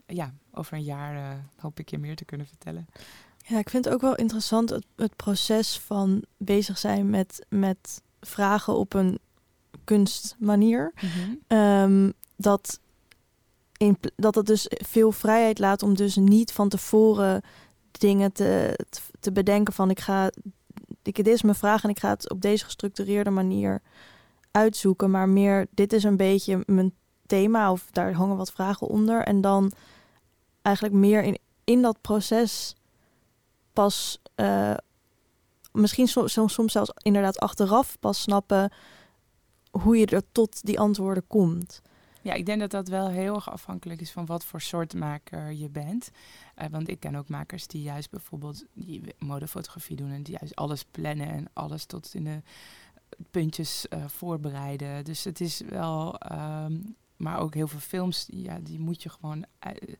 ja, 0.05 0.33
over 0.51 0.73
een 0.73 0.83
jaar 0.83 1.15
uh, 1.15 1.39
hoop 1.57 1.79
ik 1.79 1.89
je 1.89 1.97
meer 1.97 2.15
te 2.15 2.25
kunnen 2.25 2.47
vertellen. 2.47 2.87
Ja, 3.45 3.57
ik 3.57 3.69
vind 3.69 3.85
het 3.85 3.93
ook 3.93 4.01
wel 4.01 4.15
interessant 4.15 4.69
het, 4.69 4.85
het 4.95 5.15
proces 5.15 5.79
van 5.79 6.23
bezig 6.37 6.77
zijn 6.77 7.09
met, 7.09 7.45
met 7.49 8.01
vragen 8.21 8.75
op 8.75 8.93
een 8.93 9.19
kunstmanier. 9.83 10.93
Mm 11.01 11.09
-hmm. 11.09 11.57
um, 11.57 12.13
dat, 12.35 12.79
in, 13.77 13.97
dat 14.15 14.35
het 14.35 14.45
dus 14.45 14.65
veel 14.69 15.11
vrijheid 15.11 15.59
laat 15.59 15.83
om 15.83 15.95
dus 15.95 16.15
niet 16.15 16.51
van 16.51 16.69
tevoren 16.69 17.41
dingen 17.91 18.31
te, 18.31 18.79
te 19.19 19.31
bedenken 19.31 19.73
van 19.73 19.89
ik 19.89 19.99
ga, 19.99 20.29
dit 21.03 21.27
is 21.27 21.41
mijn 21.41 21.55
vraag 21.55 21.83
en 21.83 21.89
ik 21.89 21.99
ga 21.99 22.09
het 22.09 22.29
op 22.29 22.41
deze 22.41 22.65
gestructureerde 22.65 23.29
manier 23.29 23.81
uitzoeken. 24.51 25.11
Maar 25.11 25.29
meer, 25.29 25.67
dit 25.71 25.93
is 25.93 26.03
een 26.03 26.17
beetje 26.17 26.63
mijn 26.65 26.93
thema 27.25 27.71
of 27.71 27.87
daar 27.91 28.13
hangen 28.13 28.37
wat 28.37 28.51
vragen 28.51 28.87
onder. 28.87 29.23
En 29.23 29.41
dan 29.41 29.71
eigenlijk 30.61 30.95
meer 30.95 31.23
in, 31.23 31.37
in 31.63 31.81
dat 31.81 32.01
proces 32.01 32.75
pas, 33.73 34.21
uh, 34.35 34.75
misschien 35.71 36.07
soms, 36.07 36.33
soms 36.33 36.71
zelfs 36.71 36.91
inderdaad 37.01 37.39
achteraf 37.39 37.99
pas 37.99 38.21
snappen 38.21 38.71
hoe 39.71 39.97
je 39.97 40.05
er 40.05 40.23
tot 40.31 40.65
die 40.65 40.79
antwoorden 40.79 41.27
komt. 41.27 41.81
Ja, 42.23 42.33
ik 42.33 42.45
denk 42.45 42.59
dat 42.59 42.71
dat 42.71 42.87
wel 42.87 43.09
heel 43.09 43.35
erg 43.35 43.49
afhankelijk 43.49 44.01
is 44.01 44.11
van 44.11 44.25
wat 44.25 44.45
voor 44.45 44.61
soort 44.61 44.93
maker 44.93 45.51
je 45.51 45.69
bent. 45.69 46.11
Uh, 46.61 46.65
want 46.67 46.89
ik 46.89 46.99
ken 46.99 47.15
ook 47.15 47.29
makers 47.29 47.67
die 47.67 47.81
juist 47.81 48.09
bijvoorbeeld 48.09 48.65
die 48.73 49.01
modefotografie 49.19 49.95
doen 49.95 50.11
en 50.11 50.23
die 50.23 50.37
juist 50.39 50.55
alles 50.55 50.83
plannen 50.83 51.27
en 51.27 51.47
alles 51.53 51.85
tot 51.85 52.13
in 52.13 52.23
de 52.23 52.41
puntjes 53.31 53.85
uh, 53.89 54.07
voorbereiden. 54.07 55.03
Dus 55.03 55.23
het 55.23 55.41
is 55.41 55.61
wel, 55.61 56.15
um, 56.31 56.95
maar 57.17 57.39
ook 57.39 57.53
heel 57.53 57.67
veel 57.67 57.79
films, 57.79 58.27
ja, 58.31 58.59
die 58.59 58.79
moet 58.79 59.03
je 59.03 59.09
gewoon, 59.09 59.37
uh, 59.37 59.95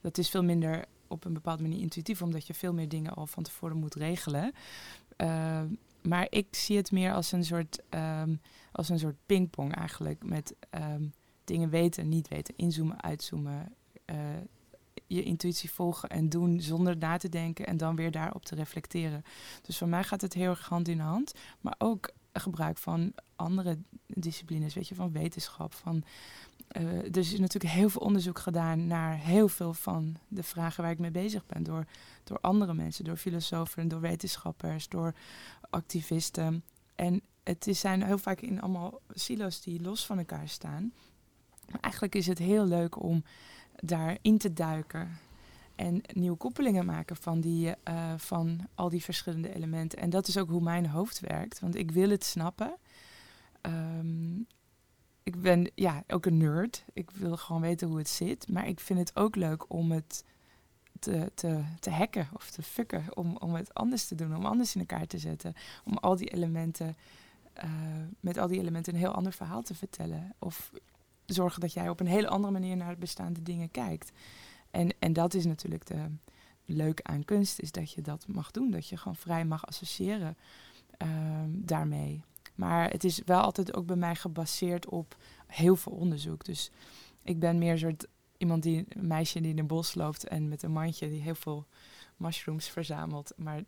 dat 0.00 0.18
is 0.18 0.30
veel 0.30 0.44
minder 0.44 0.84
op 1.06 1.24
een 1.24 1.32
bepaalde 1.32 1.62
manier 1.62 1.80
intuïtief, 1.80 2.22
omdat 2.22 2.46
je 2.46 2.54
veel 2.54 2.72
meer 2.72 2.88
dingen 2.88 3.14
al 3.14 3.26
van 3.26 3.42
tevoren 3.42 3.76
moet 3.76 3.94
regelen. 3.94 4.52
Uh, 5.16 5.62
maar 6.02 6.26
ik 6.30 6.46
zie 6.50 6.76
het 6.76 6.90
meer 6.90 7.12
als 7.12 7.32
een 7.32 7.44
soort, 7.44 7.82
um, 7.90 8.40
als 8.72 8.88
een 8.88 8.98
soort 8.98 9.16
pingpong 9.26 9.74
eigenlijk. 9.74 10.24
Met 10.24 10.54
dingen 11.48 11.70
weten, 11.70 12.08
niet 12.08 12.28
weten, 12.28 12.54
inzoomen, 12.56 13.02
uitzoomen. 13.02 13.74
Uh, 14.06 14.16
je 15.06 15.22
intuïtie 15.22 15.70
volgen 15.70 16.08
en 16.08 16.28
doen 16.28 16.60
zonder 16.60 16.96
na 16.96 17.16
te 17.16 17.28
denken 17.28 17.66
en 17.66 17.76
dan 17.76 17.96
weer 17.96 18.10
daarop 18.10 18.44
te 18.44 18.54
reflecteren. 18.54 19.24
Dus 19.62 19.78
voor 19.78 19.88
mij 19.88 20.04
gaat 20.04 20.20
het 20.20 20.34
heel 20.34 20.50
erg 20.50 20.68
hand 20.68 20.88
in 20.88 20.98
hand. 20.98 21.34
Maar 21.60 21.74
ook 21.78 22.10
gebruik 22.32 22.78
van 22.78 23.12
andere 23.36 23.78
disciplines, 24.06 24.74
weet 24.74 24.88
je, 24.88 24.94
van 24.94 25.12
wetenschap. 25.12 25.74
Van, 25.74 26.04
er 26.68 27.16
is 27.16 27.38
natuurlijk 27.38 27.74
heel 27.74 27.88
veel 27.88 28.00
onderzoek 28.00 28.38
gedaan 28.38 28.86
naar 28.86 29.18
heel 29.18 29.48
veel 29.48 29.74
van 29.74 30.16
de 30.28 30.42
vragen 30.42 30.82
waar 30.82 30.92
ik 30.92 30.98
mee 30.98 31.10
bezig 31.10 31.46
ben. 31.46 31.62
Door, 31.62 31.84
door 32.24 32.38
andere 32.40 32.74
mensen, 32.74 33.04
door 33.04 33.16
filosofen, 33.16 33.88
door 33.88 34.00
wetenschappers, 34.00 34.88
door 34.88 35.14
activisten. 35.70 36.64
En 36.94 37.22
het 37.42 37.66
is, 37.66 37.80
zijn 37.80 38.02
heel 38.02 38.18
vaak 38.18 38.40
in 38.40 38.60
allemaal 38.60 39.00
silo's 39.08 39.60
die 39.60 39.80
los 39.82 40.06
van 40.06 40.18
elkaar 40.18 40.48
staan. 40.48 40.92
Eigenlijk 41.80 42.14
is 42.14 42.26
het 42.26 42.38
heel 42.38 42.66
leuk 42.66 43.02
om 43.02 43.24
daarin 43.74 44.38
te 44.38 44.52
duiken 44.52 45.18
en 45.74 46.00
nieuwe 46.12 46.36
koppelingen 46.36 46.86
maken 46.86 47.16
van, 47.16 47.40
die, 47.40 47.74
uh, 47.88 48.12
van 48.16 48.68
al 48.74 48.88
die 48.88 49.02
verschillende 49.04 49.54
elementen. 49.54 49.98
En 49.98 50.10
dat 50.10 50.28
is 50.28 50.38
ook 50.38 50.48
hoe 50.48 50.62
mijn 50.62 50.86
hoofd 50.86 51.20
werkt, 51.20 51.60
want 51.60 51.74
ik 51.74 51.90
wil 51.90 52.10
het 52.10 52.24
snappen. 52.24 52.76
Um, 53.62 54.46
ik 55.28 55.40
ben 55.40 55.70
ja, 55.74 56.02
ook 56.06 56.26
een 56.26 56.36
nerd. 56.36 56.84
Ik 56.92 57.10
wil 57.10 57.36
gewoon 57.36 57.62
weten 57.62 57.88
hoe 57.88 57.98
het 57.98 58.08
zit. 58.08 58.48
Maar 58.48 58.68
ik 58.68 58.80
vind 58.80 58.98
het 58.98 59.16
ook 59.16 59.36
leuk 59.36 59.72
om 59.72 59.92
het 59.92 60.24
te, 60.98 61.32
te, 61.34 61.62
te 61.80 61.90
hacken 61.90 62.28
of 62.34 62.50
te 62.50 62.62
fucken. 62.62 63.16
Om, 63.16 63.36
om 63.36 63.54
het 63.54 63.74
anders 63.74 64.06
te 64.06 64.14
doen, 64.14 64.36
om 64.36 64.44
anders 64.44 64.74
in 64.74 64.80
elkaar 64.80 65.06
te 65.06 65.18
zetten. 65.18 65.54
Om 65.84 65.96
al 65.96 66.16
die 66.16 66.28
elementen, 66.28 66.96
uh, 67.64 67.70
met 68.20 68.38
al 68.38 68.48
die 68.48 68.60
elementen 68.60 68.92
een 68.92 68.98
heel 68.98 69.14
ander 69.14 69.32
verhaal 69.32 69.62
te 69.62 69.74
vertellen. 69.74 70.34
Of 70.38 70.72
zorgen 71.34 71.60
dat 71.60 71.72
jij 71.72 71.88
op 71.88 72.00
een 72.00 72.06
hele 72.06 72.28
andere 72.28 72.52
manier 72.52 72.76
naar 72.76 72.92
de 72.92 73.00
bestaande 73.00 73.42
dingen 73.42 73.70
kijkt. 73.70 74.12
En, 74.70 74.94
en 74.98 75.12
dat 75.12 75.34
is 75.34 75.44
natuurlijk 75.44 75.86
de 75.86 76.10
leuke 76.64 77.04
aan 77.04 77.24
kunst, 77.24 77.60
is 77.60 77.72
dat 77.72 77.92
je 77.92 78.02
dat 78.02 78.26
mag 78.28 78.50
doen. 78.50 78.70
Dat 78.70 78.88
je 78.88 78.96
gewoon 78.96 79.16
vrij 79.16 79.44
mag 79.44 79.66
associëren 79.66 80.36
uh, 81.02 81.08
daarmee. 81.48 82.22
Maar 82.54 82.90
het 82.90 83.04
is 83.04 83.22
wel 83.24 83.40
altijd 83.40 83.74
ook 83.74 83.86
bij 83.86 83.96
mij 83.96 84.14
gebaseerd 84.14 84.88
op 84.88 85.16
heel 85.46 85.76
veel 85.76 85.92
onderzoek. 85.92 86.44
Dus 86.44 86.70
ik 87.22 87.38
ben 87.38 87.58
meer 87.58 87.72
een 87.72 87.78
soort 87.78 88.06
iemand 88.36 88.62
die 88.62 88.84
een 88.88 89.06
meisje 89.06 89.40
die 89.40 89.50
in 89.50 89.58
een 89.58 89.66
bos 89.66 89.94
loopt 89.94 90.28
en 90.28 90.48
met 90.48 90.62
een 90.62 90.72
mandje 90.72 91.08
die 91.08 91.20
heel 91.20 91.34
veel 91.34 91.66
mushrooms 92.18 92.68
verzamelt. 92.68 93.32
Maar 93.36 93.62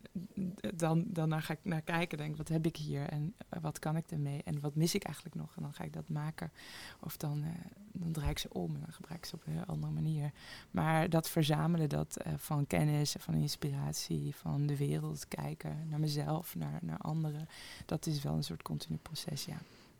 dan, 0.75 1.05
dan 1.07 1.41
ga 1.41 1.53
ik 1.53 1.59
naar 1.63 1.81
kijken, 1.81 2.17
denk 2.17 2.37
wat 2.37 2.47
heb 2.47 2.65
ik 2.65 2.75
hier 2.75 3.07
en 3.09 3.33
eh, 3.49 3.61
wat 3.61 3.79
kan 3.79 3.95
ik 3.95 4.11
ermee 4.11 4.41
en 4.43 4.59
wat 4.59 4.75
mis 4.75 4.95
ik 4.95 5.03
eigenlijk 5.03 5.35
nog? 5.35 5.55
En 5.55 5.61
dan 5.61 5.73
ga 5.73 5.83
ik 5.83 5.93
dat 5.93 6.09
maken. 6.09 6.51
Of 6.99 7.17
dan, 7.17 7.43
uh, 7.43 7.49
dan 7.91 8.11
draai 8.11 8.29
ik 8.29 8.37
ze 8.37 8.53
om 8.53 8.75
en 8.75 8.79
dan 8.79 8.93
gebruik 8.93 9.19
ik 9.19 9.25
ze 9.25 9.35
op 9.35 9.41
een 9.45 9.65
andere 9.65 9.91
manier. 9.91 10.31
Maar 10.71 11.09
dat 11.09 11.29
verzamelen 11.29 11.89
dat 11.89 12.17
uh, 12.27 12.33
van 12.37 12.67
kennis, 12.67 13.15
van 13.19 13.33
inspiratie, 13.33 14.35
van 14.35 14.65
de 14.65 14.77
wereld 14.77 15.27
kijken, 15.27 15.87
naar 15.89 15.99
mezelf, 15.99 16.55
naar, 16.55 16.79
naar 16.81 16.97
anderen, 16.97 17.47
dat 17.85 18.05
is 18.05 18.23
wel 18.23 18.33
een 18.33 18.43
soort 18.43 18.61
continu 18.61 18.97
proces, 18.97 19.45
ja. 19.45 19.57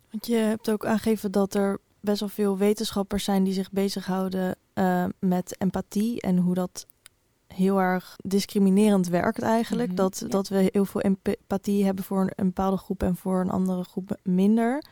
Want 0.09 0.25
je 0.27 0.35
hebt 0.35 0.69
ook 0.69 0.85
aangegeven 0.85 1.31
dat 1.31 1.53
er 1.53 1.79
best 1.99 2.19
wel 2.19 2.29
veel 2.29 2.57
wetenschappers 2.57 3.23
zijn 3.23 3.43
die 3.43 3.53
zich 3.53 3.71
bezighouden 3.71 4.55
met 5.19 5.55
empathie 5.59 6.21
en 6.21 6.37
hoe 6.37 6.53
dat 6.53 6.87
heel 7.53 7.79
erg 7.79 8.15
discriminerend 8.23 9.07
werkt 9.07 9.41
eigenlijk. 9.41 9.89
Mm 9.89 9.97
-hmm, 9.97 10.05
dat, 10.05 10.19
ja. 10.19 10.27
dat 10.27 10.47
we 10.47 10.69
heel 10.71 10.85
veel 10.85 11.01
empathie 11.01 11.85
hebben 11.85 12.03
voor 12.03 12.21
een, 12.21 12.31
een, 12.35 12.45
bepaalde 12.45 12.77
groep 12.77 13.03
en 13.03 13.15
voor 13.15 13.41
een 13.41 13.49
andere 13.49 13.83
groep 13.83 14.17
minder. 14.23 14.83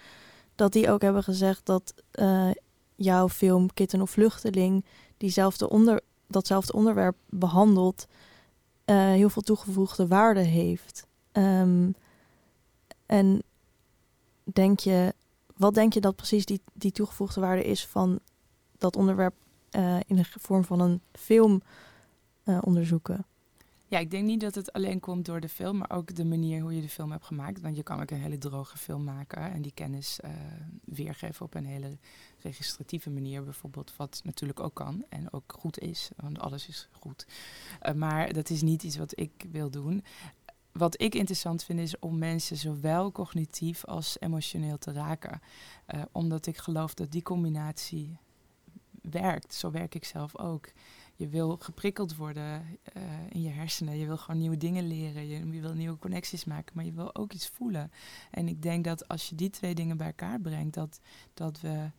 Dat 0.55 0.73
die 0.73 0.91
ook 0.91 1.01
hebben 1.01 1.23
gezegd 1.23 1.65
dat 1.65 1.93
uh, 2.13 2.49
jouw 2.95 3.29
film 3.29 3.73
Kitten 3.73 4.01
of 4.01 4.09
Vluchteling 4.09 4.85
diezelfde 5.17 5.69
onder, 5.69 6.01
datzelfde 6.27 6.73
onderwerp 6.73 7.15
behandelt, 7.29 8.07
uh, 8.85 8.95
heel 8.95 9.29
veel 9.29 9.41
toegevoegde 9.41 10.07
waarde 10.07 10.39
heeft. 10.41 11.07
Um, 11.31 11.95
en 13.05 13.43
denk 14.43 14.79
je, 14.79 15.13
wat 15.55 15.73
denk 15.73 15.93
je 15.93 16.01
dat 16.01 16.15
precies 16.15 16.45
die, 16.45 16.61
die 16.73 16.91
toegevoegde 16.91 17.41
waarde 17.41 17.63
is 17.63 17.85
van 17.85 18.19
dat 18.77 18.95
onderwerp 18.95 19.33
uh, 19.71 19.97
in 20.07 20.15
de 20.15 20.25
vorm 20.25 20.63
van 20.63 20.79
een 20.79 21.01
film 21.11 21.61
uh, 22.49 22.57
onderzoeken? 22.61 23.25
Ja, 23.87 23.99
ik 23.99 24.11
denk 24.11 24.25
niet 24.25 24.39
dat 24.39 24.55
het 24.55 24.73
alleen 24.73 24.99
komt 24.99 25.25
door 25.25 25.39
de 25.39 25.49
film, 25.49 25.77
maar 25.77 25.91
ook 25.91 26.15
de 26.15 26.25
manier 26.25 26.61
hoe 26.61 26.75
je 26.75 26.81
de 26.81 26.89
film 26.89 27.11
hebt 27.11 27.25
gemaakt. 27.25 27.61
Want 27.61 27.75
je 27.75 27.83
kan 27.83 28.01
ook 28.01 28.11
een 28.11 28.21
hele 28.21 28.37
droge 28.37 28.77
film 28.77 29.03
maken 29.03 29.51
en 29.51 29.61
die 29.61 29.71
kennis 29.73 30.19
uh, 30.25 30.31
weergeven 30.85 31.45
op 31.45 31.55
een 31.55 31.65
hele 31.65 31.97
registratieve 32.41 33.09
manier, 33.09 33.43
bijvoorbeeld. 33.43 33.95
Wat 33.95 34.21
natuurlijk 34.23 34.59
ook 34.59 34.73
kan 34.73 35.03
en 35.09 35.33
ook 35.33 35.53
goed 35.59 35.79
is, 35.79 36.09
want 36.15 36.39
alles 36.39 36.67
is 36.67 36.89
goed. 36.91 37.27
Uh, 37.81 37.93
maar 37.93 38.33
dat 38.33 38.49
is 38.49 38.61
niet 38.61 38.83
iets 38.83 38.97
wat 38.97 39.19
ik 39.19 39.45
wil 39.51 39.69
doen. 39.69 40.03
Wat 40.71 41.01
ik 41.01 41.15
interessant 41.15 41.63
vind 41.63 41.79
is 41.79 41.99
om 41.99 42.17
mensen 42.17 42.57
zowel 42.57 43.11
cognitief 43.11 43.85
als 43.85 44.19
emotioneel 44.19 44.77
te 44.77 44.91
raken. 44.91 45.41
Omdat 46.11 46.45
ik 46.45 46.57
geloof 46.57 46.93
dat 46.93 47.11
die 47.11 47.21
combinatie 47.21 48.17
werkt. 49.01 49.53
Zo 49.53 49.71
werk 49.71 49.95
ik 49.95 50.05
zelf 50.05 50.37
ook 50.37 50.69
je 51.19 51.27
wil 51.27 51.57
geprikkeld 51.57 52.15
worden 52.15 52.79
uh, 52.97 53.03
in 53.29 53.41
je 53.41 53.49
hersenen. 53.49 53.97
Je 53.97 54.05
wil 54.05 54.17
gewoon 54.17 54.39
nieuwe 54.39 54.57
dingen 54.57 54.87
leren. 54.87 55.27
Je, 55.27 55.61
wil 55.61 55.73
nieuwe 55.73 55.97
connecties 55.97 56.45
maken, 56.45 56.75
maar 56.75 56.85
je 56.85 56.91
wil 56.91 57.15
ook 57.15 57.33
iets 57.33 57.47
voelen. 57.47 57.91
En 58.31 58.47
ik 58.47 58.61
denk 58.61 58.83
dat 58.83 59.07
als 59.07 59.29
je 59.29 59.35
die 59.35 59.49
twee 59.49 59.75
dingen 59.75 59.97
bij 59.97 60.07
elkaar 60.07 60.39
brengt, 60.39 60.73
dat, 60.73 60.99
dat 61.33 61.59
we 61.61 61.91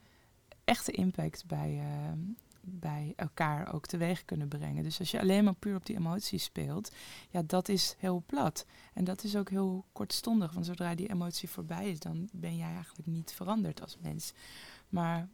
echte 0.65 0.93
impact 0.93 1.47
bij, 1.47 1.75
uh, 1.75 2.13
bij 2.61 3.13
elkaar 3.17 3.75
ook 3.75 3.87
teweeg 3.87 4.25
kunnen 4.25 4.49
brengen. 4.49 4.83
Dus 4.83 4.99
als 4.99 5.11
je 5.11 5.21
alleen 5.21 5.45
maar 5.45 5.55
puur 5.55 5.77
op 5.77 5.87
die 5.87 5.97
emoties 5.97 6.45
speelt, 6.45 6.93
ja, 7.31 7.43
dat 7.43 7.69
is 7.69 7.95
heel 7.99 8.23
plat. 8.27 8.67
En 8.95 9.05
dat 9.05 9.25
is 9.25 9.37
ook 9.37 9.51
heel 9.51 9.85
kortstondig, 9.93 10.53
want 10.53 10.67
zodra 10.67 10.95
die 10.95 11.11
emotie 11.11 11.49
voorbij 11.49 11.91
is, 11.91 11.99
dan 11.99 12.29
ben 12.33 12.57
jij 12.57 12.73
eigenlijk 12.75 13.09
niet 13.09 13.33
veranderd 13.33 13.81
als 13.81 13.97
mens. 14.03 14.33
Maar 14.89 15.29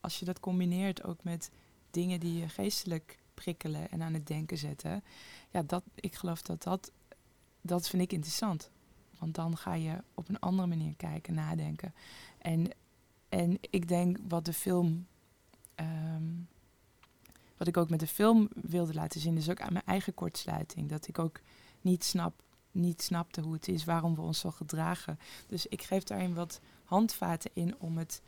als 0.00 0.18
je 0.18 0.24
dat 0.24 0.40
combineert 0.40 1.04
ook 1.04 1.24
met 1.24 1.50
dingen 1.90 2.20
die 2.20 2.38
je 2.38 2.48
geestelijk 2.48 3.24
prikkelen 3.42 3.90
en 3.90 4.02
aan 4.02 4.14
het 4.14 4.26
denken 4.26 4.58
zetten. 4.58 5.04
Ja, 5.50 5.62
dat, 5.62 5.82
ik 5.94 6.14
geloof 6.14 6.42
dat 6.42 6.62
dat, 6.62 6.90
dat 7.60 7.88
vind 7.88 8.02
ik 8.02 8.12
interessant. 8.12 8.70
Want 9.18 9.34
dan 9.34 9.56
ga 9.56 9.74
je 9.74 10.02
op 10.14 10.28
een 10.28 10.38
andere 10.38 10.68
manier 10.68 10.96
kijken, 10.96 11.34
nadenken. 11.34 11.94
En, 12.38 12.70
en 13.28 13.58
ik 13.60 13.88
denk 13.88 14.18
wat 14.28 14.44
de 14.44 14.52
film, 14.52 15.06
um, 15.76 16.48
wat 17.56 17.68
ik 17.68 17.76
ook 17.76 17.90
met 17.90 18.00
de 18.00 18.06
film 18.06 18.48
wilde 18.54 18.94
laten 18.94 19.20
zien, 19.20 19.36
is 19.36 19.50
ook 19.50 19.60
aan 19.60 19.72
mijn 19.72 19.84
eigen 19.84 20.14
kortsluiting. 20.14 20.88
Dat 20.88 21.08
ik 21.08 21.18
ook 21.18 21.40
niet 21.80 22.04
snap, 22.04 22.42
niet 22.70 23.02
snapte 23.02 23.40
hoe 23.40 23.52
het 23.52 23.68
is, 23.68 23.84
waarom 23.84 24.14
we 24.14 24.20
ons 24.20 24.38
zo 24.38 24.50
gedragen. 24.50 25.18
Dus 25.46 25.66
ik 25.66 25.82
geef 25.82 26.02
daarin 26.02 26.34
wat 26.34 26.60
handvaten 26.84 27.50
in 27.54 27.74
om 27.78 27.98
het 27.98 28.22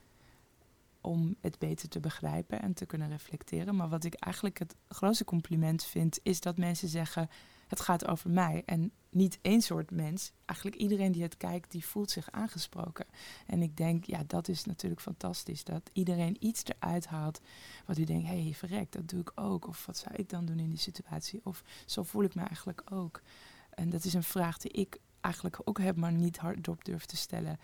om 1.01 1.37
het 1.41 1.59
beter 1.59 1.89
te 1.89 2.01
begrijpen 2.01 2.63
en 2.63 2.75
te 2.75 2.87
kunnen 2.87 3.09
reflecteren. 3.09 3.77
Maar 3.77 3.89
wat 3.89 4.05
ik 4.05 4.15
eigenlijk 4.15 4.59
het 4.59 4.75
grootste 4.89 5.25
compliment 5.25 5.85
vind, 5.85 6.19
is 6.23 6.41
dat 6.41 6.59
mensen 6.59 6.89
zeggen: 6.89 7.29
het 7.69 7.81
gaat 7.81 8.07
over 8.07 8.31
mij. 8.31 8.63
En 8.67 8.93
niet 9.11 9.39
één 9.43 9.61
soort 9.61 9.91
mens. 9.91 10.33
Eigenlijk 10.45 10.81
iedereen 10.81 11.13
die 11.13 11.23
het 11.23 11.37
kijkt, 11.37 11.71
die 11.71 11.85
voelt 11.85 12.11
zich 12.11 12.31
aangesproken. 12.31 13.07
En 13.47 13.63
ik 13.63 13.77
denk, 13.77 14.05
ja, 14.05 14.23
dat 14.27 14.49
is 14.49 14.65
natuurlijk 14.65 15.01
fantastisch. 15.01 15.65
Dat 15.65 15.91
iedereen 15.93 16.37
iets 16.41 16.63
eruit 16.65 17.07
haalt 17.07 17.41
wat 17.87 17.99
u 17.99 18.05
denkt, 18.05 18.29
hé, 18.29 18.43
hey, 18.43 18.55
verrek, 18.55 18.93
dat 18.93 19.09
doe 19.09 19.21
ik 19.21 19.33
ook. 19.35 19.67
Of 19.67 19.87
wat 19.87 19.97
zou 19.97 20.15
ik 20.15 20.29
dan 20.29 20.45
doen 20.45 20.59
in 20.59 20.71
die 20.71 20.79
situatie? 20.79 21.41
Of 21.45 21.63
zo 21.87 22.03
voel 22.03 22.23
ik 22.23 22.35
me 22.35 22.43
eigenlijk 22.43 22.83
ook. 22.91 23.23
En 23.71 23.91
dat 23.91 24.05
is 24.05 24.15
een 24.15 24.23
vraag 24.23 24.59
die 24.59 24.73
ik 24.73 24.99
eigenlijk 25.21 25.61
ook 25.65 25.79
heb, 25.79 25.97
maar 25.97 26.13
niet 26.13 26.39
hardop 26.39 26.85
durf 26.85 27.05
te 27.05 27.17
stellen. 27.17 27.59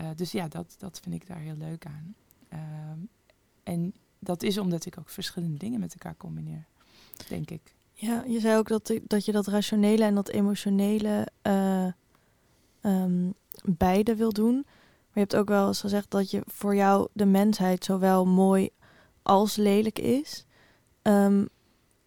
Uh, 0.00 0.10
dus 0.16 0.32
ja, 0.32 0.48
dat, 0.48 0.74
dat 0.78 1.00
vind 1.02 1.14
ik 1.14 1.26
daar 1.26 1.38
heel 1.38 1.56
leuk 1.56 1.86
aan. 1.86 2.14
Uh, 2.52 2.58
en 3.62 3.94
dat 4.18 4.42
is 4.42 4.58
omdat 4.58 4.84
ik 4.86 4.98
ook 4.98 5.08
verschillende 5.08 5.58
dingen 5.58 5.80
met 5.80 5.92
elkaar 5.92 6.16
combineer, 6.16 6.66
denk 7.28 7.50
ik. 7.50 7.74
Ja, 7.92 8.24
je 8.26 8.40
zei 8.40 8.58
ook 8.58 8.68
dat, 8.68 8.92
dat 9.02 9.24
je 9.24 9.32
dat 9.32 9.46
rationele 9.46 10.04
en 10.04 10.14
dat 10.14 10.28
emotionele 10.28 11.28
uh, 11.42 11.86
um, 12.82 13.34
beide 13.64 14.16
wil 14.16 14.32
doen. 14.32 14.54
Maar 14.54 15.12
je 15.12 15.20
hebt 15.20 15.36
ook 15.36 15.48
wel 15.48 15.66
eens 15.66 15.80
gezegd 15.80 16.10
dat 16.10 16.30
je 16.30 16.42
voor 16.46 16.74
jou 16.74 17.08
de 17.12 17.26
mensheid 17.26 17.84
zowel 17.84 18.26
mooi 18.26 18.70
als 19.22 19.56
lelijk 19.56 19.98
is. 19.98 20.44
Um, 21.02 21.48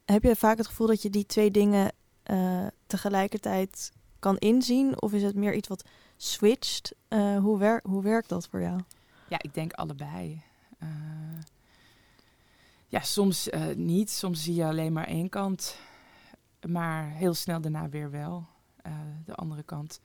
heb 0.05 0.23
je 0.23 0.35
vaak 0.35 0.57
het 0.57 0.67
gevoel 0.67 0.87
dat 0.87 1.01
je 1.01 1.09
die 1.09 1.25
twee 1.25 1.51
dingen 1.51 1.91
uh, 2.31 2.67
tegelijkertijd 2.87 3.91
kan 4.19 4.37
inzien? 4.37 5.01
Of 5.01 5.13
is 5.13 5.23
het 5.23 5.35
meer 5.35 5.53
iets 5.53 5.67
wat 5.67 5.83
switcht? 6.17 6.95
Uh, 7.09 7.37
hoe, 7.37 7.81
hoe 7.83 8.03
werkt 8.03 8.29
dat 8.29 8.47
voor 8.47 8.61
jou? 8.61 8.79
Ja, 9.29 9.41
ik 9.41 9.53
denk 9.53 9.73
allebei. 9.73 10.41
Uh, 10.83 10.89
ja, 12.87 12.99
soms 12.99 13.47
uh, 13.47 13.75
niet. 13.75 14.09
Soms 14.09 14.43
zie 14.43 14.55
je 14.55 14.65
alleen 14.65 14.93
maar 14.93 15.07
één 15.07 15.29
kant. 15.29 15.77
Maar 16.67 17.09
heel 17.09 17.33
snel 17.33 17.61
daarna 17.61 17.89
weer 17.89 18.11
wel. 18.11 18.45
de 19.25 19.35
andere 19.35 19.63
kant. 19.63 19.99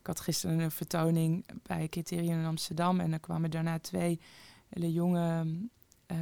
Ik 0.00 0.06
had 0.06 0.20
gisteren 0.20 0.58
een 0.58 0.70
vertoning 0.70 1.46
bij 1.62 1.88
Criterion 1.88 2.38
in 2.38 2.44
Amsterdam. 2.44 3.00
En 3.00 3.12
er 3.12 3.20
kwamen 3.20 3.50
daarna 3.50 3.78
twee 3.78 4.20
hele 4.68 4.92
jonge 4.92 5.46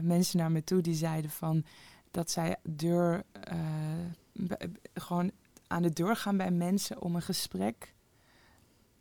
mensen 0.02 0.38
naar 0.38 0.52
me 0.52 0.64
toe. 0.64 0.80
Die 0.80 0.94
zeiden 0.94 1.30
van 1.30 1.64
dat 2.10 2.30
zij 2.30 2.56
deur 2.62 3.24
gewoon 4.94 5.30
aan 5.66 5.82
de 5.82 5.90
deur 5.90 6.16
gaan 6.16 6.36
bij 6.36 6.50
mensen 6.50 7.02
om 7.02 7.14
een 7.14 7.22
gesprek 7.22 7.94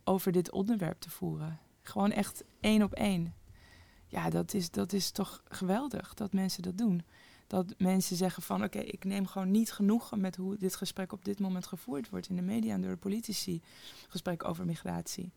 over 0.04 0.32
dit 0.32 0.50
onderwerp 0.50 1.00
te 1.00 1.10
voeren. 1.10 1.58
Gewoon 1.82 2.12
echt 2.12 2.44
één 2.60 2.82
op 2.82 2.92
één. 2.92 3.34
Ja, 4.16 4.30
dat 4.30 4.54
is, 4.54 4.70
dat 4.70 4.92
is 4.92 5.10
toch 5.10 5.42
geweldig 5.48 6.14
dat 6.14 6.32
mensen 6.32 6.62
dat 6.62 6.78
doen. 6.78 7.02
Dat 7.46 7.74
mensen 7.78 8.16
zeggen 8.16 8.42
van 8.42 8.64
oké, 8.64 8.78
ik 8.78 9.04
neem 9.04 9.26
gewoon 9.26 9.50
niet 9.50 9.72
genoegen 9.72 10.20
met 10.20 10.36
hoe 10.36 10.56
dit 10.56 10.76
gesprek 10.76 11.12
op 11.12 11.24
dit 11.24 11.38
moment 11.38 11.66
gevoerd 11.66 12.08
wordt 12.08 12.28
in 12.28 12.36
de 12.36 12.42
media 12.42 12.74
en 12.74 12.80
door 12.80 12.90
de 12.90 12.96
politici. 12.96 13.62
Gesprek 14.08 14.44
over 14.44 14.66
migratie, 14.66 15.32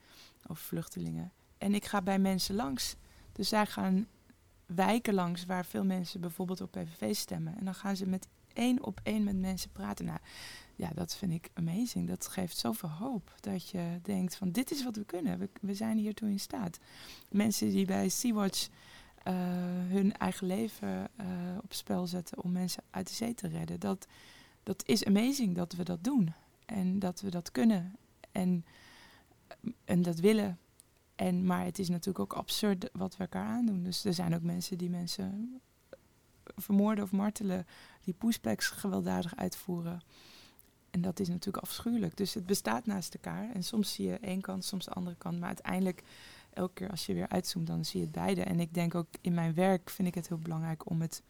over 0.47 0.63
vluchtelingen. 0.63 1.31
En 1.57 1.73
ik 1.73 1.85
ga 1.85 2.01
bij 2.01 2.19
mensen 2.19 2.55
langs. 2.55 2.95
Dus 3.31 3.49
zij 3.49 3.65
gaan 3.65 4.07
wijken 4.65 5.13
langs 5.13 5.45
waar 5.45 5.65
veel 5.65 5.85
mensen 5.85 6.21
bijvoorbeeld 6.21 6.61
op 6.61 6.71
PVV 6.71 7.15
stemmen. 7.15 7.57
En 7.57 7.65
dan 7.65 7.75
gaan 7.75 7.95
ze 7.95 8.07
met 8.07 8.27
één 8.53 8.83
op 8.83 8.99
één 9.03 9.23
met 9.23 9.39
mensen 9.39 9.71
praten. 9.71 10.05
Nou, 10.05 10.19
ja, 10.79 10.89
dat 10.93 11.15
vind 11.15 11.31
ik 11.31 11.49
amazing. 11.53 12.07
Dat 12.07 12.27
geeft 12.27 12.57
zoveel 12.57 12.89
hoop 12.89 13.33
dat 13.39 13.69
je 13.69 13.99
denkt 14.01 14.35
van 14.35 14.51
dit 14.51 14.71
is 14.71 14.83
wat 14.83 14.95
we 14.95 15.05
kunnen. 15.05 15.49
We, 15.61 15.73
zijn 15.73 15.97
hiertoe 15.97 16.29
in 16.29 16.39
staat. 16.39 16.79
Mensen 17.29 17.69
die 17.69 17.85
bij 17.85 18.09
Sea-Watch 18.09 18.67
uh, 18.67 19.33
hun 19.87 20.17
eigen 20.17 20.47
leven 20.47 21.09
uh, 21.21 21.27
op 21.61 21.73
spel 21.73 22.07
zetten 22.07 22.43
om 22.43 22.51
mensen 22.51 22.83
uit 22.89 23.07
de 23.07 23.13
zee 23.13 23.33
te 23.33 23.47
redden. 23.47 23.79
Dat, 23.79 24.07
dat 24.63 24.83
is 24.85 25.05
amazing 25.05 25.55
dat 25.55 25.73
we 25.73 25.83
dat 25.83 26.03
doen. 26.03 26.33
En 26.65 26.99
dat 26.99 27.21
we 27.21 27.29
dat 27.29 27.51
kunnen. 27.51 27.95
En, 28.31 28.65
en 29.85 30.01
dat 30.01 30.19
willen. 30.19 30.57
En, 31.15 31.45
maar 31.45 31.65
het 31.65 31.79
is 31.79 31.89
natuurlijk 31.89 32.19
ook 32.19 32.33
absurd 32.33 32.89
wat 32.93 33.17
we 33.17 33.23
elkaar 33.23 33.45
aandoen. 33.45 33.83
Dus 33.83 34.05
er 34.05 34.13
zijn 34.13 34.35
ook 34.35 34.43
mensen 34.43 34.77
die 34.77 34.89
mensen 34.89 35.59
vermoorden 36.55 37.03
of 37.03 37.11
martelen, 37.11 37.67
die 38.03 38.13
pushbacks 38.13 38.67
gewelddadig 38.67 39.35
uitvoeren. 39.35 40.01
En 40.91 41.01
dat 41.01 41.19
is 41.19 41.27
natuurlijk 41.27 41.63
afschuwelijk. 41.63 42.17
Dus 42.17 42.33
het 42.33 42.45
bestaat 42.45 42.85
naast 42.85 43.13
elkaar. 43.13 43.51
En 43.53 43.63
soms 43.63 43.93
zie 43.93 44.07
je 44.07 44.17
één 44.17 44.41
kant, 44.41 44.65
soms 44.65 44.85
de 44.85 44.91
andere 44.91 45.15
kant. 45.15 45.39
Maar 45.39 45.47
uiteindelijk, 45.47 46.03
elke 46.53 46.73
keer 46.73 46.89
als 46.89 47.05
je 47.05 47.13
weer 47.13 47.29
uitzoomt, 47.29 47.67
dan 47.67 47.85
zie 47.85 47.99
je 47.99 48.05
het 48.05 48.15
beide. 48.15 48.43
En 48.43 48.59
ik 48.59 48.73
denk 48.73 48.95
ook 48.95 49.07
in 49.21 49.33
mijn 49.33 49.53
werk 49.53 49.89
vind 49.89 50.07
ik 50.07 50.15
het 50.15 50.27
heel 50.27 50.37
belangrijk 50.37 50.89
om 50.89 51.01
het 51.01 51.23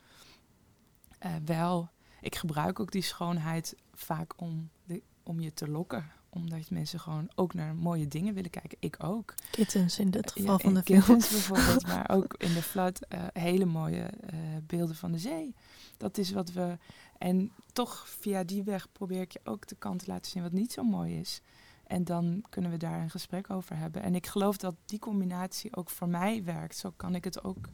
uh, 1.26 1.36
wel. 1.46 1.90
Ik 2.22 2.36
gebruik 2.36 2.80
ook 2.80 2.92
die 2.92 3.02
schoonheid 3.02 3.76
vaak 3.94 4.42
om, 4.42 4.70
de, 4.86 5.02
om 5.24 5.40
je 5.40 5.54
te 5.54 5.70
lokken 5.70 6.12
omdat 6.30 6.70
mensen 6.70 7.00
gewoon 7.00 7.30
ook 7.36 7.54
naar 7.54 7.76
mooie 7.76 8.08
dingen 8.08 8.34
willen 8.34 8.50
kijken. 8.50 8.78
Ik 8.80 8.96
ook. 9.04 9.34
Kittens 9.52 10.00
in 10.00 10.10
dit 10.10 10.32
geval 10.32 10.52
ja, 10.52 10.58
van 10.58 10.74
de 10.74 10.84
films 10.84 11.30
bijvoorbeeld, 11.30 11.88
maar 11.94 12.10
ook 12.10 12.36
in 12.38 12.54
de 12.54 12.62
flat 12.62 13.00
uh, 13.10 13.24
hele 13.34 13.66
mooie 13.66 14.10
uh, 14.34 14.40
beelden 14.68 14.96
van 14.96 15.12
de 15.12 15.18
zee. 15.18 15.56
Dat 15.98 16.18
is 16.18 16.32
wat 16.32 16.52
we. 16.52 16.78
En 17.20 17.52
toch 17.74 18.08
via 18.08 18.44
die 18.44 18.64
weg 18.64 18.92
probeer 18.92 19.22
ik 19.22 19.32
je 19.32 19.40
ook 19.44 19.68
de 19.68 19.76
kant 19.76 20.00
te 20.00 20.12
laten 20.12 20.32
zien 20.32 20.44
wat 20.44 20.52
niet 20.52 20.72
zo 20.72 20.84
mooi 20.84 21.20
is. 21.20 21.42
En 21.84 22.04
dan 22.04 22.44
kunnen 22.50 22.72
we 22.72 22.78
daar 22.78 23.02
een 23.02 23.10
gesprek 23.10 23.50
over 23.50 23.78
hebben. 23.78 24.02
En 24.02 24.16
ik 24.16 24.28
geloof 24.28 24.58
dat 24.58 24.76
die 24.86 25.00
combinatie 25.00 25.76
ook 25.76 25.90
voor 25.90 26.10
mij 26.10 26.44
werkt. 26.44 26.78
Zo 26.78 26.94
kan 26.96 27.16
ik 27.16 27.24
het 27.24 27.44
ook 27.44 27.70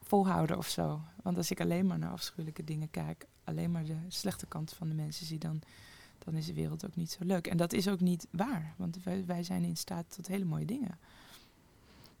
volhouden 0.00 0.58
of 0.58 0.68
zo. 0.68 1.00
Want 1.22 1.36
als 1.36 1.50
ik 1.50 1.60
alleen 1.60 1.86
maar 1.86 1.98
naar 1.98 2.10
afschuwelijke 2.10 2.64
dingen 2.64 2.90
kijk, 2.90 3.26
alleen 3.44 3.70
maar 3.70 3.84
de 3.84 3.96
slechte 4.08 4.46
kant 4.46 4.72
van 4.72 4.88
de 4.88 4.94
mensen 4.94 5.26
zie, 5.26 5.38
dan 5.38 5.62
dan 6.26 6.34
is 6.34 6.46
de 6.46 6.54
wereld 6.54 6.86
ook 6.86 6.96
niet 6.96 7.10
zo 7.10 7.24
leuk. 7.24 7.46
En 7.46 7.56
dat 7.56 7.72
is 7.72 7.88
ook 7.88 8.00
niet 8.00 8.26
waar, 8.30 8.74
want 8.76 8.98
wij, 9.26 9.42
zijn 9.42 9.64
in 9.64 9.76
staat 9.76 10.14
tot 10.14 10.26
hele 10.26 10.44
mooie 10.44 10.64
dingen. 10.64 10.98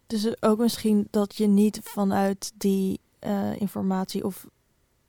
Dus 0.06 0.42
ook 0.42 0.58
misschien 0.58 1.08
dat 1.10 1.36
je 1.36 1.46
niet 1.46 1.80
vanuit 1.82 2.52
die 2.56 3.00
uh, 3.20 3.60
informatie 3.60 4.24
of 4.24 4.46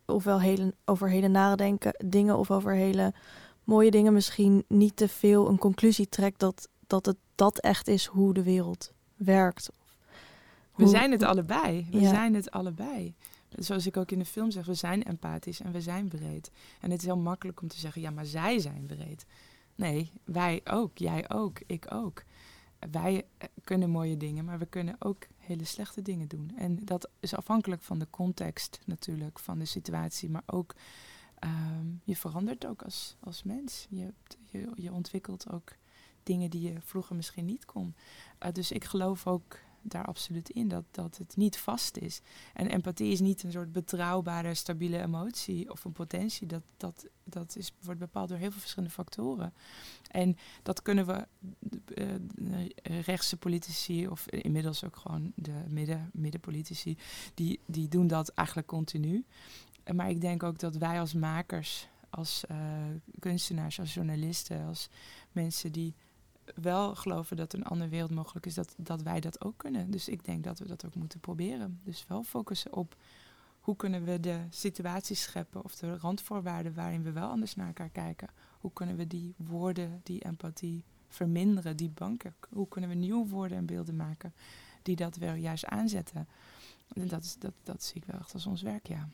ofwel 0.07 0.41
hele, 0.41 0.73
over 0.85 1.09
hele 1.09 1.27
nare 1.27 1.77
dingen 2.05 2.37
of 2.37 2.51
over 2.51 2.73
hele 2.73 3.13
mooie 3.63 3.91
dingen 3.91 4.13
misschien 4.13 4.63
niet 4.67 4.95
te 4.95 5.07
veel 5.07 5.49
een 5.49 5.57
conclusie 5.57 6.09
trekt 6.09 6.39
dat, 6.39 6.69
dat 6.87 7.05
het 7.05 7.17
dat 7.35 7.59
echt 7.59 7.87
is 7.87 8.05
hoe 8.05 8.33
de 8.33 8.43
wereld 8.43 8.91
werkt. 9.15 9.69
We 10.75 10.87
zijn 10.87 11.11
het 11.11 11.23
allebei. 11.23 11.87
We 11.91 11.99
ja. 11.99 12.09
zijn 12.09 12.33
het 12.33 12.51
allebei 12.51 13.15
zoals 13.55 13.85
ik 13.85 13.97
ook 13.97 14.11
in 14.11 14.19
de 14.19 14.25
film 14.25 14.51
zeg, 14.51 14.65
we 14.65 14.73
zijn 14.73 15.03
empathisch 15.03 15.61
en 15.61 15.71
we 15.71 15.81
zijn 15.81 16.07
breed. 16.07 16.51
En 16.81 16.91
het 16.91 16.99
is 16.99 17.05
heel 17.05 17.17
makkelijk 17.17 17.61
om 17.61 17.67
te 17.67 17.79
zeggen, 17.79 18.01
ja, 18.01 18.11
maar 18.11 18.25
zij 18.25 18.59
zijn 18.59 18.85
breed. 18.85 19.25
Nee, 19.75 20.11
wij 20.23 20.61
ook, 20.63 20.97
jij 20.97 21.29
ook, 21.29 21.59
ik 21.65 21.85
ook. 21.93 22.23
Wij 22.91 23.25
eh, 23.37 23.47
kunnen 23.63 23.89
mooie 23.89 24.17
dingen, 24.17 24.45
maar 24.45 24.59
we 24.59 24.65
kunnen 24.65 24.95
ook 24.99 25.27
hele 25.37 25.63
slechte 25.63 26.01
dingen 26.01 26.27
doen. 26.27 26.51
En 26.55 26.85
dat 26.85 27.09
is 27.19 27.35
afhankelijk 27.35 27.81
van 27.81 27.99
de 27.99 28.07
context 28.09 28.79
natuurlijk, 28.85 29.39
van 29.39 29.59
de 29.59 29.65
situatie, 29.65 30.29
maar 30.29 30.43
ook 30.45 30.75
um, 31.43 32.01
je 32.03 32.15
verandert 32.15 32.65
ook 32.65 32.81
als, 32.81 33.15
als 33.19 33.43
mens. 33.43 33.87
Je, 33.89 34.13
je, 34.45 34.71
je 34.75 34.93
ontwikkelt 34.93 35.51
ook 35.51 35.75
dingen 36.23 36.49
die 36.49 36.61
je 36.61 36.81
vroeger 36.81 37.15
misschien 37.15 37.45
niet 37.45 37.65
kon. 37.65 37.95
Uh, 38.45 38.51
dus 38.51 38.71
ik 38.71 38.83
geloof 38.83 39.27
ook 39.27 39.57
daar 39.81 40.05
absoluut 40.05 40.49
in. 40.49 40.67
Dat, 40.67 40.83
dat 40.91 41.17
het 41.17 41.35
niet 41.35 41.57
vast 41.57 41.97
is. 41.97 42.21
En 42.53 42.67
empathie 42.67 43.11
is 43.11 43.19
niet 43.19 43.43
een 43.43 43.51
soort 43.51 43.71
betrouwbare, 43.71 44.53
stabiele 44.53 45.01
emotie 45.01 45.71
of 45.71 45.85
een 45.85 45.91
potentie. 45.91 46.47
Dat, 46.47 46.63
dat, 46.77 47.07
dat 47.23 47.55
is, 47.55 47.71
wordt 47.81 47.99
bepaald 47.99 48.29
door 48.29 48.37
heel 48.37 48.51
veel 48.51 48.59
verschillende 48.59 48.93
factoren. 48.93 49.53
En 50.07 50.37
dat 50.63 50.81
kunnen 50.81 51.05
we, 51.05 51.27
uh, 51.95 53.01
rechtse 53.01 53.37
politici, 53.37 54.07
of 54.07 54.27
inmiddels 54.27 54.83
ook 54.83 54.95
gewoon 54.95 55.31
de 55.35 55.63
midden, 55.67 56.09
middenpolitici, 56.13 56.97
die, 57.33 57.59
die 57.65 57.87
doen 57.87 58.07
dat 58.07 58.29
eigenlijk 58.29 58.67
continu. 58.67 59.25
Maar 59.93 60.09
ik 60.09 60.21
denk 60.21 60.43
ook 60.43 60.59
dat 60.59 60.75
wij 60.75 60.99
als 60.99 61.13
makers, 61.13 61.87
als 62.09 62.43
kunstenaars, 63.19 63.79
als 63.79 63.93
journalisten, 63.93 64.65
als 64.65 64.89
mensen 65.31 65.71
die 65.71 65.93
wel 66.55 66.95
geloven 66.95 67.37
dat 67.37 67.53
een 67.53 67.63
andere 67.63 67.89
wereld 67.89 68.11
mogelijk 68.11 68.45
is, 68.45 68.53
dat, 68.53 68.73
dat 68.77 69.01
wij 69.01 69.19
dat 69.19 69.43
ook 69.43 69.57
kunnen. 69.57 69.91
Dus 69.91 70.07
ik 70.07 70.25
denk 70.25 70.43
dat 70.43 70.59
we 70.59 70.67
dat 70.67 70.85
ook 70.85 70.95
moeten 70.95 71.19
proberen. 71.19 71.79
Dus 71.83 72.05
wel 72.07 72.23
focussen 72.23 72.73
op 72.73 72.95
hoe 73.59 73.75
kunnen 73.75 74.03
we 74.03 74.19
de 74.19 74.39
situaties 74.49 75.21
scheppen 75.21 75.63
of 75.63 75.75
de 75.75 75.97
randvoorwaarden 75.97 76.73
waarin 76.73 77.03
we 77.03 77.11
wel 77.11 77.29
anders 77.29 77.55
naar 77.55 77.67
elkaar 77.67 77.89
kijken. 77.89 78.29
Hoe 78.67 78.75
kunnen 78.75 78.95
we 78.95 79.07
die 79.07 79.33
woorden, 79.37 80.01
die 80.03 80.23
empathie 80.23 80.83
verminderen, 81.09 81.77
die 81.77 81.89
banken? 81.89 82.35
Hoe 82.49 82.67
kunnen 82.67 82.89
we 82.89 82.95
nieuwe 82.95 83.27
woorden 83.27 83.57
en 83.57 83.65
beelden 83.65 83.95
maken 83.95 84.33
die 84.81 84.95
dat 84.95 85.15
wel 85.15 85.33
juist 85.33 85.65
aanzetten? 85.65 86.27
En 86.93 87.07
dat, 87.07 87.23
is, 87.23 87.35
dat, 87.39 87.51
dat 87.63 87.83
zie 87.83 87.95
ik 87.95 88.03
wel 88.05 88.19
echt 88.19 88.33
als 88.33 88.45
ons 88.45 88.61
werk, 88.61 88.87
ja. 88.87 89.07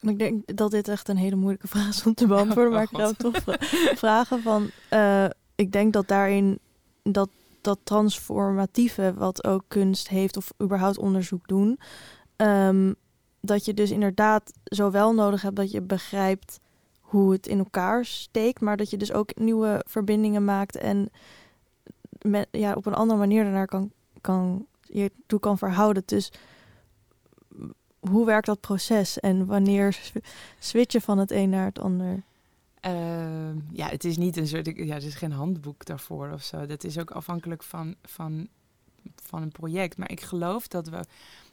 Ik 0.00 0.18
denk 0.18 0.56
dat 0.56 0.70
dit 0.70 0.88
echt 0.88 1.08
een 1.08 1.16
hele 1.16 1.36
moeilijke 1.36 1.68
vraag 1.68 1.88
is 1.88 2.06
om 2.06 2.14
te 2.14 2.26
beantwoorden, 2.32 2.72
oh, 2.72 2.72
maar 2.72 2.82
ik 2.82 2.96
ga 2.96 3.12
toch 3.12 3.58
vragen 3.98 4.42
van... 4.42 4.70
Uh, 4.90 5.26
ik 5.54 5.72
denk 5.72 5.92
dat 5.92 6.08
daarin 6.08 6.58
dat, 7.02 7.28
dat 7.60 7.78
transformatieve, 7.82 9.14
wat 9.14 9.44
ook 9.44 9.64
kunst 9.68 10.08
heeft 10.08 10.36
of 10.36 10.52
überhaupt 10.62 10.98
onderzoek 10.98 11.48
doen, 11.48 11.78
um, 12.36 12.94
dat 13.40 13.64
je 13.64 13.74
dus 13.74 13.90
inderdaad 13.90 14.52
zowel 14.64 15.14
nodig 15.14 15.42
hebt 15.42 15.56
dat 15.56 15.70
je 15.70 15.80
begrijpt 15.80 16.60
hoe 17.12 17.32
het 17.32 17.46
in 17.46 17.58
elkaar 17.58 18.04
steekt, 18.04 18.60
maar 18.60 18.76
dat 18.76 18.90
je 18.90 18.96
dus 18.96 19.12
ook 19.12 19.34
nieuwe 19.34 19.84
verbindingen 19.88 20.44
maakt 20.44 20.76
en 20.76 21.10
ja, 22.50 22.72
op 22.72 22.86
een 22.86 22.94
andere 22.94 23.18
manier 23.18 23.42
daarnaar 23.42 23.66
kan, 23.66 23.92
kan, 24.20 24.66
je 24.80 25.10
toe 25.26 25.40
kan 25.40 25.58
verhouden. 25.58 26.02
Dus 26.06 26.32
hoe 28.00 28.26
werkt 28.26 28.46
dat 28.46 28.60
proces 28.60 29.20
en 29.20 29.46
wanneer 29.46 29.98
switch 30.58 30.92
je 30.92 31.00
van 31.00 31.18
het 31.18 31.30
een 31.30 31.50
naar 31.50 31.64
het 31.64 31.78
ander? 31.78 32.22
Ehm, 32.80 33.56
ja, 33.72 33.88
het 33.88 34.04
is 34.04 34.16
niet 34.16 34.36
een 34.36 34.46
soort, 34.46 34.66
ja, 34.66 34.94
er 34.94 35.04
is 35.04 35.14
geen 35.14 35.32
handboek 35.32 35.84
daarvoor 35.84 36.30
of 36.32 36.42
zo. 36.42 36.66
Dat 36.66 36.84
is 36.84 36.98
ook 36.98 37.10
afhankelijk 37.10 37.62
van, 37.62 37.94
van, 38.02 38.48
van 39.14 39.42
een 39.42 39.52
project. 39.52 39.96
Maar 39.96 40.10
ik 40.10 40.20
geloof 40.20 40.68
dat 40.68 40.88
we, 40.88 41.04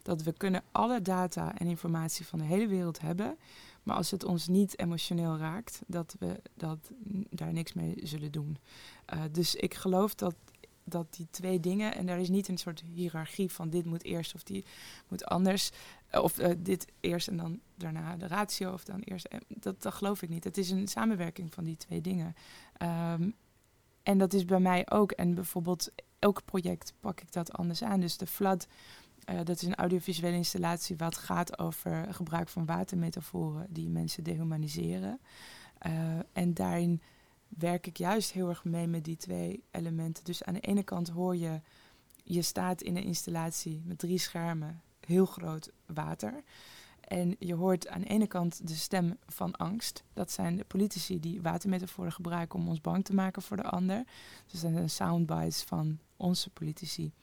dat 0.02 0.24
we 0.24 0.34
kunnen 0.34 0.64
alle 0.72 1.02
data 1.02 1.58
en 1.58 1.68
informatie 1.68 2.26
van 2.26 2.40
de 2.40 2.46
hele 2.46 2.68
wereld 2.68 3.02
hebben. 3.02 3.38
Maar 3.84 3.96
als 3.96 4.12
het 4.12 4.24
ons 4.24 4.48
niet 4.48 4.80
emotioneel 4.80 5.38
raakt, 5.38 5.82
dat 5.88 6.16
we 6.20 6.42
dat, 6.54 6.92
daar 7.30 7.54
niks 7.54 7.74
mee 7.74 7.96
zullen 8.04 8.32
doen. 8.32 8.58
Uh, 9.14 9.22
dus 9.32 9.56
ik 9.56 9.74
geloof 9.74 10.16
dat 10.16 10.36
dat 10.90 11.14
die 11.14 11.28
twee 11.32 11.60
dingen, 11.60 11.96
en 11.96 12.06
daar 12.06 12.20
is 12.20 12.30
niet 12.30 12.48
een 12.48 12.58
soort 12.58 12.84
hiërarchie 12.94 13.52
van 13.52 13.70
dit 13.70 13.86
moet 13.86 14.04
eerst 14.04 14.36
of 14.36 14.44
die 14.44 14.66
moet 15.08 15.26
anders, 15.26 15.70
eh, 16.08 16.24
of 16.24 16.40
uh, 16.40 16.54
dit 16.58 16.86
eerst 17.00 17.28
en 17.28 17.38
dan 17.38 17.60
daarna 17.76 18.18
de 18.18 18.28
ratio, 18.28 18.74
of 18.74 18.84
dan 18.84 19.00
eerst, 19.00 19.26
eh, 19.26 19.40
dat, 19.48 19.82
dat 19.82 19.94
geloof 19.94 20.22
ik 20.22 20.30
niet. 20.30 20.44
Het 20.44 20.58
is 20.58 20.70
een 20.70 20.88
samenwerking 20.88 21.54
van 21.54 21.64
die 21.64 21.78
twee 21.78 22.02
dingen. 22.02 22.36
Um, 22.82 23.36
en 24.04 24.18
dat 24.18 24.34
is 24.34 24.46
bij 24.46 24.60
mij 24.60 24.90
ook. 24.92 25.12
En 25.12 25.34
bijvoorbeeld 25.34 25.92
elk 26.20 26.46
project 26.46 26.94
pak 27.00 27.22
ik 27.22 27.32
dat 27.32 27.54
anders 27.54 27.84
aan. 27.84 28.00
Dus 28.00 28.18
de 28.18 28.28
Flood, 28.28 28.68
uh, 29.30 29.40
dat 29.44 29.62
is 29.62 29.62
een 29.62 29.76
audiovisuele 29.76 30.36
installatie 30.36 30.98
wat 30.98 31.18
gaat 31.18 31.60
over 31.60 32.14
gebruik 32.14 32.50
van 32.50 32.66
watermetaforen 32.66 33.66
die 33.70 33.90
mensen 33.90 34.24
dehumaniseren. 34.24 35.20
Uh, 35.88 36.20
en 36.34 36.54
daarin 36.54 37.02
werk 37.48 37.88
ik 37.88 37.98
juist 37.98 38.32
heel 38.32 38.50
erg 38.50 38.64
mee 38.64 38.88
met 38.88 39.04
die 39.04 39.18
twee 39.18 39.64
elementen. 39.72 40.24
Dus 40.24 40.44
aan 40.44 40.54
de 40.54 40.60
ene 40.60 40.84
kant 40.84 41.10
hoor 41.10 41.36
je, 41.36 41.62
je 42.24 42.42
staat 42.42 42.82
in 42.82 42.98
een 42.98 43.04
installatie 43.04 43.82
met 43.86 43.98
drie 43.98 44.18
schermen, 44.18 44.82
heel 45.06 45.26
groot 45.26 45.72
water. 45.86 46.44
En 47.00 47.36
je 47.40 47.54
hoort 47.56 47.88
aan 47.88 48.02
de 48.02 48.08
ene 48.08 48.28
kant 48.28 48.68
de 48.68 48.76
stem 48.76 49.18
van 49.28 49.56
angst. 49.56 50.04
Dat 50.14 50.32
zijn 50.32 50.56
de 50.56 50.64
politici 50.64 51.20
die 51.20 51.42
watermetaforen 51.42 52.12
gebruiken 52.12 52.60
om 52.60 52.68
ons 52.68 52.82
bang 52.82 53.06
te 53.06 53.14
maken 53.14 53.42
voor 53.42 53.58
de 53.58 53.64
ander. 53.64 54.04
Dus 54.52 54.62
dat 54.62 54.72
zijn 54.72 54.90
soundbites 54.90 55.64
van 55.64 56.00
onze 56.18 56.50
politici. 56.50 57.14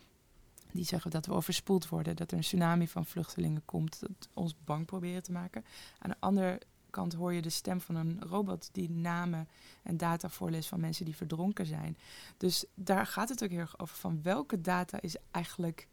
Die 0.76 0.84
zeggen 0.84 1.10
dat 1.10 1.26
we 1.26 1.32
overspoeld 1.32 1.88
worden, 1.88 2.16
dat 2.16 2.30
er 2.30 2.36
een 2.36 2.42
tsunami 2.42 2.88
van 2.88 3.06
vluchtelingen 3.06 3.64
komt, 3.64 4.00
dat 4.00 4.28
ons 4.34 4.54
bang 4.64 4.86
proberen 4.86 5.22
te 5.22 5.32
maken. 5.32 5.64
Aan 5.98 6.10
de 6.10 6.16
andere 6.20 6.60
kant 6.90 7.12
hoor 7.12 7.32
je 7.32 7.42
de 7.42 7.50
stem 7.50 7.80
van 7.80 7.94
een 7.94 8.22
robot 8.22 8.68
die 8.72 8.90
namen 8.90 9.48
en 9.82 9.96
data 9.96 10.28
voorleest 10.28 10.68
van 10.68 10.80
mensen 10.80 11.04
die 11.04 11.16
verdronken 11.16 11.66
zijn. 11.66 11.98
Dus 12.36 12.64
daar 12.74 13.06
gaat 13.06 13.28
het 13.28 13.44
ook 13.44 13.50
heel 13.50 13.58
erg 13.58 13.78
over 13.78 13.96
van 13.96 14.22
welke 14.22 14.60
data 14.60 15.00
is 15.00 15.16
eigenlijk 15.30 15.88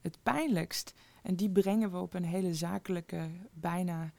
het 0.00 0.18
pijnlijkst. 0.22 0.92
En 1.22 1.36
die 1.36 1.50
brengen 1.50 1.90
we 1.90 1.98
op 1.98 2.14
een 2.14 2.24
hele 2.24 2.54
zakelijke, 2.54 3.30
bijna 3.52 4.12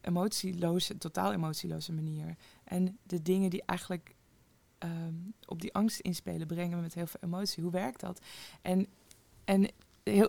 emotieloze, 0.00 0.98
totaal 0.98 1.32
emotieloze 1.32 1.92
manier. 1.92 2.36
En 2.64 2.98
de 3.02 3.22
dingen 3.22 3.50
die 3.50 3.62
eigenlijk 3.66 4.14
um, 4.78 5.34
op 5.46 5.60
die 5.60 5.74
angst 5.74 6.00
inspelen, 6.00 6.46
brengen 6.46 6.76
we 6.76 6.82
met 6.82 6.94
heel 6.94 7.06
veel 7.06 7.20
emotie. 7.22 7.62
Hoe 7.62 7.72
werkt 7.72 8.00
dat? 8.00 8.20
En, 8.62 8.86
en 9.48 9.70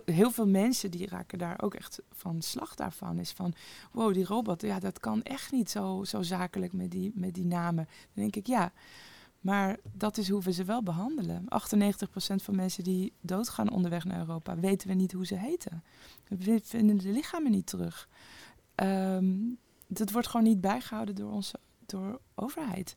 heel, 0.04 0.30
veel 0.30 0.46
mensen 0.46 0.90
die 0.90 1.08
raken 1.08 1.38
daar 1.38 1.62
ook 1.62 1.74
echt 1.74 2.02
van 2.12 2.42
slag 2.42 2.74
daarvan. 2.74 3.18
Is 3.18 3.30
van, 3.30 3.54
wow, 3.92 4.14
die 4.14 4.24
robot, 4.24 4.62
ja, 4.62 4.78
dat 4.78 5.00
kan 5.00 5.22
echt 5.22 5.52
niet 5.52 5.70
zo, 5.70 6.04
zo 6.04 6.22
zakelijk 6.22 6.72
met 6.72 6.90
die, 6.90 7.12
met 7.14 7.34
die 7.34 7.44
namen. 7.44 7.84
Dan 7.84 8.22
denk 8.22 8.36
ik, 8.36 8.46
ja, 8.46 8.72
maar 9.40 9.78
dat 9.92 10.18
is 10.18 10.28
hoe 10.28 10.42
we 10.42 10.52
ze 10.52 10.64
wel 10.64 10.82
behandelen. 10.82 11.44
98% 11.44 11.46
van 12.34 12.56
mensen 12.56 12.84
die 12.84 13.12
doodgaan 13.20 13.70
onderweg 13.70 14.04
naar 14.04 14.18
Europa, 14.18 14.56
weten 14.56 14.88
we 14.88 14.94
niet 14.94 15.12
hoe 15.12 15.26
ze 15.26 15.36
heten. 15.36 15.82
We 16.28 16.60
vinden 16.64 16.98
de 16.98 17.10
lichamen 17.10 17.50
niet 17.50 17.66
terug. 17.66 18.08
Um, 18.74 19.58
dat 19.86 20.10
wordt 20.10 20.28
gewoon 20.28 20.46
niet 20.46 20.60
bijgehouden 20.60 21.14
door 21.14 21.32
onze 21.32 21.58
door 21.86 22.20
overheid. 22.34 22.96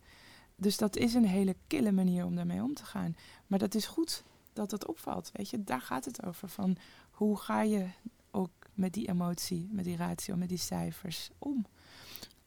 Dus 0.55 0.77
dat 0.77 0.95
is 0.95 1.13
een 1.13 1.25
hele 1.25 1.55
kille 1.67 1.91
manier 1.91 2.25
om 2.25 2.35
daarmee 2.35 2.63
om 2.63 2.73
te 2.73 2.85
gaan. 2.85 3.15
Maar 3.47 3.59
dat 3.59 3.75
is 3.75 3.85
goed 3.85 4.23
dat 4.53 4.71
het 4.71 4.87
opvalt. 4.87 5.29
Weet 5.33 5.49
je, 5.49 5.63
daar 5.63 5.81
gaat 5.81 6.05
het 6.05 6.25
over. 6.25 6.49
Van 6.49 6.77
hoe 7.11 7.37
ga 7.37 7.61
je 7.61 7.87
ook 8.31 8.51
met 8.73 8.93
die 8.93 9.07
emotie, 9.07 9.69
met 9.71 9.85
die 9.85 9.97
ratio, 9.97 10.35
met 10.35 10.49
die 10.49 10.57
cijfers 10.57 11.29
om? 11.37 11.65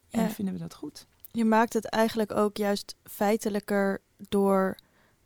En 0.09 0.21
ja. 0.21 0.29
vinden 0.29 0.53
we 0.53 0.59
dat 0.59 0.73
goed? 0.73 1.07
Je 1.31 1.45
maakt 1.45 1.73
het 1.73 1.85
eigenlijk 1.85 2.31
ook 2.31 2.57
juist 2.57 2.95
feitelijker 3.03 4.01
door 4.17 4.77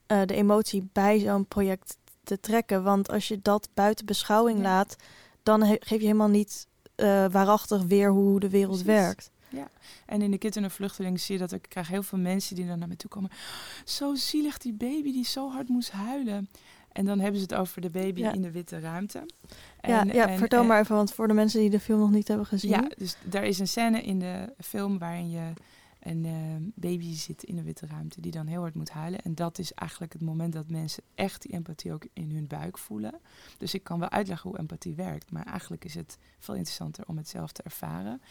uh, 0.08 0.22
de 0.26 0.34
emotie 0.34 0.90
bij 0.92 1.20
zo'n 1.20 1.48
project 1.48 1.98
te 2.24 2.40
trekken. 2.40 2.84
Want 2.84 3.10
als 3.10 3.28
je 3.28 3.40
dat 3.42 3.70
buiten 3.74 4.06
beschouwing 4.06 4.58
ja. 4.58 4.64
laat, 4.64 4.96
dan 5.44 5.66
geef 5.66 6.00
je 6.00 6.06
helemaal 6.06 6.28
niet 6.28 6.68
uh, 6.96 7.26
waarachtig 7.30 7.84
weer 7.84 8.10
hoe 8.10 8.40
de 8.40 8.50
wereld 8.50 8.84
Precies. 8.84 9.02
werkt. 9.02 9.32
Ja, 9.52 9.70
en 10.06 10.22
in 10.22 10.32
de 10.32 10.38
Kitten 10.38 10.64
en 10.64 10.72
Vluchteling 10.72 11.20
zie 11.20 11.34
je 11.34 11.40
dat 11.40 11.52
ik 11.52 11.66
krijg 11.70 11.88
heel 11.88 12.04
veel 12.04 12.20
mensen 12.20 12.56
die 12.56 12.68
dan 12.68 12.80
naar 12.80 12.88
me 12.88 12.96
toe 12.96 13.10
komen. 13.10 13.30
Zo 13.86 14.16
zielig 14.16 14.58
die 14.58 14.74
baby 14.74 15.12
die 15.12 15.26
zo 15.26 15.52
hard 15.52 15.68
moest 15.70 15.92
huilen. 15.92 16.50
En 16.92 17.06
dan 17.06 17.20
hebben 17.20 17.40
ze 17.40 17.46
het 17.50 17.56
over 17.56 17.82
de 17.82 17.90
baby 17.90 18.20
ja. 18.20 18.32
in 18.32 18.42
de 18.42 18.52
witte 18.52 18.80
ruimte. 18.80 19.26
En, 19.82 19.92
ja, 19.92 20.14
ja 20.14 20.28
en, 20.28 20.38
vertel 20.38 20.62
en, 20.62 20.68
maar 20.68 20.80
even, 20.80 20.96
want 20.96 21.14
voor 21.14 21.28
de 21.28 21.34
mensen 21.34 21.60
die 21.60 21.70
de 21.70 21.80
film 21.80 22.00
nog 22.00 22.12
niet 22.12 22.28
hebben 22.28 22.46
gezien. 22.46 22.72
Ja, 22.72 22.90
dus 22.98 23.16
daar 23.24 23.44
is 23.44 23.60
een 23.60 23.68
scène 23.68 24.02
in 24.02 24.20
de 24.20 24.54
film 24.60 24.98
waarin 24.98 25.30
je 25.30 25.54
een 26.02 26.26
uh, 26.26 26.34
baby 26.76 27.14
zit 27.14 27.44
in 27.44 27.56
de 27.56 27.64
witte 27.64 27.88
ruimte 27.88 28.22
die 28.22 28.32
dan 28.32 28.48
heel 28.48 28.62
hard 28.62 28.76
moet 28.76 28.90
huilen. 28.90 29.22
En 29.22 29.36
dat 29.36 29.60
is 29.60 29.74
eigenlijk 29.74 30.14
het 30.14 30.22
moment 30.22 30.54
dat 30.54 30.70
mensen 30.70 31.04
echt 31.16 31.42
die 31.42 31.52
empathie 31.52 31.94
ook 31.94 32.06
in 32.14 32.32
hun 32.32 32.48
buik 32.48 32.78
voelen. 32.78 33.20
Dus 33.58 33.74
ik 33.74 33.84
kan 33.84 34.00
wel 34.00 34.10
uitleggen 34.10 34.50
hoe 34.50 34.60
empathie 34.60 34.96
werkt, 34.96 35.32
maar 35.32 35.46
eigenlijk 35.46 35.86
is 35.86 35.96
het 35.96 36.18
veel 36.40 36.56
interessanter 36.56 37.04
om 37.08 37.18
het 37.18 37.30
zelf 37.30 37.52
te 37.52 37.64
ervaren. 37.64 38.22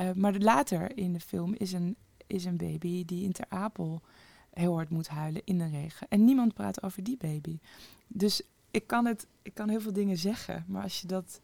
Uh, 0.00 0.12
maar 0.12 0.34
later 0.34 0.96
in 0.96 1.12
de 1.12 1.20
film 1.20 1.54
is 1.54 1.72
een, 1.72 1.96
is 2.26 2.44
een 2.44 2.56
baby 2.56 3.04
die 3.04 3.24
in 3.24 3.32
Ter 3.32 3.46
Apel 3.48 4.02
heel 4.50 4.74
hard 4.74 4.90
moet 4.90 5.08
huilen 5.08 5.42
in 5.44 5.58
de 5.58 5.68
regen. 5.68 6.06
En 6.08 6.24
niemand 6.24 6.54
praat 6.54 6.82
over 6.82 7.02
die 7.02 7.16
baby. 7.16 7.58
Dus 8.06 8.42
ik 8.70 8.86
kan, 8.86 9.06
het, 9.06 9.26
ik 9.42 9.54
kan 9.54 9.68
heel 9.68 9.80
veel 9.80 9.92
dingen 9.92 10.16
zeggen, 10.16 10.64
maar 10.68 10.82
als 10.82 11.00
je 11.00 11.06
dat 11.06 11.40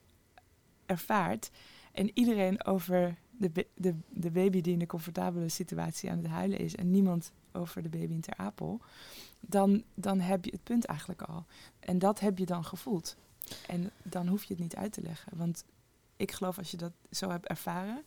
ervaart 0.87 1.51
en 1.93 2.11
iedereen 2.15 2.65
over 2.65 3.19
de, 3.31 3.67
de, 3.75 3.95
de 4.09 4.31
baby 4.31 4.61
die 4.61 4.73
in 4.73 4.81
een 4.81 4.87
comfortabele 4.87 5.49
situatie 5.49 6.11
aan 6.11 6.19
het 6.19 6.27
huilen 6.27 6.59
is 6.59 6.77
en 6.77 6.91
niemand 6.91 7.33
over 7.53 7.83
de 7.83 7.89
baby 7.89 8.13
in 8.13 8.21
Ter 8.21 8.37
Apel, 8.37 8.81
dan, 9.41 9.83
dan 9.95 10.21
heb 10.21 10.45
je 10.45 10.51
het 10.51 10.63
punt 10.63 10.85
eigenlijk 10.85 11.23
al. 11.23 11.45
En 11.81 11.99
dat 11.99 12.21
heb 12.21 12.39
je 12.39 12.47
dan 12.47 12.65
gevoeld. 12.65 13.17
En 13.67 13.91
dan 14.03 14.29
hoef 14.29 14.45
je 14.45 14.55
het 14.55 14.63
niet 14.63 14.77
uit 14.77 14.93
te 14.93 15.03
leggen. 15.03 15.37
Want 15.37 15.65
ik 16.17 16.33
geloof 16.33 16.59
als 16.59 16.71
je 16.71 16.77
dat 16.77 16.93
zo 17.11 17.31
hebt 17.31 17.47
ervaren, 17.47 18.05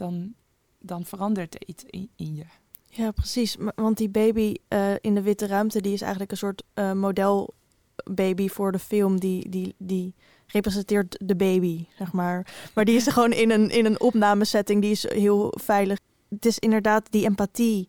dan, 0.00 0.34
dan 0.78 1.04
verandert 1.04 1.54
er 1.54 1.62
iets 1.66 1.84
in, 1.86 2.10
in 2.16 2.34
je. 2.34 2.44
Ja, 2.86 3.10
precies. 3.10 3.56
Want 3.74 3.96
die 3.98 4.08
baby 4.08 4.54
uh, 4.68 4.94
in 5.00 5.14
de 5.14 5.22
witte 5.22 5.46
ruimte, 5.46 5.80
die 5.80 5.92
is 5.92 6.00
eigenlijk 6.00 6.30
een 6.30 6.36
soort 6.36 6.62
uh, 6.74 6.92
modelbaby 6.92 8.48
voor 8.48 8.72
de 8.72 8.78
film. 8.78 9.20
Die, 9.20 9.48
die, 9.48 9.74
die 9.78 10.14
representeert 10.46 11.16
de 11.24 11.36
baby, 11.36 11.86
zeg 11.98 12.12
maar. 12.12 12.70
Maar 12.74 12.84
die 12.84 12.96
is 12.96 13.06
er 13.06 13.12
gewoon 13.18 13.32
in 13.32 13.50
een, 13.50 13.70
in 13.70 13.84
een 13.84 14.00
opnamesetting, 14.00 14.82
die 14.82 14.90
is 14.90 15.08
heel 15.10 15.54
veilig. 15.58 15.98
Het 16.28 16.46
is 16.46 16.58
inderdaad 16.58 17.06
die 17.10 17.24
empathie 17.24 17.88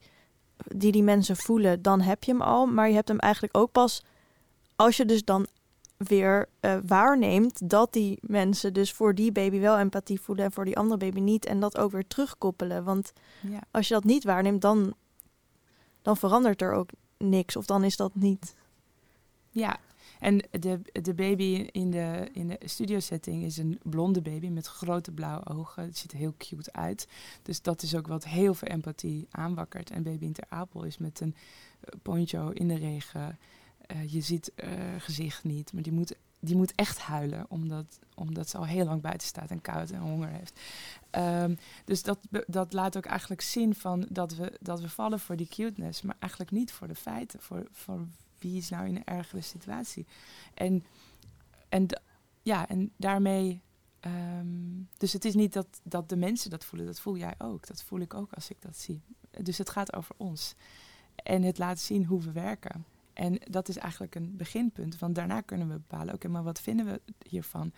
die 0.68 0.92
die 0.92 1.04
mensen 1.04 1.36
voelen, 1.36 1.82
dan 1.82 2.02
heb 2.02 2.24
je 2.24 2.32
hem 2.32 2.42
al. 2.42 2.66
Maar 2.66 2.88
je 2.88 2.96
hebt 2.96 3.08
hem 3.08 3.20
eigenlijk 3.20 3.58
ook 3.58 3.72
pas 3.72 4.04
als 4.76 4.98
je 4.98 5.06
dus 5.06 5.24
dan 5.24 5.48
weer 6.04 6.50
uh, 6.62 6.78
waarneemt 6.86 7.70
dat 7.70 7.94
die 7.94 8.20
mensen 8.22 8.74
dus 8.74 8.92
voor 8.92 9.16
die 9.16 9.32
baby 9.32 9.60
wel 9.60 9.78
empathie 9.78 10.22
voelen 10.22 10.46
en 10.46 10.52
voor 10.52 10.66
die 10.66 10.78
andere 10.78 10.98
baby 10.98 11.20
niet. 11.20 11.46
En 11.46 11.60
dat 11.60 11.78
ook 11.78 11.92
weer 11.92 12.08
terugkoppelen. 12.08 12.84
Want 12.84 13.14
ja. 13.42 13.60
als 13.72 13.88
je 13.88 13.94
dat 13.94 14.04
niet 14.04 14.24
waarneemt, 14.24 14.62
dan, 14.62 14.94
dan 16.02 16.18
verandert 16.18 16.62
er 16.62 16.74
ook 16.74 16.90
niks. 17.18 17.56
Of 17.56 17.66
dan 17.66 17.84
is 17.84 17.96
dat 17.96 18.16
niet. 18.16 18.56
Ja, 19.50 19.80
en 20.22 20.44
de, 20.60 20.82
de 20.92 21.14
baby 21.14 21.70
in 21.72 21.92
de, 21.92 22.30
in 22.34 22.48
de 22.48 22.58
studiosetting 22.66 23.44
is 23.44 23.58
een 23.58 23.80
blonde 23.84 24.22
baby 24.22 24.48
met 24.48 24.68
grote 24.68 25.12
blauwe 25.12 25.48
ogen. 25.48 25.84
Het 25.84 25.98
ziet 25.98 26.12
er 26.12 26.18
heel 26.18 26.34
cute 26.38 26.74
uit. 26.74 27.08
Dus 27.42 27.62
dat 27.62 27.82
is 27.82 27.96
ook 27.96 28.08
wat 28.08 28.24
heel 28.24 28.54
veel 28.54 28.68
empathie 28.68 29.28
aanwakkert. 29.32 29.90
En 29.90 30.04
baby 30.04 30.26
in 30.26 30.34
Ter 30.34 30.46
Apel 30.50 30.84
is 30.84 30.98
met 30.98 31.20
een 31.20 31.36
poncho 32.02 32.50
in 32.50 32.68
de 32.68 32.78
regen 32.78 33.38
uh, 33.88 34.12
je 34.12 34.22
ziet 34.22 34.52
uh, 34.56 34.72
gezicht 34.98 35.44
niet, 35.44 35.74
maar 35.74 35.84
die 35.84 35.92
moet, 35.92 36.16
die 36.40 36.56
moet 36.56 36.76
echt 36.76 37.00
huilen, 37.00 37.46
omdat, 37.50 38.00
omdat 38.16 38.50
ze 38.50 38.58
al 38.58 38.66
heel 38.66 38.86
lang 38.86 39.02
buiten 39.02 39.28
staat 39.28 39.50
en 39.50 39.62
koud 39.62 39.90
en 39.90 40.00
honger 40.00 40.30
heeft. 40.30 40.60
Um, 41.12 41.58
dus 41.86 42.04
dat, 42.04 42.20
dat 42.48 42.74
laat 42.74 42.98
ook 42.98 43.06
eigenlijk 43.06 43.42
zien 43.42 43.76
van 43.76 44.08
dat 44.10 44.36
we, 44.36 44.58
dat 44.62 44.82
we 44.82 44.90
vallen 44.90 45.20
voor 45.20 45.36
die 45.36 45.48
cuteness, 45.48 46.02
maar 46.02 46.16
eigenlijk 46.20 46.52
niet 46.52 46.72
voor 46.72 46.88
de 46.88 46.96
feiten, 46.96 47.42
voor, 47.42 47.68
voor 47.72 48.08
wie 48.40 48.58
is 48.58 48.70
nou 48.70 48.88
in 48.88 48.96
een 48.96 49.06
ergere 49.06 49.42
situatie. 49.42 50.06
En, 50.54 50.86
en, 51.70 51.88
ja, 52.42 52.68
en 52.68 52.92
daarmee. 52.98 53.62
Um, 54.06 54.90
dus 54.98 55.14
het 55.14 55.26
is 55.26 55.34
niet 55.34 55.54
dat, 55.54 55.68
dat 55.84 56.10
de 56.10 56.16
mensen 56.16 56.50
dat 56.50 56.66
voelen, 56.66 56.88
dat 56.88 57.00
voel 57.00 57.18
jij 57.18 57.34
ook. 57.38 57.68
Dat 57.68 57.84
voel 57.84 58.00
ik 58.00 58.14
ook 58.14 58.34
als 58.34 58.50
ik 58.50 58.62
dat 58.62 58.78
zie. 58.78 59.02
Dus 59.42 59.58
het 59.58 59.70
gaat 59.70 59.96
over 59.96 60.16
ons. 60.18 60.56
En 61.16 61.44
het 61.44 61.58
laat 61.58 61.80
zien 61.80 62.06
hoe 62.06 62.22
we 62.22 62.32
werken. 62.32 62.86
En 63.14 63.40
dat 63.50 63.70
is 63.70 63.78
eigenlijk 63.78 64.16
een 64.16 64.36
beginpunt, 64.38 65.00
want 65.00 65.16
daarna 65.16 65.42
kunnen 65.42 65.68
we 65.68 65.74
bepalen, 65.74 66.14
oké, 66.14 66.28
maar 66.28 66.44
wat 66.44 66.62
vinden 66.62 66.86
we 66.86 67.02
hiervan? 67.28 67.72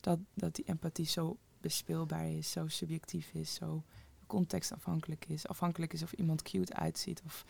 Dat, 0.00 0.18
dat 0.34 0.54
die 0.54 0.64
empathie 0.64 1.06
zo 1.06 1.36
bespeelbaar 1.60 2.28
is, 2.28 2.50
zo 2.50 2.68
subjectief 2.68 3.30
is, 3.32 3.54
zo 3.54 3.82
contextafhankelijk 4.26 5.24
is. 5.28 5.48
Afhankelijk 5.48 5.92
is 5.92 6.02
of 6.02 6.12
iemand 6.12 6.42
cute 6.42 6.74
uitziet 6.74 7.22
of 7.24 7.44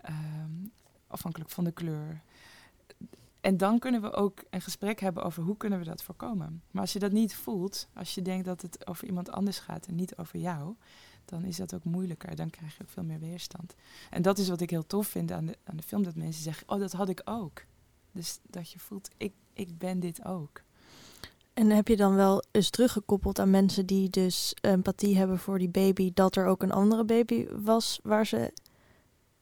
ehm, 0.00 0.66
afhankelijk 1.06 1.50
van 1.50 1.64
de 1.64 1.72
kleur. 1.72 2.22
En 3.40 3.56
dan 3.56 3.78
kunnen 3.78 4.00
we 4.00 4.12
ook 4.12 4.44
een 4.50 4.60
gesprek 4.60 5.00
hebben 5.00 5.22
over 5.22 5.42
hoe 5.42 5.56
kunnen 5.56 5.78
we 5.78 5.84
dat 5.84 6.02
voorkomen. 6.02 6.62
Maar 6.70 6.82
als 6.82 6.92
je 6.92 6.98
dat 6.98 7.12
niet 7.12 7.34
voelt, 7.34 7.88
als 7.94 8.14
je 8.14 8.22
denkt 8.22 8.44
dat 8.44 8.62
het 8.62 8.86
over 8.86 9.06
iemand 9.06 9.30
anders 9.30 9.58
gaat 9.58 9.86
en 9.86 9.94
niet 9.94 10.16
over 10.16 10.38
jou, 10.38 10.74
dan 11.30 11.44
is 11.44 11.56
dat 11.56 11.74
ook 11.74 11.84
moeilijker. 11.84 12.36
Dan 12.36 12.50
krijg 12.50 12.76
je 12.76 12.82
ook 12.82 12.90
veel 12.90 13.02
meer 13.02 13.20
weerstand. 13.20 13.74
En 14.10 14.22
dat 14.22 14.38
is 14.38 14.48
wat 14.48 14.60
ik 14.60 14.70
heel 14.70 14.86
tof 14.86 15.06
vind 15.06 15.32
aan 15.32 15.46
de, 15.46 15.56
aan 15.64 15.76
de 15.76 15.82
film, 15.82 16.02
dat 16.02 16.14
mensen 16.14 16.42
zeggen, 16.42 16.68
oh 16.68 16.78
dat 16.78 16.92
had 16.92 17.08
ik 17.08 17.20
ook. 17.24 17.64
Dus 18.12 18.38
dat 18.42 18.70
je 18.70 18.78
voelt, 18.78 19.10
ik, 19.16 19.32
ik 19.52 19.78
ben 19.78 20.00
dit 20.00 20.24
ook. 20.24 20.62
En 21.54 21.70
heb 21.70 21.88
je 21.88 21.96
dan 21.96 22.14
wel 22.14 22.44
eens 22.50 22.70
teruggekoppeld 22.70 23.38
aan 23.38 23.50
mensen 23.50 23.86
die 23.86 24.10
dus 24.10 24.54
empathie 24.60 25.16
hebben 25.16 25.38
voor 25.38 25.58
die 25.58 25.68
baby, 25.68 26.10
dat 26.14 26.36
er 26.36 26.46
ook 26.46 26.62
een 26.62 26.72
andere 26.72 27.04
baby 27.04 27.46
was 27.50 28.00
waar 28.02 28.26
ze 28.26 28.52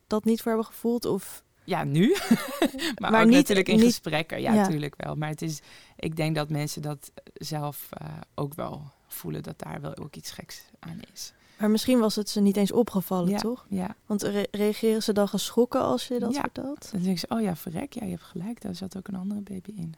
dat 0.06 0.24
niet 0.24 0.42
voor 0.42 0.52
hebben 0.52 0.70
gevoeld? 0.70 1.04
Of 1.04 1.44
ja, 1.64 1.84
nu. 1.84 2.16
maar, 2.96 3.24
niet, 3.24 3.34
natuurlijk 3.34 3.68
in 3.68 3.80
gesprekken. 3.80 4.40
Ja, 4.40 4.52
natuurlijk 4.52 4.94
wel. 4.96 5.14
Maar 5.14 5.28
het 5.28 5.42
is, 5.42 5.60
ik 5.96 6.16
denk 6.16 6.34
dat 6.34 6.50
mensen 6.50 6.82
dat 6.82 7.12
zelf 7.34 7.88
uh, 8.02 8.08
ook 8.34 8.54
wel 8.54 8.82
voelen 9.06 9.42
dat 9.42 9.58
daar 9.58 9.80
wel 9.80 9.96
ook 9.96 10.16
iets 10.16 10.30
geks 10.30 10.62
aan 10.78 11.00
is. 11.12 11.32
Maar 11.58 11.70
misschien 11.70 11.98
was 11.98 12.16
het 12.16 12.28
ze 12.28 12.40
niet 12.40 12.56
eens 12.56 12.72
opgevallen, 12.72 13.30
ja, 13.30 13.38
toch? 13.38 13.66
Ja. 13.68 13.96
Want 14.06 14.22
reageren 14.50 15.02
ze 15.02 15.12
dan 15.12 15.28
geschrokken 15.28 15.80
als 15.80 16.08
je 16.08 16.18
dat 16.18 16.34
ja. 16.34 16.40
vertelt? 16.40 16.90
Dan 16.92 17.02
denken 17.02 17.18
ze, 17.18 17.26
oh 17.28 17.40
ja, 17.40 17.56
verrek, 17.56 17.92
ja, 17.92 18.04
je 18.04 18.10
hebt 18.10 18.22
gelijk. 18.22 18.60
Daar 18.60 18.74
zat 18.74 18.96
ook 18.96 19.08
een 19.08 19.14
andere 19.14 19.40
baby 19.40 19.72
in. 19.74 19.94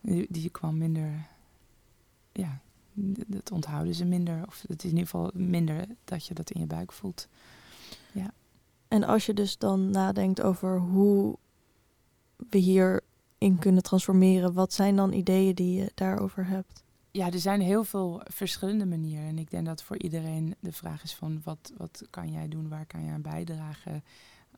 Die, 0.00 0.26
die 0.28 0.50
kwam 0.50 0.78
minder, 0.78 1.26
ja, 2.32 2.60
dat 3.26 3.50
onthouden 3.50 3.94
ze 3.94 4.04
minder. 4.04 4.46
Of 4.46 4.64
het 4.68 4.84
is 4.84 4.90
in 4.90 4.96
ieder 4.96 5.10
geval 5.10 5.30
minder 5.34 5.86
dat 6.04 6.26
je 6.26 6.34
dat 6.34 6.50
in 6.50 6.60
je 6.60 6.66
buik 6.66 6.92
voelt. 6.92 7.28
Ja. 8.12 8.32
En 8.88 9.04
als 9.04 9.26
je 9.26 9.34
dus 9.34 9.58
dan 9.58 9.90
nadenkt 9.90 10.42
over 10.42 10.78
hoe 10.78 11.36
we 12.50 12.58
hierin 12.58 13.58
kunnen 13.58 13.82
transformeren, 13.82 14.52
wat 14.52 14.72
zijn 14.72 14.96
dan 14.96 15.12
ideeën 15.12 15.54
die 15.54 15.78
je 15.78 15.90
daarover 15.94 16.46
hebt? 16.46 16.81
Ja, 17.14 17.30
er 17.30 17.38
zijn 17.38 17.60
heel 17.60 17.84
veel 17.84 18.20
verschillende 18.24 18.86
manieren. 18.86 19.26
En 19.26 19.38
ik 19.38 19.50
denk 19.50 19.66
dat 19.66 19.82
voor 19.82 19.98
iedereen 19.98 20.54
de 20.60 20.72
vraag 20.72 21.02
is 21.02 21.14
van 21.14 21.40
wat, 21.44 21.72
wat 21.76 22.06
kan 22.10 22.30
jij 22.30 22.48
doen, 22.48 22.68
waar 22.68 22.86
kan 22.86 23.04
je 23.04 23.10
aan 23.10 23.22
bijdragen? 23.22 24.04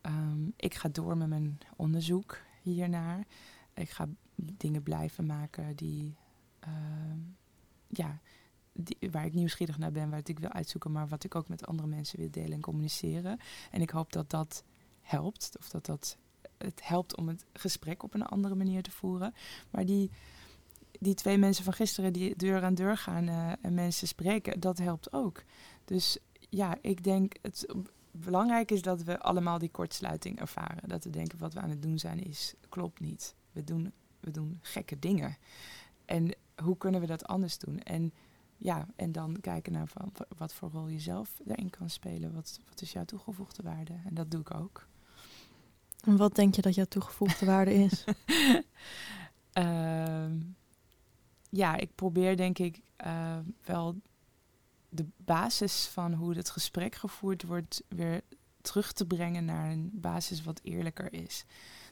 Um, 0.03 0.53
ik 0.57 0.75
ga 0.75 0.89
door 0.89 1.17
met 1.17 1.29
mijn 1.29 1.59
onderzoek 1.77 2.39
hiernaar. 2.63 3.27
Ik 3.75 3.91
ga 3.91 4.09
dingen 4.35 4.83
blijven 4.83 5.27
maken 5.27 5.77
die, 5.77 6.17
uh, 6.69 6.73
ja, 7.89 8.21
waar 9.11 9.25
ik 9.25 9.35
nieuwsgierig 9.35 9.79
naar 9.79 9.93
ben, 9.93 10.11
waar 10.11 10.21
ik 10.25 10.39
wil 10.39 10.53
uitzoeken, 10.53 10.93
maar 10.93 11.09
wat 11.09 11.25
ik 11.25 11.35
ook 11.35 11.49
met 11.49 11.67
andere 11.67 11.89
mensen 11.89 12.19
wil 12.19 12.31
delen 12.31 12.53
en 12.53 12.61
communiceren. 12.61 13.39
En 13.71 13.81
ik 13.81 13.91
hoop 13.91 14.13
dat 14.13 14.31
dat 14.31 14.65
helpt, 15.01 15.57
of 15.59 15.69
dat 15.69 15.87
dat 15.87 16.17
het 16.59 16.87
helpt 16.87 17.17
om 17.17 17.29
het 17.29 17.45
gesprek 17.53 18.03
op 18.03 18.15
een 18.15 18.27
andere 18.27 18.55
manier 18.55 18.83
te 18.83 18.91
voeren. 18.91 19.35
Maar 19.71 19.85
die, 19.85 20.11
die 21.05 21.15
twee 21.15 21.39
mensen 21.39 21.65
van 21.65 21.73
gisteren 21.73 22.13
die 22.13 22.37
deur 22.37 22.63
aan 22.63 22.75
deur 22.75 22.97
gaan 22.97 23.29
uh, 23.29 23.53
en 23.61 23.75
mensen 23.75 24.09
spreken, 24.09 24.61
dat 24.61 24.79
helpt 24.79 25.13
ook. 25.13 25.43
Dus 25.85 26.19
ja, 26.49 26.77
ik 26.81 27.05
denk 27.05 27.35
het 27.43 27.67
belangrijk 28.11 28.71
is 28.71 28.83
dat 28.83 29.03
we 29.03 29.19
allemaal 29.19 29.59
die 29.59 29.71
kortsluiting 29.71 30.41
ervaren. 30.41 30.89
Dat 30.89 31.05
we 31.05 31.11
denken 31.11 31.39
wat 31.39 31.55
we 31.55 31.61
aan 31.61 31.71
het 31.71 31.83
doen 31.83 31.99
zijn 31.99 32.25
is 32.25 32.55
klopt 32.69 33.01
niet. 33.01 33.35
We 33.53 33.65
doen, 33.65 33.93
we 34.21 34.31
doen 34.31 34.59
gekke 34.63 34.99
dingen. 34.99 35.37
En 36.05 36.37
hoe 36.63 36.77
kunnen 36.77 37.01
we 37.01 37.07
dat 37.07 37.27
anders 37.27 37.59
doen? 37.59 37.79
En 37.79 38.13
ja, 38.57 38.87
en 38.97 39.13
dan 39.13 39.41
kijken 39.41 39.73
naar 39.73 39.89
van, 39.89 40.13
wat 40.37 40.55
voor 40.55 40.71
rol 40.71 40.89
je 40.89 41.01
zelf 41.01 41.41
daarin 41.45 41.71
kan 41.71 41.91
spelen. 41.91 42.35
Wat, 42.35 42.61
wat 42.69 42.81
is 42.81 42.93
jouw 42.93 43.05
toegevoegde 43.05 43.63
waarde? 43.63 43.93
En 44.05 44.15
dat 44.15 44.31
doe 44.31 44.41
ik 44.41 44.55
ook. 44.55 44.87
En 46.01 46.17
wat 46.17 46.35
denk 46.35 46.55
je 46.55 46.63
dat 46.63 46.75
jouw 46.75 46.85
toegevoegde 46.85 47.47
waarde 47.47 47.75
is? 47.75 48.05
uh, 49.59 50.25
ja, 51.57 51.77
ik 51.77 51.95
probeer 51.95 52.37
denk 52.37 52.59
ik 52.59 52.81
uh, 53.07 53.39
wel 53.65 54.01
de 54.89 55.07
basis 55.17 55.87
van 55.87 56.13
hoe 56.13 56.35
het 56.35 56.51
gesprek 56.51 56.95
gevoerd 56.95 57.43
wordt 57.43 57.83
weer 57.89 58.23
terug 58.61 58.93
te 58.93 59.07
brengen 59.07 59.45
naar 59.45 59.71
een 59.71 59.91
basis 59.93 60.43
wat 60.43 60.61
eerlijker 60.63 61.13
is. 61.13 61.45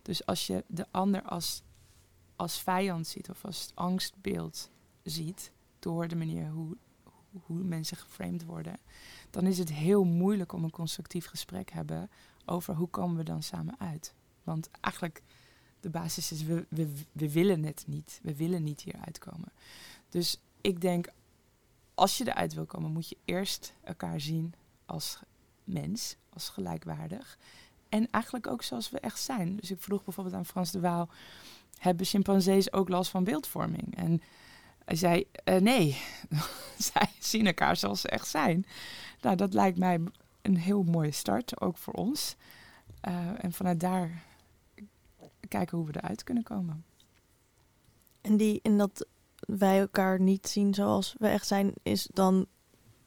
Dus 0.02 0.26
als 0.26 0.46
je 0.46 0.64
de 0.66 0.86
ander 0.90 1.22
als, 1.22 1.62
als 2.36 2.60
vijand 2.60 3.06
ziet 3.06 3.30
of 3.30 3.44
als 3.44 3.70
angstbeeld 3.74 4.70
ziet, 5.02 5.52
door 5.78 6.08
de 6.08 6.16
manier 6.16 6.48
hoe, 6.48 6.76
hoe 7.30 7.62
mensen 7.62 7.96
geframed 7.96 8.44
worden, 8.44 8.78
dan 9.30 9.46
is 9.46 9.58
het 9.58 9.72
heel 9.72 10.04
moeilijk 10.04 10.52
om 10.52 10.64
een 10.64 10.70
constructief 10.70 11.26
gesprek 11.26 11.66
te 11.66 11.74
hebben 11.74 12.10
over 12.44 12.74
hoe 12.74 12.88
komen 12.88 13.16
we 13.16 13.24
dan 13.24 13.42
samen 13.42 13.80
uit. 13.80 14.14
Want 14.42 14.70
eigenlijk 14.80 15.22
de 15.82 15.90
basis 15.90 16.32
is, 16.32 16.42
we, 16.42 16.66
we, 16.68 16.92
we 17.12 17.32
willen 17.32 17.64
het 17.64 17.84
niet. 17.86 18.20
We 18.22 18.36
willen 18.36 18.62
niet 18.62 18.80
hier 18.80 18.96
uitkomen. 19.04 19.52
Dus 20.08 20.40
ik 20.60 20.80
denk, 20.80 21.08
als 21.94 22.18
je 22.18 22.28
eruit 22.28 22.54
wil 22.54 22.64
komen, 22.64 22.92
moet 22.92 23.08
je 23.08 23.16
eerst 23.24 23.74
elkaar 23.84 24.20
zien 24.20 24.54
als 24.86 25.18
mens, 25.64 26.16
als 26.28 26.48
gelijkwaardig. 26.48 27.38
En 27.88 28.10
eigenlijk 28.10 28.46
ook 28.46 28.62
zoals 28.62 28.90
we 28.90 29.00
echt 29.00 29.20
zijn. 29.20 29.56
Dus 29.56 29.70
ik 29.70 29.80
vroeg 29.80 30.04
bijvoorbeeld 30.04 30.36
aan 30.36 30.46
Frans 30.46 30.70
de 30.70 30.80
Waal, 30.80 31.08
hebben 31.78 32.06
chimpansees 32.06 32.72
ook 32.72 32.88
last 32.88 33.10
van 33.10 33.24
beeldvorming? 33.24 33.96
En 33.96 34.22
hij 34.84 34.96
zei, 34.96 35.26
uh, 35.44 35.56
nee, 35.56 35.98
zij 36.92 37.10
zien 37.18 37.46
elkaar 37.46 37.76
zoals 37.76 38.00
ze 38.00 38.08
echt 38.08 38.28
zijn. 38.28 38.66
Nou, 39.20 39.36
dat 39.36 39.54
lijkt 39.54 39.78
mij 39.78 40.00
een 40.42 40.56
heel 40.56 40.82
mooie 40.82 41.10
start, 41.10 41.60
ook 41.60 41.76
voor 41.76 41.94
ons. 41.94 42.36
Uh, 43.08 43.44
en 43.44 43.52
vanuit 43.52 43.80
daar 43.80 44.22
kijken 45.52 45.78
hoe 45.78 45.86
we 45.86 45.96
eruit 45.96 46.24
kunnen 46.24 46.42
komen. 46.42 46.84
En 48.20 48.36
die 48.36 48.58
in 48.62 48.78
dat 48.78 49.06
wij 49.38 49.80
elkaar 49.80 50.20
niet 50.20 50.48
zien 50.48 50.74
zoals 50.74 51.14
we 51.18 51.28
echt 51.28 51.46
zijn, 51.46 51.72
is 51.82 52.08
dan, 52.12 52.46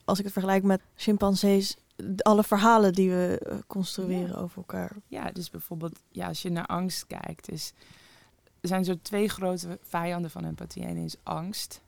als 0.04 0.18
ik 0.18 0.24
het 0.24 0.32
vergelijk 0.32 0.62
met 0.62 0.82
chimpansees, 0.94 1.76
alle 2.18 2.44
verhalen 2.44 2.92
die 2.92 3.10
we 3.10 3.38
eh, 3.38 3.58
construeren 3.66 4.36
ja. 4.36 4.42
over 4.42 4.56
elkaar. 4.56 4.96
Ja, 5.06 5.30
dus 5.30 5.50
bijvoorbeeld, 5.50 5.98
ja, 6.08 6.28
als 6.28 6.42
je 6.42 6.50
naar 6.50 6.66
angst 6.66 7.06
kijkt, 7.06 7.50
is 7.50 7.72
er 8.60 8.68
zijn 8.68 8.84
zo 8.84 8.94
twee 9.02 9.28
grote 9.28 9.78
vijanden 9.82 10.30
van 10.30 10.44
empathie. 10.44 10.86
Eén 10.86 10.96
is 10.96 11.16
angst 11.22 11.80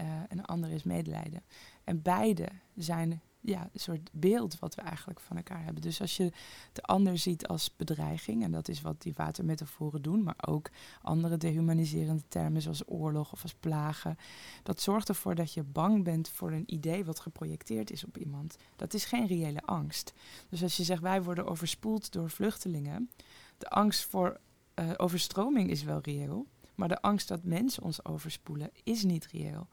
uh, 0.00 0.06
en 0.28 0.36
de 0.36 0.46
andere 0.46 0.74
is 0.74 0.82
medelijden. 0.82 1.42
En 1.84 2.02
beide 2.02 2.48
zijn 2.74 3.20
ja, 3.46 3.68
een 3.72 3.80
soort 3.80 4.10
beeld 4.12 4.58
wat 4.58 4.74
we 4.74 4.82
eigenlijk 4.82 5.20
van 5.20 5.36
elkaar 5.36 5.64
hebben. 5.64 5.82
Dus 5.82 6.00
als 6.00 6.16
je 6.16 6.32
de 6.72 6.82
ander 6.82 7.18
ziet 7.18 7.46
als 7.46 7.76
bedreiging, 7.76 8.42
en 8.42 8.50
dat 8.50 8.68
is 8.68 8.80
wat 8.80 9.02
die 9.02 9.12
watermetaforen 9.16 10.02
doen, 10.02 10.22
maar 10.22 10.38
ook 10.46 10.70
andere 11.02 11.36
dehumaniserende 11.36 12.22
termen 12.28 12.62
zoals 12.62 12.88
oorlog 12.88 13.32
of 13.32 13.42
als 13.42 13.54
plagen, 13.54 14.16
dat 14.62 14.80
zorgt 14.80 15.08
ervoor 15.08 15.34
dat 15.34 15.52
je 15.52 15.62
bang 15.62 16.04
bent 16.04 16.28
voor 16.28 16.52
een 16.52 16.72
idee 16.74 17.04
wat 17.04 17.20
geprojecteerd 17.20 17.90
is 17.90 18.04
op 18.04 18.18
iemand. 18.18 18.56
Dat 18.76 18.94
is 18.94 19.04
geen 19.04 19.26
reële 19.26 19.60
angst. 19.60 20.12
Dus 20.48 20.62
als 20.62 20.76
je 20.76 20.84
zegt 20.84 21.02
wij 21.02 21.22
worden 21.22 21.46
overspoeld 21.46 22.12
door 22.12 22.30
vluchtelingen, 22.30 23.10
de 23.58 23.68
angst 23.68 24.04
voor 24.04 24.40
uh, 24.74 24.90
overstroming 24.96 25.70
is 25.70 25.82
wel 25.82 26.00
reëel, 26.02 26.46
maar 26.74 26.88
de 26.88 27.02
angst 27.02 27.28
dat 27.28 27.44
mensen 27.44 27.82
ons 27.82 28.04
overspoelen 28.04 28.70
is 28.84 29.02
niet 29.02 29.26
reëel. 29.26 29.68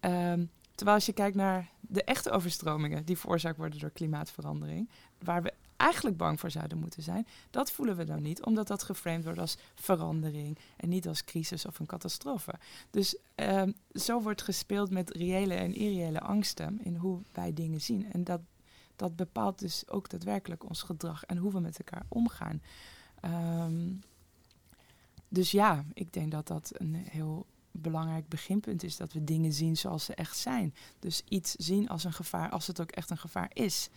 Um, 0.00 0.50
terwijl 0.80 0.98
als 0.98 1.08
je 1.08 1.12
kijkt 1.12 1.36
naar 1.36 1.70
de 1.80 2.04
echte 2.04 2.30
overstromingen 2.30 3.04
die 3.04 3.18
veroorzaakt 3.18 3.56
worden 3.56 3.80
door 3.80 3.90
klimaatverandering, 3.90 4.88
waar 5.18 5.42
we 5.42 5.52
eigenlijk 5.76 6.16
bang 6.16 6.40
voor 6.40 6.50
zouden 6.50 6.78
moeten 6.78 7.02
zijn, 7.02 7.26
dat 7.50 7.70
voelen 7.70 7.96
we 7.96 8.04
dan 8.04 8.22
niet, 8.22 8.44
omdat 8.44 8.66
dat 8.66 8.82
geframed 8.82 9.24
wordt 9.24 9.38
als 9.38 9.56
verandering 9.74 10.58
en 10.76 10.88
niet 10.88 11.08
als 11.08 11.24
crisis 11.24 11.66
of 11.66 11.78
een 11.78 11.86
catastrofe. 11.86 12.54
Dus 12.90 13.18
um, 13.34 13.74
zo 13.92 14.20
wordt 14.22 14.42
gespeeld 14.42 14.90
met 14.90 15.10
reële 15.10 15.54
en 15.54 15.74
irreële 15.74 16.20
angsten 16.20 16.84
in 16.84 16.96
hoe 16.96 17.20
wij 17.32 17.52
dingen 17.52 17.80
zien. 17.80 18.12
En 18.12 18.24
dat, 18.24 18.40
dat 18.96 19.16
bepaalt 19.16 19.58
dus 19.58 19.88
ook 19.88 20.08
daadwerkelijk 20.08 20.68
ons 20.68 20.82
gedrag 20.82 21.24
en 21.24 21.36
hoe 21.36 21.52
we 21.52 21.60
met 21.60 21.78
elkaar 21.78 22.06
omgaan. 22.08 22.62
Um, 23.64 24.00
dus 25.28 25.50
ja, 25.50 25.84
ik 25.92 26.12
denk 26.12 26.30
dat 26.30 26.46
dat 26.46 26.72
een 26.74 26.94
heel 26.94 27.46
belangrijk 27.72 28.28
beginpunt 28.28 28.82
is 28.82 28.96
dat 28.96 29.12
we 29.12 29.24
dingen 29.24 29.52
zien 29.52 29.76
zoals 29.76 30.04
ze 30.04 30.14
echt 30.14 30.36
zijn. 30.36 30.74
Dus 30.98 31.22
iets 31.28 31.54
zien 31.54 31.88
als 31.88 32.04
een 32.04 32.12
gevaar, 32.12 32.50
als 32.50 32.66
het 32.66 32.80
ook 32.80 32.90
echt 32.90 33.10
een 33.10 33.18
gevaar 33.18 33.50
is. 33.52 33.90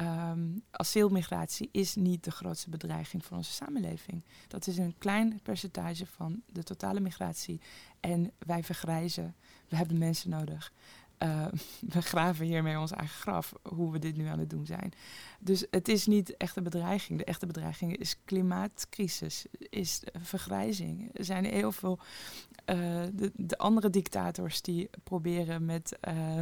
Um, 0.00 0.62
asielmigratie 0.70 1.68
is 1.72 1.94
niet 1.94 2.24
de 2.24 2.30
grootste 2.30 2.70
bedreiging 2.70 3.24
voor 3.24 3.36
onze 3.36 3.52
samenleving. 3.52 4.24
Dat 4.48 4.66
is 4.66 4.78
een 4.78 4.94
klein 4.98 5.40
percentage 5.42 6.06
van 6.06 6.42
de 6.52 6.62
totale 6.62 7.00
migratie. 7.00 7.60
En 8.00 8.32
wij 8.38 8.62
vergrijzen, 8.62 9.34
we 9.68 9.76
hebben 9.76 9.98
mensen 9.98 10.30
nodig. 10.30 10.72
Uh, 11.18 11.46
we 11.94 12.02
graven 12.02 12.46
hiermee 12.46 12.78
ons 12.78 12.90
eigen 12.90 13.18
graf, 13.18 13.52
hoe 13.62 13.92
we 13.92 13.98
dit 13.98 14.16
nu 14.16 14.26
aan 14.26 14.38
het 14.38 14.50
doen 14.50 14.66
zijn. 14.66 14.92
Dus 15.38 15.66
het 15.70 15.88
is 15.88 16.06
niet 16.06 16.36
echt 16.36 16.56
een 16.56 16.62
bedreiging. 16.62 17.18
De 17.18 17.24
echte 17.24 17.46
bedreiging 17.46 17.96
is 17.96 18.16
klimaatcrisis, 18.24 19.46
is 19.58 20.02
vergrijzing. 20.12 21.10
Er 21.12 21.24
zijn 21.24 21.44
heel 21.44 21.72
veel 21.72 21.98
uh, 22.00 22.76
de, 23.12 23.32
de, 23.34 23.58
andere 23.58 23.90
dictators 23.90 24.62
die 24.62 24.90
proberen 25.04 25.64
met, 25.64 25.98
uh, 26.08 26.40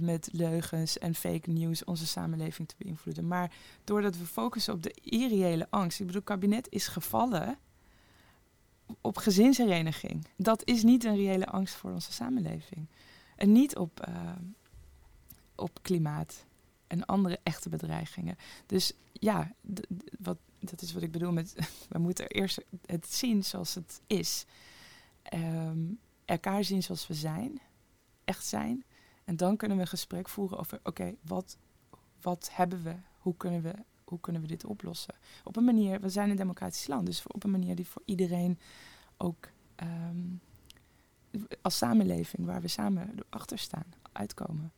met 0.00 0.28
leugens 0.32 0.98
en 0.98 1.14
fake 1.14 1.50
news 1.50 1.84
onze 1.84 2.06
samenleving 2.06 2.68
te 2.68 2.74
beïnvloeden. 2.78 3.28
Maar 3.28 3.52
doordat 3.84 4.16
we 4.16 4.24
focussen 4.24 4.74
op 4.74 4.82
de 4.82 4.94
irreële 5.02 5.66
angst. 5.70 6.00
Ik 6.00 6.06
bedoel, 6.06 6.20
het 6.20 6.30
kabinet 6.30 6.66
is 6.70 6.86
gevallen 6.86 7.58
op 9.00 9.16
gezinshereniging. 9.16 10.26
Dat 10.36 10.62
is 10.64 10.82
niet 10.82 11.04
een 11.04 11.16
reële 11.16 11.46
angst 11.46 11.74
voor 11.74 11.90
onze 11.90 12.12
samenleving. 12.12 12.86
En 13.40 13.52
niet 13.52 13.76
op, 13.76 14.06
uh, 14.08 14.32
op 15.54 15.78
klimaat 15.82 16.46
en 16.86 17.06
andere 17.06 17.38
echte 17.42 17.68
bedreigingen. 17.68 18.36
Dus 18.66 18.92
ja, 19.12 19.52
wat, 20.18 20.38
dat 20.58 20.82
is 20.82 20.92
wat 20.92 21.02
ik 21.02 21.12
bedoel 21.12 21.32
met... 21.32 21.54
we 21.88 21.98
moeten 21.98 22.26
eerst 22.26 22.60
het 22.86 23.12
zien 23.12 23.44
zoals 23.44 23.74
het 23.74 24.00
is. 24.06 24.46
Um, 25.34 25.98
elkaar 26.24 26.64
zien 26.64 26.82
zoals 26.82 27.06
we 27.06 27.14
zijn. 27.14 27.60
Echt 28.24 28.46
zijn. 28.46 28.84
En 29.24 29.36
dan 29.36 29.56
kunnen 29.56 29.76
we 29.76 29.82
een 29.82 29.88
gesprek 29.88 30.28
voeren 30.28 30.58
over... 30.58 30.80
oké, 30.82 31.14
wat, 31.22 31.56
wat 32.20 32.50
hebben 32.52 32.82
we? 32.82 32.94
Hoe 33.18 33.36
kunnen 33.36 33.62
we, 33.62 33.74
hoe 34.04 34.20
kunnen 34.20 34.42
we 34.42 34.48
dit 34.48 34.64
oplossen? 34.64 35.14
Op 35.44 35.56
een 35.56 35.64
manier... 35.64 36.00
We 36.00 36.08
zijn 36.08 36.30
een 36.30 36.36
democratisch 36.36 36.86
land. 36.86 37.06
Dus 37.06 37.26
op 37.26 37.44
een 37.44 37.50
manier 37.50 37.76
die 37.76 37.88
voor 37.88 38.02
iedereen 38.04 38.58
ook... 39.16 39.48
Um, 39.82 40.40
als 41.62 41.76
samenleving 41.76 42.46
waar 42.46 42.60
we 42.60 42.68
samen 42.68 43.14
achter 43.28 43.58
staan, 43.58 43.86
uitkomen. 44.12 44.72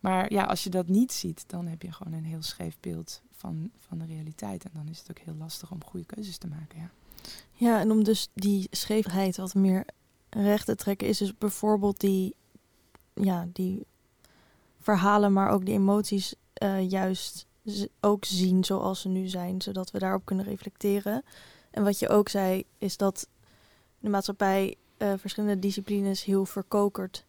Maar 0.00 0.32
ja, 0.32 0.44
als 0.44 0.64
je 0.64 0.70
dat 0.70 0.88
niet 0.88 1.12
ziet, 1.12 1.44
dan 1.46 1.66
heb 1.66 1.82
je 1.82 1.92
gewoon 1.92 2.12
een 2.12 2.24
heel 2.24 2.42
scheef 2.42 2.76
beeld 2.80 3.22
van, 3.30 3.70
van 3.78 3.98
de 3.98 4.06
realiteit. 4.06 4.64
En 4.64 4.70
dan 4.74 4.88
is 4.88 4.98
het 4.98 5.10
ook 5.10 5.18
heel 5.18 5.34
lastig 5.34 5.70
om 5.70 5.84
goede 5.84 6.06
keuzes 6.06 6.38
te 6.38 6.46
maken. 6.46 6.78
Ja, 6.78 6.90
ja 7.52 7.80
en 7.80 7.90
om 7.90 8.04
dus 8.04 8.28
die 8.34 8.66
scheefheid 8.70 9.36
wat 9.36 9.54
meer 9.54 9.84
recht 10.30 10.66
te 10.66 10.74
trekken, 10.74 11.08
is 11.08 11.18
dus 11.18 11.38
bijvoorbeeld 11.38 12.00
die, 12.00 12.34
ja, 13.14 13.48
die 13.52 13.86
verhalen, 14.80 15.32
maar 15.32 15.50
ook 15.50 15.64
die 15.64 15.74
emoties 15.74 16.34
uh, 16.62 16.90
juist 16.90 17.46
ook 18.00 18.24
zien 18.24 18.64
zoals 18.64 19.00
ze 19.00 19.08
nu 19.08 19.26
zijn, 19.26 19.62
zodat 19.62 19.90
we 19.90 19.98
daarop 19.98 20.24
kunnen 20.24 20.44
reflecteren. 20.44 21.24
En 21.70 21.84
wat 21.84 21.98
je 21.98 22.08
ook 22.08 22.28
zei, 22.28 22.64
is 22.78 22.96
dat 22.96 23.28
de 23.98 24.08
maatschappij 24.08 24.76
uh, 24.98 25.12
verschillende 25.16 25.58
disciplines 25.58 26.24
heel 26.24 26.44
verkokerd 26.44 27.24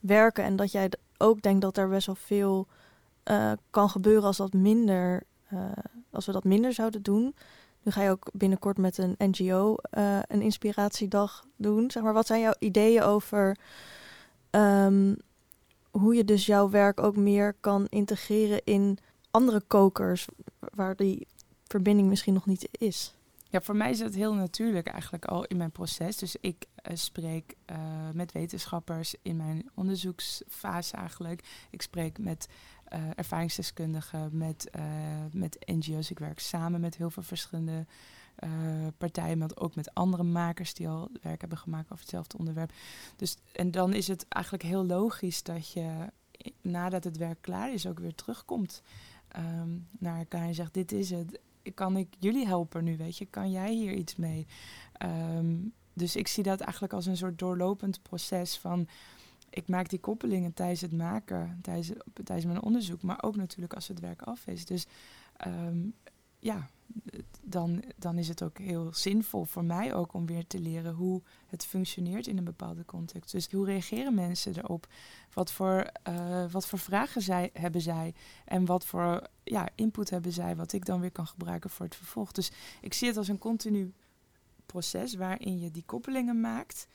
werken. 0.00 0.44
En 0.44 0.56
dat 0.56 0.72
jij 0.72 0.90
ook 1.18 1.42
denkt 1.42 1.60
dat 1.60 1.76
er 1.76 1.88
best 1.88 2.06
wel 2.06 2.14
veel 2.14 2.66
uh, 3.24 3.52
kan 3.70 3.90
gebeuren 3.90 4.24
als 4.24 4.36
dat 4.36 4.52
minder, 4.52 5.22
uh, 5.52 5.60
als 6.10 6.26
we 6.26 6.32
dat 6.32 6.44
minder 6.44 6.72
zouden 6.72 7.02
doen. 7.02 7.34
Nu 7.82 7.92
ga 7.92 8.02
je 8.02 8.10
ook 8.10 8.28
binnenkort 8.32 8.78
met 8.78 8.98
een 8.98 9.14
NGO 9.18 9.76
een 10.28 10.42
inspiratiedag 10.42 11.46
doen. 11.56 11.90
Zeg 11.90 12.02
maar, 12.02 12.12
wat 12.12 12.26
zijn 12.26 12.40
jouw 12.40 12.54
ideeën 12.58 13.02
over 13.02 13.56
um, 14.50 15.16
hoe 15.90 16.14
je 16.14 16.24
dus 16.24 16.46
jouw 16.46 16.70
werk 16.70 17.00
ook 17.00 17.16
meer 17.16 17.54
kan 17.60 17.86
integreren 17.88 18.60
in 18.64 18.98
andere 19.30 19.60
kokers, 19.66 20.26
waar 20.58 20.96
die 20.96 21.26
verbinding 21.64 22.08
misschien 22.08 22.34
nog 22.34 22.46
niet 22.46 22.68
is? 22.70 23.14
Ja, 23.50 23.60
voor 23.60 23.76
mij 23.76 23.90
is 23.90 24.00
het 24.00 24.14
heel 24.14 24.34
natuurlijk 24.34 24.86
eigenlijk 24.86 25.24
al 25.24 25.44
in 25.44 25.56
mijn 25.56 25.70
proces. 25.70 26.16
Dus 26.16 26.36
ik 26.40 26.66
spreek 26.94 27.56
uh, 27.70 27.76
met 28.12 28.32
wetenschappers 28.32 29.14
in 29.22 29.36
mijn 29.36 29.70
onderzoeksfase 29.74 30.96
eigenlijk. 30.96 31.66
Ik 31.70 31.82
spreek 31.82 32.18
met 32.18 32.48
uh, 32.92 32.98
ervaringsdeskundigen, 33.14 34.36
met, 34.36 34.70
met 35.32 35.58
NGO's. 35.66 36.10
Ik 36.10 36.18
werk 36.18 36.38
samen 36.38 36.80
met 36.80 36.96
heel 36.96 37.10
veel 37.10 37.22
verschillende 37.22 37.86
partijen, 38.98 39.38
maar 39.38 39.50
ook 39.54 39.74
met 39.74 39.94
andere 39.94 40.22
makers 40.22 40.74
die 40.74 40.88
al 40.88 41.08
werk 41.22 41.40
hebben 41.40 41.58
gemaakt 41.58 41.84
over 41.84 42.00
hetzelfde 42.00 42.38
onderwerp. 42.38 42.72
Dus, 43.16 43.36
en 43.52 43.70
dan 43.70 43.92
is 43.92 44.08
het 44.08 44.26
eigenlijk 44.28 44.64
heel 44.64 44.86
logisch 44.86 45.42
dat 45.42 45.72
je 45.72 46.06
nadat 46.60 47.04
het 47.04 47.16
werk 47.16 47.42
klaar 47.42 47.72
is 47.72 47.86
ook 47.86 47.98
weer 47.98 48.14
terugkomt 48.14 48.82
um, 49.36 49.86
naar 49.98 50.18
elkaar 50.18 50.42
en 50.42 50.54
zegt: 50.54 50.74
Dit 50.74 50.92
is 50.92 51.10
het 51.10 51.40
kan 51.74 51.96
ik 51.96 52.08
jullie 52.18 52.46
helpen 52.46 52.84
nu, 52.84 52.96
weet 52.96 53.16
je? 53.16 53.26
Kan 53.26 53.50
jij 53.50 53.72
hier 53.72 53.92
iets 53.92 54.16
mee? 54.16 54.46
Um, 55.02 55.72
dus 55.98 56.16
ik 56.16 56.28
zie 56.28 56.42
dat 56.42 56.60
eigenlijk 56.60 56.92
als 56.92 57.06
een 57.06 57.16
soort 57.16 57.38
doorlopend 57.38 58.02
proces 58.02 58.56
van... 58.56 58.88
Ik 59.50 59.68
maak 59.68 59.88
die 59.88 59.98
koppelingen 59.98 60.52
tijdens 60.52 60.80
het 60.80 60.92
maken, 60.92 61.58
tijdens, 61.62 61.92
tijdens 62.24 62.46
mijn 62.46 62.62
onderzoek, 62.62 63.02
maar 63.02 63.22
ook 63.22 63.36
natuurlijk 63.36 63.74
als 63.74 63.88
het 63.88 64.00
werk 64.00 64.22
af 64.22 64.46
is. 64.46 64.64
Dus 64.64 64.86
um, 65.46 65.94
ja, 66.38 66.68
dan, 67.42 67.82
dan 67.96 68.18
is 68.18 68.28
het 68.28 68.42
ook 68.42 68.58
heel 68.58 68.94
zinvol 68.94 69.44
voor 69.44 69.64
mij 69.64 69.94
ook 69.94 70.12
om 70.12 70.26
weer 70.26 70.46
te 70.46 70.60
leren 70.60 70.94
hoe 70.94 71.22
het 71.46 71.64
functioneert 71.64 72.26
in 72.26 72.38
een 72.38 72.44
bepaalde 72.44 72.84
context. 72.84 73.32
Dus 73.32 73.50
hoe 73.50 73.66
reageren 73.66 74.14
mensen 74.14 74.56
erop? 74.56 74.86
Wat 75.32 75.52
voor, 75.52 75.90
uh, 76.08 76.50
wat 76.50 76.66
voor 76.66 76.78
vragen 76.78 77.22
zij, 77.22 77.50
hebben 77.52 77.80
zij? 77.80 78.14
En 78.44 78.64
wat 78.64 78.84
voor 78.84 79.26
ja, 79.44 79.68
input 79.74 80.10
hebben 80.10 80.32
zij, 80.32 80.56
wat 80.56 80.72
ik 80.72 80.84
dan 80.84 81.00
weer 81.00 81.12
kan 81.12 81.26
gebruiken 81.26 81.70
voor 81.70 81.86
het 81.86 81.96
vervolg. 81.96 82.32
Dus 82.32 82.50
ik 82.80 82.94
zie 82.94 83.08
het 83.08 83.16
als 83.16 83.28
een 83.28 83.38
continu 83.38 83.92
proces 84.72 85.14
waarin 85.14 85.58
je 85.58 85.70
die 85.70 85.84
koppelingen 85.86 86.40
maakt 86.40 86.86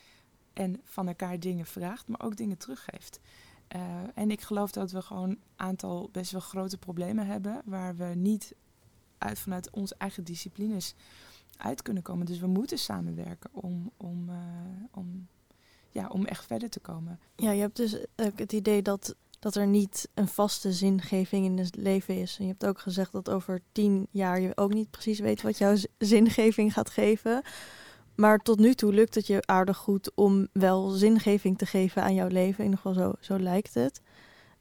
en 0.53 0.81
van 0.83 1.07
elkaar 1.07 1.39
dingen 1.39 1.65
vraagt, 1.65 2.07
maar 2.07 2.21
ook 2.21 2.35
dingen 2.35 2.57
teruggeeft. 2.57 3.19
Uh, 3.75 3.81
en 4.13 4.31
ik 4.31 4.41
geloof 4.41 4.71
dat 4.71 4.91
we 4.91 5.01
gewoon 5.01 5.29
een 5.29 5.41
aantal 5.55 6.09
best 6.11 6.31
wel 6.31 6.41
grote 6.41 6.77
problemen 6.77 7.27
hebben 7.27 7.61
waar 7.65 7.95
we 7.95 8.05
niet 8.05 8.55
uit 9.17 9.39
vanuit 9.39 9.69
onze 9.69 9.95
eigen 9.97 10.23
disciplines 10.23 10.95
uit 11.57 11.81
kunnen 11.81 12.03
komen. 12.03 12.25
Dus 12.25 12.39
we 12.39 12.47
moeten 12.47 12.77
samenwerken 12.77 13.49
om, 13.53 13.91
om, 13.97 14.29
uh, 14.29 14.35
om, 14.91 15.27
ja, 15.89 16.07
om 16.07 16.25
echt 16.25 16.45
verder 16.45 16.69
te 16.69 16.79
komen. 16.79 17.19
Ja, 17.35 17.51
je 17.51 17.61
hebt 17.61 17.75
dus 17.75 17.97
het 18.15 18.53
idee 18.53 18.81
dat, 18.81 19.15
dat 19.43 19.55
er 19.55 19.67
niet 19.67 20.09
een 20.13 20.27
vaste 20.27 20.71
zingeving 20.71 21.45
in 21.45 21.57
het 21.57 21.75
leven 21.75 22.19
is. 22.19 22.35
En 22.37 22.45
je 22.45 22.51
hebt 22.51 22.65
ook 22.65 22.79
gezegd 22.79 23.11
dat 23.11 23.29
over 23.29 23.61
tien 23.71 24.07
jaar 24.11 24.41
je 24.41 24.51
ook 24.57 24.73
niet 24.73 24.91
precies 24.91 25.19
weet 25.19 25.41
wat 25.41 25.57
jouw 25.57 25.75
zingeving 25.97 26.73
gaat 26.73 26.89
geven. 26.89 27.41
Maar 28.15 28.39
tot 28.39 28.59
nu 28.59 28.73
toe 28.73 28.93
lukt 28.93 29.15
het 29.15 29.27
je 29.27 29.45
aardig 29.45 29.77
goed 29.77 30.11
om 30.15 30.47
wel 30.53 30.89
zingeving 30.89 31.57
te 31.57 31.65
geven 31.65 32.03
aan 32.03 32.13
jouw 32.13 32.27
leven. 32.27 32.63
In 32.63 32.69
ieder 32.69 32.79
geval 32.79 32.93
zo, 32.93 33.13
zo 33.19 33.39
lijkt 33.39 33.73
het. 33.73 34.01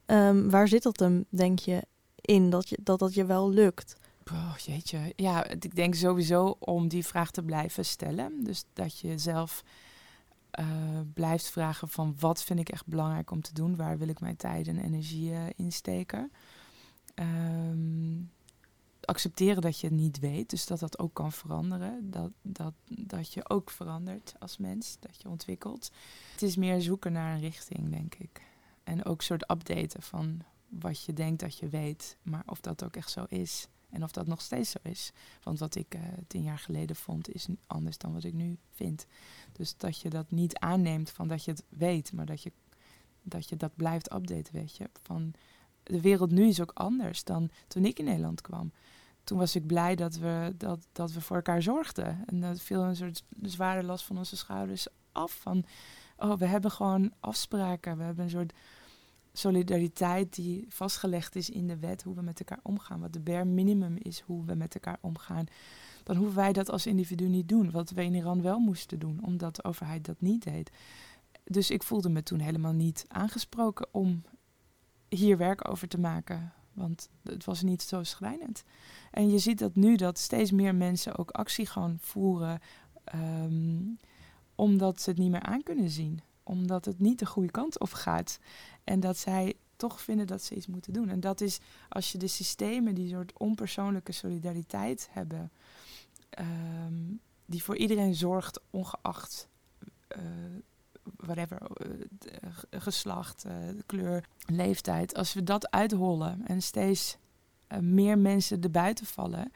Um, 0.06 0.50
waar 0.50 0.68
zit 0.68 0.82
dat 0.82 0.98
hem, 0.98 1.24
denk 1.28 1.58
je, 1.58 1.82
in 2.20 2.50
dat, 2.50 2.68
je, 2.68 2.78
dat 2.82 2.98
dat 2.98 3.14
je 3.14 3.24
wel 3.24 3.50
lukt? 3.50 3.96
Oh, 4.32 4.56
jeetje. 4.56 5.12
Ja, 5.16 5.46
ik 5.46 5.74
denk 5.74 5.94
sowieso 5.94 6.56
om 6.58 6.88
die 6.88 7.06
vraag 7.06 7.30
te 7.30 7.42
blijven 7.42 7.84
stellen. 7.84 8.44
Dus 8.44 8.64
dat 8.72 8.98
je 8.98 9.18
zelf 9.18 9.62
uh, 10.60 10.66
blijft 11.14 11.50
vragen 11.50 11.88
van 11.88 12.14
wat 12.18 12.42
vind 12.42 12.58
ik 12.58 12.68
echt 12.68 12.86
belangrijk 12.86 13.30
om 13.30 13.42
te 13.42 13.54
doen? 13.54 13.76
Waar 13.76 13.98
wil 13.98 14.08
ik 14.08 14.20
mijn 14.20 14.36
tijd 14.36 14.68
en 14.68 14.78
energie 14.78 15.30
uh, 15.30 15.40
in 15.56 15.72
steken? 15.72 16.32
Um, 17.14 18.30
accepteren 19.04 19.62
dat 19.62 19.80
je 19.80 19.86
het 19.86 19.96
niet 19.96 20.18
weet, 20.18 20.50
dus 20.50 20.66
dat 20.66 20.80
dat 20.80 20.98
ook 20.98 21.14
kan 21.14 21.32
veranderen. 21.32 22.10
Dat, 22.10 22.30
dat, 22.42 22.72
dat 22.88 23.32
je 23.32 23.48
ook 23.48 23.70
verandert 23.70 24.34
als 24.38 24.56
mens, 24.56 24.96
dat 25.00 25.22
je 25.22 25.28
ontwikkelt. 25.28 25.90
Het 26.32 26.42
is 26.42 26.56
meer 26.56 26.80
zoeken 26.80 27.12
naar 27.12 27.34
een 27.34 27.40
richting, 27.40 27.90
denk 27.90 28.14
ik. 28.14 28.42
En 28.84 29.04
ook 29.04 29.18
een 29.18 29.24
soort 29.24 29.50
updaten 29.50 30.02
van 30.02 30.42
wat 30.68 31.04
je 31.04 31.12
denkt 31.12 31.40
dat 31.40 31.58
je 31.58 31.68
weet, 31.68 32.16
maar 32.22 32.42
of 32.46 32.60
dat 32.60 32.84
ook 32.84 32.96
echt 32.96 33.10
zo 33.10 33.24
is. 33.28 33.68
En 33.92 34.02
of 34.02 34.12
dat 34.12 34.26
nog 34.26 34.40
steeds 34.40 34.70
zo 34.70 34.78
is. 34.82 35.12
Want 35.42 35.58
wat 35.58 35.74
ik 35.74 35.94
uh, 35.94 36.00
tien 36.26 36.42
jaar 36.42 36.58
geleden 36.58 36.96
vond, 36.96 37.34
is 37.34 37.46
anders 37.66 37.98
dan 37.98 38.12
wat 38.12 38.24
ik 38.24 38.34
nu 38.34 38.58
vind. 38.70 39.06
Dus 39.52 39.76
dat 39.76 40.00
je 40.00 40.10
dat 40.10 40.30
niet 40.30 40.58
aanneemt 40.58 41.10
van 41.10 41.28
dat 41.28 41.44
je 41.44 41.50
het 41.50 41.64
weet, 41.68 42.12
maar 42.12 42.26
dat 42.26 42.42
je 42.42 42.52
dat, 43.22 43.48
je 43.48 43.56
dat 43.56 43.76
blijft 43.76 44.12
updaten, 44.12 44.54
weet 44.54 44.76
je. 44.76 44.90
Van 45.02 45.32
de 45.82 46.00
wereld 46.00 46.30
nu 46.30 46.46
is 46.46 46.60
ook 46.60 46.70
anders 46.74 47.24
dan 47.24 47.50
toen 47.68 47.84
ik 47.84 47.98
in 47.98 48.04
Nederland 48.04 48.40
kwam. 48.40 48.72
Toen 49.24 49.38
was 49.38 49.56
ik 49.56 49.66
blij 49.66 49.94
dat 49.94 50.16
we, 50.16 50.54
dat, 50.56 50.86
dat 50.92 51.12
we 51.12 51.20
voor 51.20 51.36
elkaar 51.36 51.62
zorgden. 51.62 52.22
En 52.26 52.40
dat 52.40 52.60
viel 52.60 52.82
een 52.82 52.96
soort 52.96 53.24
zware 53.42 53.82
last 53.82 54.04
van 54.04 54.18
onze 54.18 54.36
schouders 54.36 54.86
af. 55.12 55.38
Van, 55.40 55.64
oh, 56.16 56.38
we 56.38 56.46
hebben 56.46 56.70
gewoon 56.70 57.12
afspraken. 57.20 57.96
We 57.96 58.02
hebben 58.02 58.24
een 58.24 58.30
soort 58.30 58.52
solidariteit 59.32 60.34
die 60.34 60.66
vastgelegd 60.68 61.36
is 61.36 61.50
in 61.50 61.66
de 61.66 61.78
wet, 61.78 62.02
hoe 62.02 62.14
we 62.14 62.22
met 62.22 62.38
elkaar 62.38 62.60
omgaan, 62.62 63.00
wat 63.00 63.12
de 63.12 63.20
bare 63.20 63.44
minimum 63.44 63.96
is, 63.98 64.20
hoe 64.20 64.44
we 64.44 64.54
met 64.54 64.74
elkaar 64.74 64.98
omgaan, 65.00 65.46
dan 66.02 66.16
hoeven 66.16 66.36
wij 66.36 66.52
dat 66.52 66.70
als 66.70 66.86
individu 66.86 67.28
niet 67.28 67.48
doen. 67.48 67.70
Wat 67.70 67.90
we 67.90 68.04
in 68.04 68.14
Iran 68.14 68.42
wel 68.42 68.58
moesten 68.58 68.98
doen, 68.98 69.24
omdat 69.24 69.56
de 69.56 69.64
overheid 69.64 70.04
dat 70.04 70.20
niet 70.20 70.44
deed. 70.44 70.70
Dus 71.44 71.70
ik 71.70 71.82
voelde 71.82 72.08
me 72.08 72.22
toen 72.22 72.40
helemaal 72.40 72.72
niet 72.72 73.04
aangesproken 73.08 73.88
om 73.90 74.22
hier 75.08 75.36
werk 75.36 75.68
over 75.68 75.88
te 75.88 76.00
maken. 76.00 76.52
Want 76.72 77.08
het 77.22 77.44
was 77.44 77.62
niet 77.62 77.82
zo 77.82 78.02
schrijnend. 78.02 78.64
En 79.10 79.30
je 79.30 79.38
ziet 79.38 79.58
dat 79.58 79.74
nu 79.74 79.96
dat 79.96 80.18
steeds 80.18 80.50
meer 80.50 80.74
mensen 80.74 81.18
ook 81.18 81.30
actie 81.30 81.66
gaan 81.66 81.98
voeren. 82.00 82.60
Um, 83.14 83.98
omdat 84.54 85.00
ze 85.00 85.10
het 85.10 85.18
niet 85.18 85.30
meer 85.30 85.42
aan 85.42 85.62
kunnen 85.62 85.90
zien 85.90 86.22
omdat 86.42 86.84
het 86.84 86.98
niet 86.98 87.18
de 87.18 87.26
goede 87.26 87.50
kant 87.50 87.80
op 87.80 87.92
gaat. 87.92 88.38
En 88.84 89.00
dat 89.00 89.16
zij 89.16 89.54
toch 89.76 90.00
vinden 90.00 90.26
dat 90.26 90.42
ze 90.42 90.54
iets 90.54 90.66
moeten 90.66 90.92
doen. 90.92 91.08
En 91.08 91.20
dat 91.20 91.40
is 91.40 91.60
als 91.88 92.12
je 92.12 92.18
de 92.18 92.26
systemen 92.26 92.94
die 92.94 93.08
soort 93.08 93.38
onpersoonlijke 93.38 94.12
solidariteit 94.12 95.08
hebben, 95.10 95.52
ehm, 96.30 96.94
die 97.46 97.62
voor 97.62 97.76
iedereen 97.76 98.14
zorgt, 98.14 98.60
ongeacht 98.70 99.48
uh, 100.16 100.22
whatever, 101.16 101.60
uh, 101.86 102.48
geslacht, 102.70 103.44
uh, 103.46 103.52
kleur, 103.86 104.24
leeftijd. 104.46 105.14
Als 105.14 105.32
we 105.32 105.42
dat 105.42 105.70
uithollen 105.70 106.46
en 106.46 106.62
steeds 106.62 107.16
meer 107.80 108.18
mensen 108.18 108.62
erbuiten 108.62 109.06
vallen, 109.06 109.52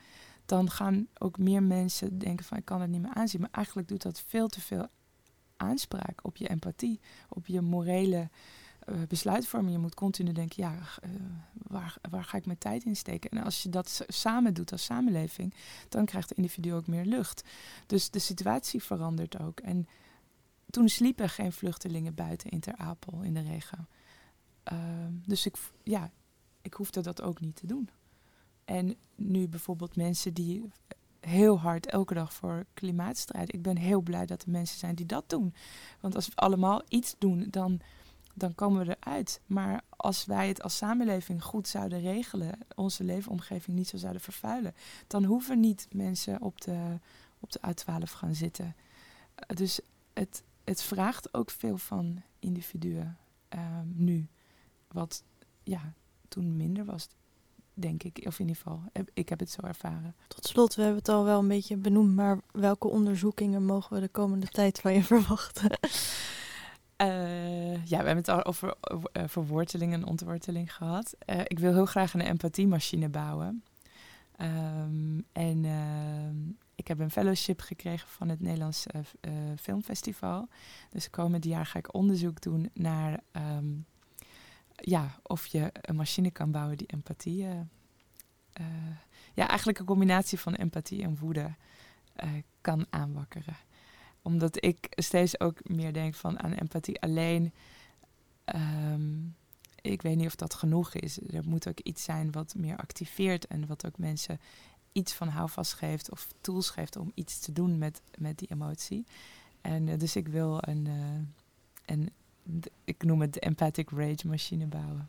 dan 0.47 0.71
gaan 0.71 1.09
ook 1.19 1.39
meer 1.39 1.63
mensen 1.63 2.19
denken 2.19 2.45
van 2.45 2.59
ik 2.59 2.65
kan 2.65 2.81
het 2.81 2.91
niet 2.91 3.03
meer 3.03 3.15
aanzien. 3.15 3.41
Maar 3.41 3.51
eigenlijk 3.53 3.89
doet 3.89 4.03
dat 4.03 4.21
veel 4.21 4.49
te 4.49 4.61
veel 4.61 4.87
aanspraak 5.57 6.21
op 6.23 6.37
je 6.37 6.49
empathie, 6.49 7.01
op 7.29 7.47
je 7.47 7.61
morele 7.61 8.29
besluitvorming. 9.09 9.73
Je 9.73 9.79
moet 9.79 9.95
continu 9.95 10.33
denken, 10.33 10.63
ja, 10.63 10.73
uh, 10.75 11.11
waar, 11.53 11.97
waar 12.11 12.25
ga 12.25 12.37
ik 12.37 12.47
mijn 12.47 12.59
tijd 12.59 12.85
in 12.85 12.97
steken? 12.97 13.31
En 13.31 13.45
als 13.45 13.63
je 13.63 13.69
dat 13.69 14.05
samen 14.07 14.55
doet 14.55 14.73
als 14.73 14.85
samenleving, 14.85 15.55
dan 15.89 16.05
krijgt 16.05 16.29
het 16.29 16.39
individu 16.39 16.75
ook 16.75 16.87
meer 16.87 17.05
lucht. 17.05 17.45
Dus 17.87 18.11
de 18.11 18.19
situatie 18.19 18.83
verandert 18.83 19.39
ook. 19.41 19.61
En 19.61 19.89
toen 20.71 20.89
sliepen 20.89 21.29
geen 21.29 21.53
vluchtelingen 21.53 22.15
buiten 22.15 22.51
in 22.51 22.61
Ter 22.61 22.77
Apel 22.77 23.23
in 23.23 23.35
de 23.35 23.41
regen. 23.43 23.89
Uh, 24.73 24.79
dus 25.27 25.47
ik, 25.47 25.57
ja, 25.83 26.11
ik 26.63 26.75
hoefde 26.75 27.01
dat 27.01 27.23
ook 27.23 27.41
niet 27.41 27.57
te 27.57 27.67
doen. 27.67 27.89
En 28.65 28.97
nu 29.15 29.49
bijvoorbeeld 29.49 29.97
mensen 29.97 30.35
die 30.35 30.65
heel 31.21 31.61
hard 31.61 31.87
elke 31.87 32.15
dag 32.15 32.33
voor 32.33 32.67
klimaatstrijd. 32.75 33.55
Ik 33.55 33.63
ben 33.63 33.77
heel 33.77 34.01
blij 34.01 34.27
dat 34.27 34.43
er 34.43 34.51
mensen 34.51 34.79
zijn 34.79 34.95
die 34.95 35.07
dat 35.07 35.29
doen. 35.29 35.55
Want 36.01 36.15
als 36.15 36.27
we 36.27 36.35
allemaal 36.35 36.83
iets 36.89 37.15
doen, 37.19 37.47
dan, 37.51 37.81
dan 38.39 38.55
komen 38.55 38.87
we 38.87 38.97
eruit. 39.01 39.41
Maar 39.47 39.85
als 39.89 40.25
wij 40.25 40.49
het 40.49 40.63
als 40.63 40.77
samenleving 40.77 41.43
goed 41.43 41.69
zouden 41.69 42.01
regelen, 42.01 42.59
onze 42.75 43.05
leefomgeving 43.05 43.77
niet 43.77 43.89
zo 43.89 43.97
zouden 43.97 44.23
vervuilen, 44.23 44.75
dan 45.07 45.25
hoeven 45.25 45.61
niet 45.61 45.87
mensen 45.91 46.41
op 46.41 46.61
de, 46.61 46.99
op 47.41 47.53
de 47.53 47.61
A12 47.61 48.03
gaan 48.03 48.35
zitten. 48.35 48.77
Dus 49.47 49.81
het, 50.13 50.43
het 50.65 50.83
vraagt 50.83 51.35
ook 51.35 51.51
veel 51.51 51.77
van 51.79 52.23
individuen 52.39 53.17
um, 53.49 53.93
nu. 53.95 54.27
Wat 54.89 55.23
ja, 55.63 55.93
toen 56.29 56.57
minder 56.57 56.85
was 56.85 57.09
denk 57.75 58.03
ik. 58.03 58.23
Of 58.27 58.39
in 58.39 58.49
ieder 58.49 58.63
geval, 58.63 58.83
ik 59.15 59.29
heb 59.29 59.39
het 59.39 59.51
zo 59.51 59.61
ervaren. 59.63 60.15
Tot 60.29 60.47
slot, 60.47 60.75
we 60.75 60.83
hebben 60.83 60.99
het 60.99 61.09
al 61.09 61.25
wel 61.25 61.39
een 61.39 61.49
beetje 61.49 61.77
benoemd, 61.77 62.15
maar 62.15 62.41
welke 62.53 62.89
onderzoekingen 62.89 63.65
mogen 63.65 63.95
we 63.95 64.01
de 64.01 64.09
komende 64.09 64.47
tijd 64.47 64.81
van 64.81 64.93
je 64.93 65.05
verwachten? 65.15 65.79
Uh, 67.03 67.87
ja, 67.87 67.99
we 67.99 68.07
hebben 68.07 68.17
het 68.17 68.29
al 68.29 68.45
over 68.45 68.75
uh, 68.83 69.23
verworteling 69.27 69.93
en 69.93 70.07
ontworteling 70.07 70.75
gehad. 70.75 71.15
Uh, 71.27 71.41
ik 71.45 71.59
wil 71.59 71.73
heel 71.73 71.87
graag 71.87 72.15
een 72.15 72.21
empathiemachine 72.21 73.09
bouwen. 73.09 73.65
Um, 74.41 75.25
en 75.33 75.65
ehm, 75.65 76.37
ik 76.75 76.89
heb 76.89 76.99
een 76.99 77.11
fellowship 77.11 77.61
gekregen 77.61 78.09
van 78.09 78.29
het 78.29 78.41
Nederlands 78.41 78.87
Filmfestival. 79.61 80.49
Dus 80.91 81.11
komend 81.11 81.45
jaar 81.45 81.67
ga 81.67 81.79
ik 81.79 81.95
onderzoek 81.95 82.41
doen 82.41 82.71
naar 82.75 83.21
um, 83.33 83.87
ja, 84.75 85.19
of 85.23 85.47
je 85.47 85.71
een 85.81 85.97
machine 85.97 86.31
kan 86.31 86.51
bouwen 86.51 86.77
die 86.77 86.87
empathie. 86.87 87.47
Ja, 89.35 89.49
eigenlijk 89.49 89.79
een 89.79 89.87
combinatie 89.87 90.39
van 90.39 90.55
empathie 90.55 91.03
en 91.03 91.19
woede 91.19 91.55
kan 92.61 92.87
aanwakkeren. 92.91 93.57
Omdat 94.27 94.65
ik 94.65 94.87
steeds 94.91 95.41
ook 95.41 95.69
meer 95.69 95.93
denk 95.93 96.15
van 96.15 96.43
aan 96.43 96.53
empathie 96.53 97.01
alleen. 97.01 97.53
Um, 98.55 99.37
ik 99.81 100.03
weet 100.03 100.17
niet 100.17 100.27
of 100.27 100.35
dat 100.35 100.55
genoeg 100.55 100.95
is. 100.95 101.19
Er 101.21 101.49
moet 101.49 101.69
ook 101.69 101.81
iets 101.81 102.05
zijn 102.05 102.33
wat 102.33 102.55
meer 102.55 102.77
activeert 102.77 103.47
en 103.47 103.67
wat 103.67 103.87
ook 103.87 103.99
mensen 103.99 104.41
iets 104.93 105.13
van 105.13 105.29
houvast 105.29 105.73
geeft 105.73 106.11
of 106.11 106.29
tools 106.41 106.71
geeft 106.71 106.97
om 106.97 107.13
iets 107.15 107.39
te 107.39 107.53
doen 107.53 107.79
met, 107.79 108.03
met 108.19 108.39
die 108.39 108.51
emotie. 108.51 109.05
En 109.61 109.99
dus 109.99 110.17
ik 110.17 110.29
wil 110.29 110.59
een, 110.61 110.89
een 111.85 112.11
ik 112.85 113.03
noem 113.03 113.21
het 113.21 113.33
de 113.33 113.41
empathic 113.41 113.91
rage 113.91 114.27
machine 114.27 114.67
bouwen. 114.67 115.09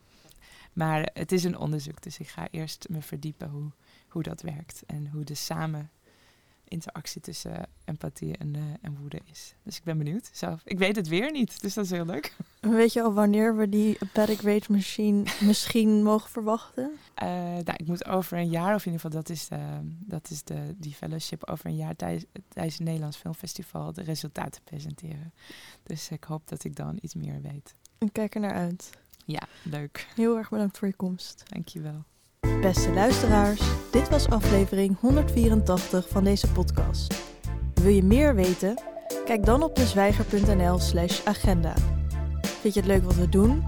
Maar 0.73 1.09
het 1.13 1.31
is 1.31 1.43
een 1.43 1.57
onderzoek, 1.57 2.01
dus 2.01 2.17
ik 2.19 2.27
ga 2.27 2.47
eerst 2.51 2.89
me 2.89 3.01
verdiepen 3.01 3.49
hoe, 3.49 3.71
hoe 4.07 4.23
dat 4.23 4.41
werkt 4.41 4.83
en 4.85 5.07
hoe 5.07 5.23
de 5.23 5.35
samen 5.35 5.89
interactie 6.67 7.21
tussen 7.21 7.69
empathie 7.85 8.37
en, 8.37 8.53
uh, 8.55 8.61
en 8.81 8.97
woede 8.99 9.19
is. 9.31 9.55
Dus 9.63 9.77
ik 9.77 9.83
ben 9.83 9.97
benieuwd 9.97 10.29
zelf. 10.33 10.61
Ik 10.65 10.77
weet 10.77 10.95
het 10.95 11.07
weer 11.07 11.31
niet, 11.31 11.61
dus 11.61 11.73
dat 11.73 11.85
is 11.85 11.91
heel 11.91 12.05
leuk. 12.05 12.35
Weet 12.59 12.93
je 12.93 13.01
al 13.03 13.13
wanneer 13.13 13.55
we 13.55 13.69
die 13.69 13.97
Empathic 13.99 14.41
Rage 14.41 14.71
Machine 14.71 15.23
misschien 15.47 16.03
mogen 16.03 16.29
verwachten? 16.29 16.91
Uh, 17.23 17.29
nou, 17.29 17.73
ik 17.75 17.87
moet 17.87 18.05
over 18.05 18.37
een 18.37 18.49
jaar, 18.49 18.75
of 18.75 18.85
in 18.85 18.91
ieder 18.91 19.05
geval 19.05 19.21
dat 19.21 19.29
is, 19.29 19.47
de, 19.47 19.79
dat 19.83 20.29
is 20.29 20.43
de, 20.43 20.75
die 20.77 20.93
fellowship, 20.93 21.49
over 21.49 21.65
een 21.65 21.75
jaar 21.75 21.95
tijdens, 21.95 22.25
tijdens 22.47 22.75
het 22.77 22.83
Nederlands 22.83 23.17
Filmfestival 23.17 23.93
de 23.93 24.01
resultaten 24.03 24.61
presenteren. 24.63 25.33
Dus 25.83 26.09
ik 26.09 26.23
hoop 26.23 26.47
dat 26.47 26.63
ik 26.63 26.75
dan 26.75 26.97
iets 27.01 27.15
meer 27.15 27.41
weet. 27.41 27.75
Ik 27.97 28.13
kijk 28.13 28.35
er 28.35 28.41
naar 28.41 28.55
uit. 28.55 28.89
Ja, 29.25 29.47
leuk. 29.63 30.07
Heel 30.15 30.37
erg 30.37 30.49
bedankt 30.49 30.77
voor 30.77 30.87
je 30.87 30.93
komst. 30.93 31.43
Dankjewel. 31.49 32.03
Beste 32.61 32.93
luisteraars, 32.93 33.61
dit 33.91 34.09
was 34.09 34.29
aflevering 34.29 34.97
184 34.99 36.09
van 36.09 36.23
deze 36.23 36.51
podcast. 36.51 37.13
Wil 37.73 37.91
je 37.91 38.03
meer 38.03 38.35
weten? 38.35 38.81
Kijk 39.25 39.45
dan 39.45 39.63
op 39.63 39.75
dezwijger.nl 39.75 40.79
slash 40.79 41.25
agenda. 41.25 41.73
Vind 42.41 42.73
je 42.73 42.79
het 42.79 42.89
leuk 42.89 43.03
wat 43.03 43.15
we 43.15 43.29
doen? 43.29 43.63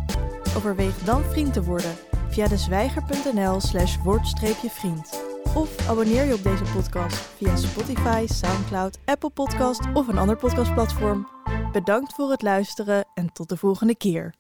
Overweeg 0.58 0.98
dan 0.98 1.24
vriend 1.24 1.54
te 1.54 1.64
worden 1.64 1.96
via 2.30 2.48
dezwijger.nl 2.48 3.60
slash 3.60 3.98
word-vriend. 4.04 5.24
Of 5.56 5.90
abonneer 5.90 6.26
je 6.26 6.34
op 6.34 6.44
deze 6.44 6.64
podcast 6.74 7.16
via 7.16 7.56
Spotify, 7.56 8.26
Soundcloud, 8.28 9.00
Apple 9.06 9.30
Podcast 9.30 9.82
of 9.94 10.08
een 10.08 10.18
ander 10.18 10.36
podcastplatform. 10.36 11.28
Bedankt 11.72 12.14
voor 12.14 12.32
het 12.32 12.42
luisteren 12.42 13.06
en 13.14 13.34
tot 13.34 13.50
de 13.50 13.58
volgende 13.58 13.96
keer. 13.96 14.34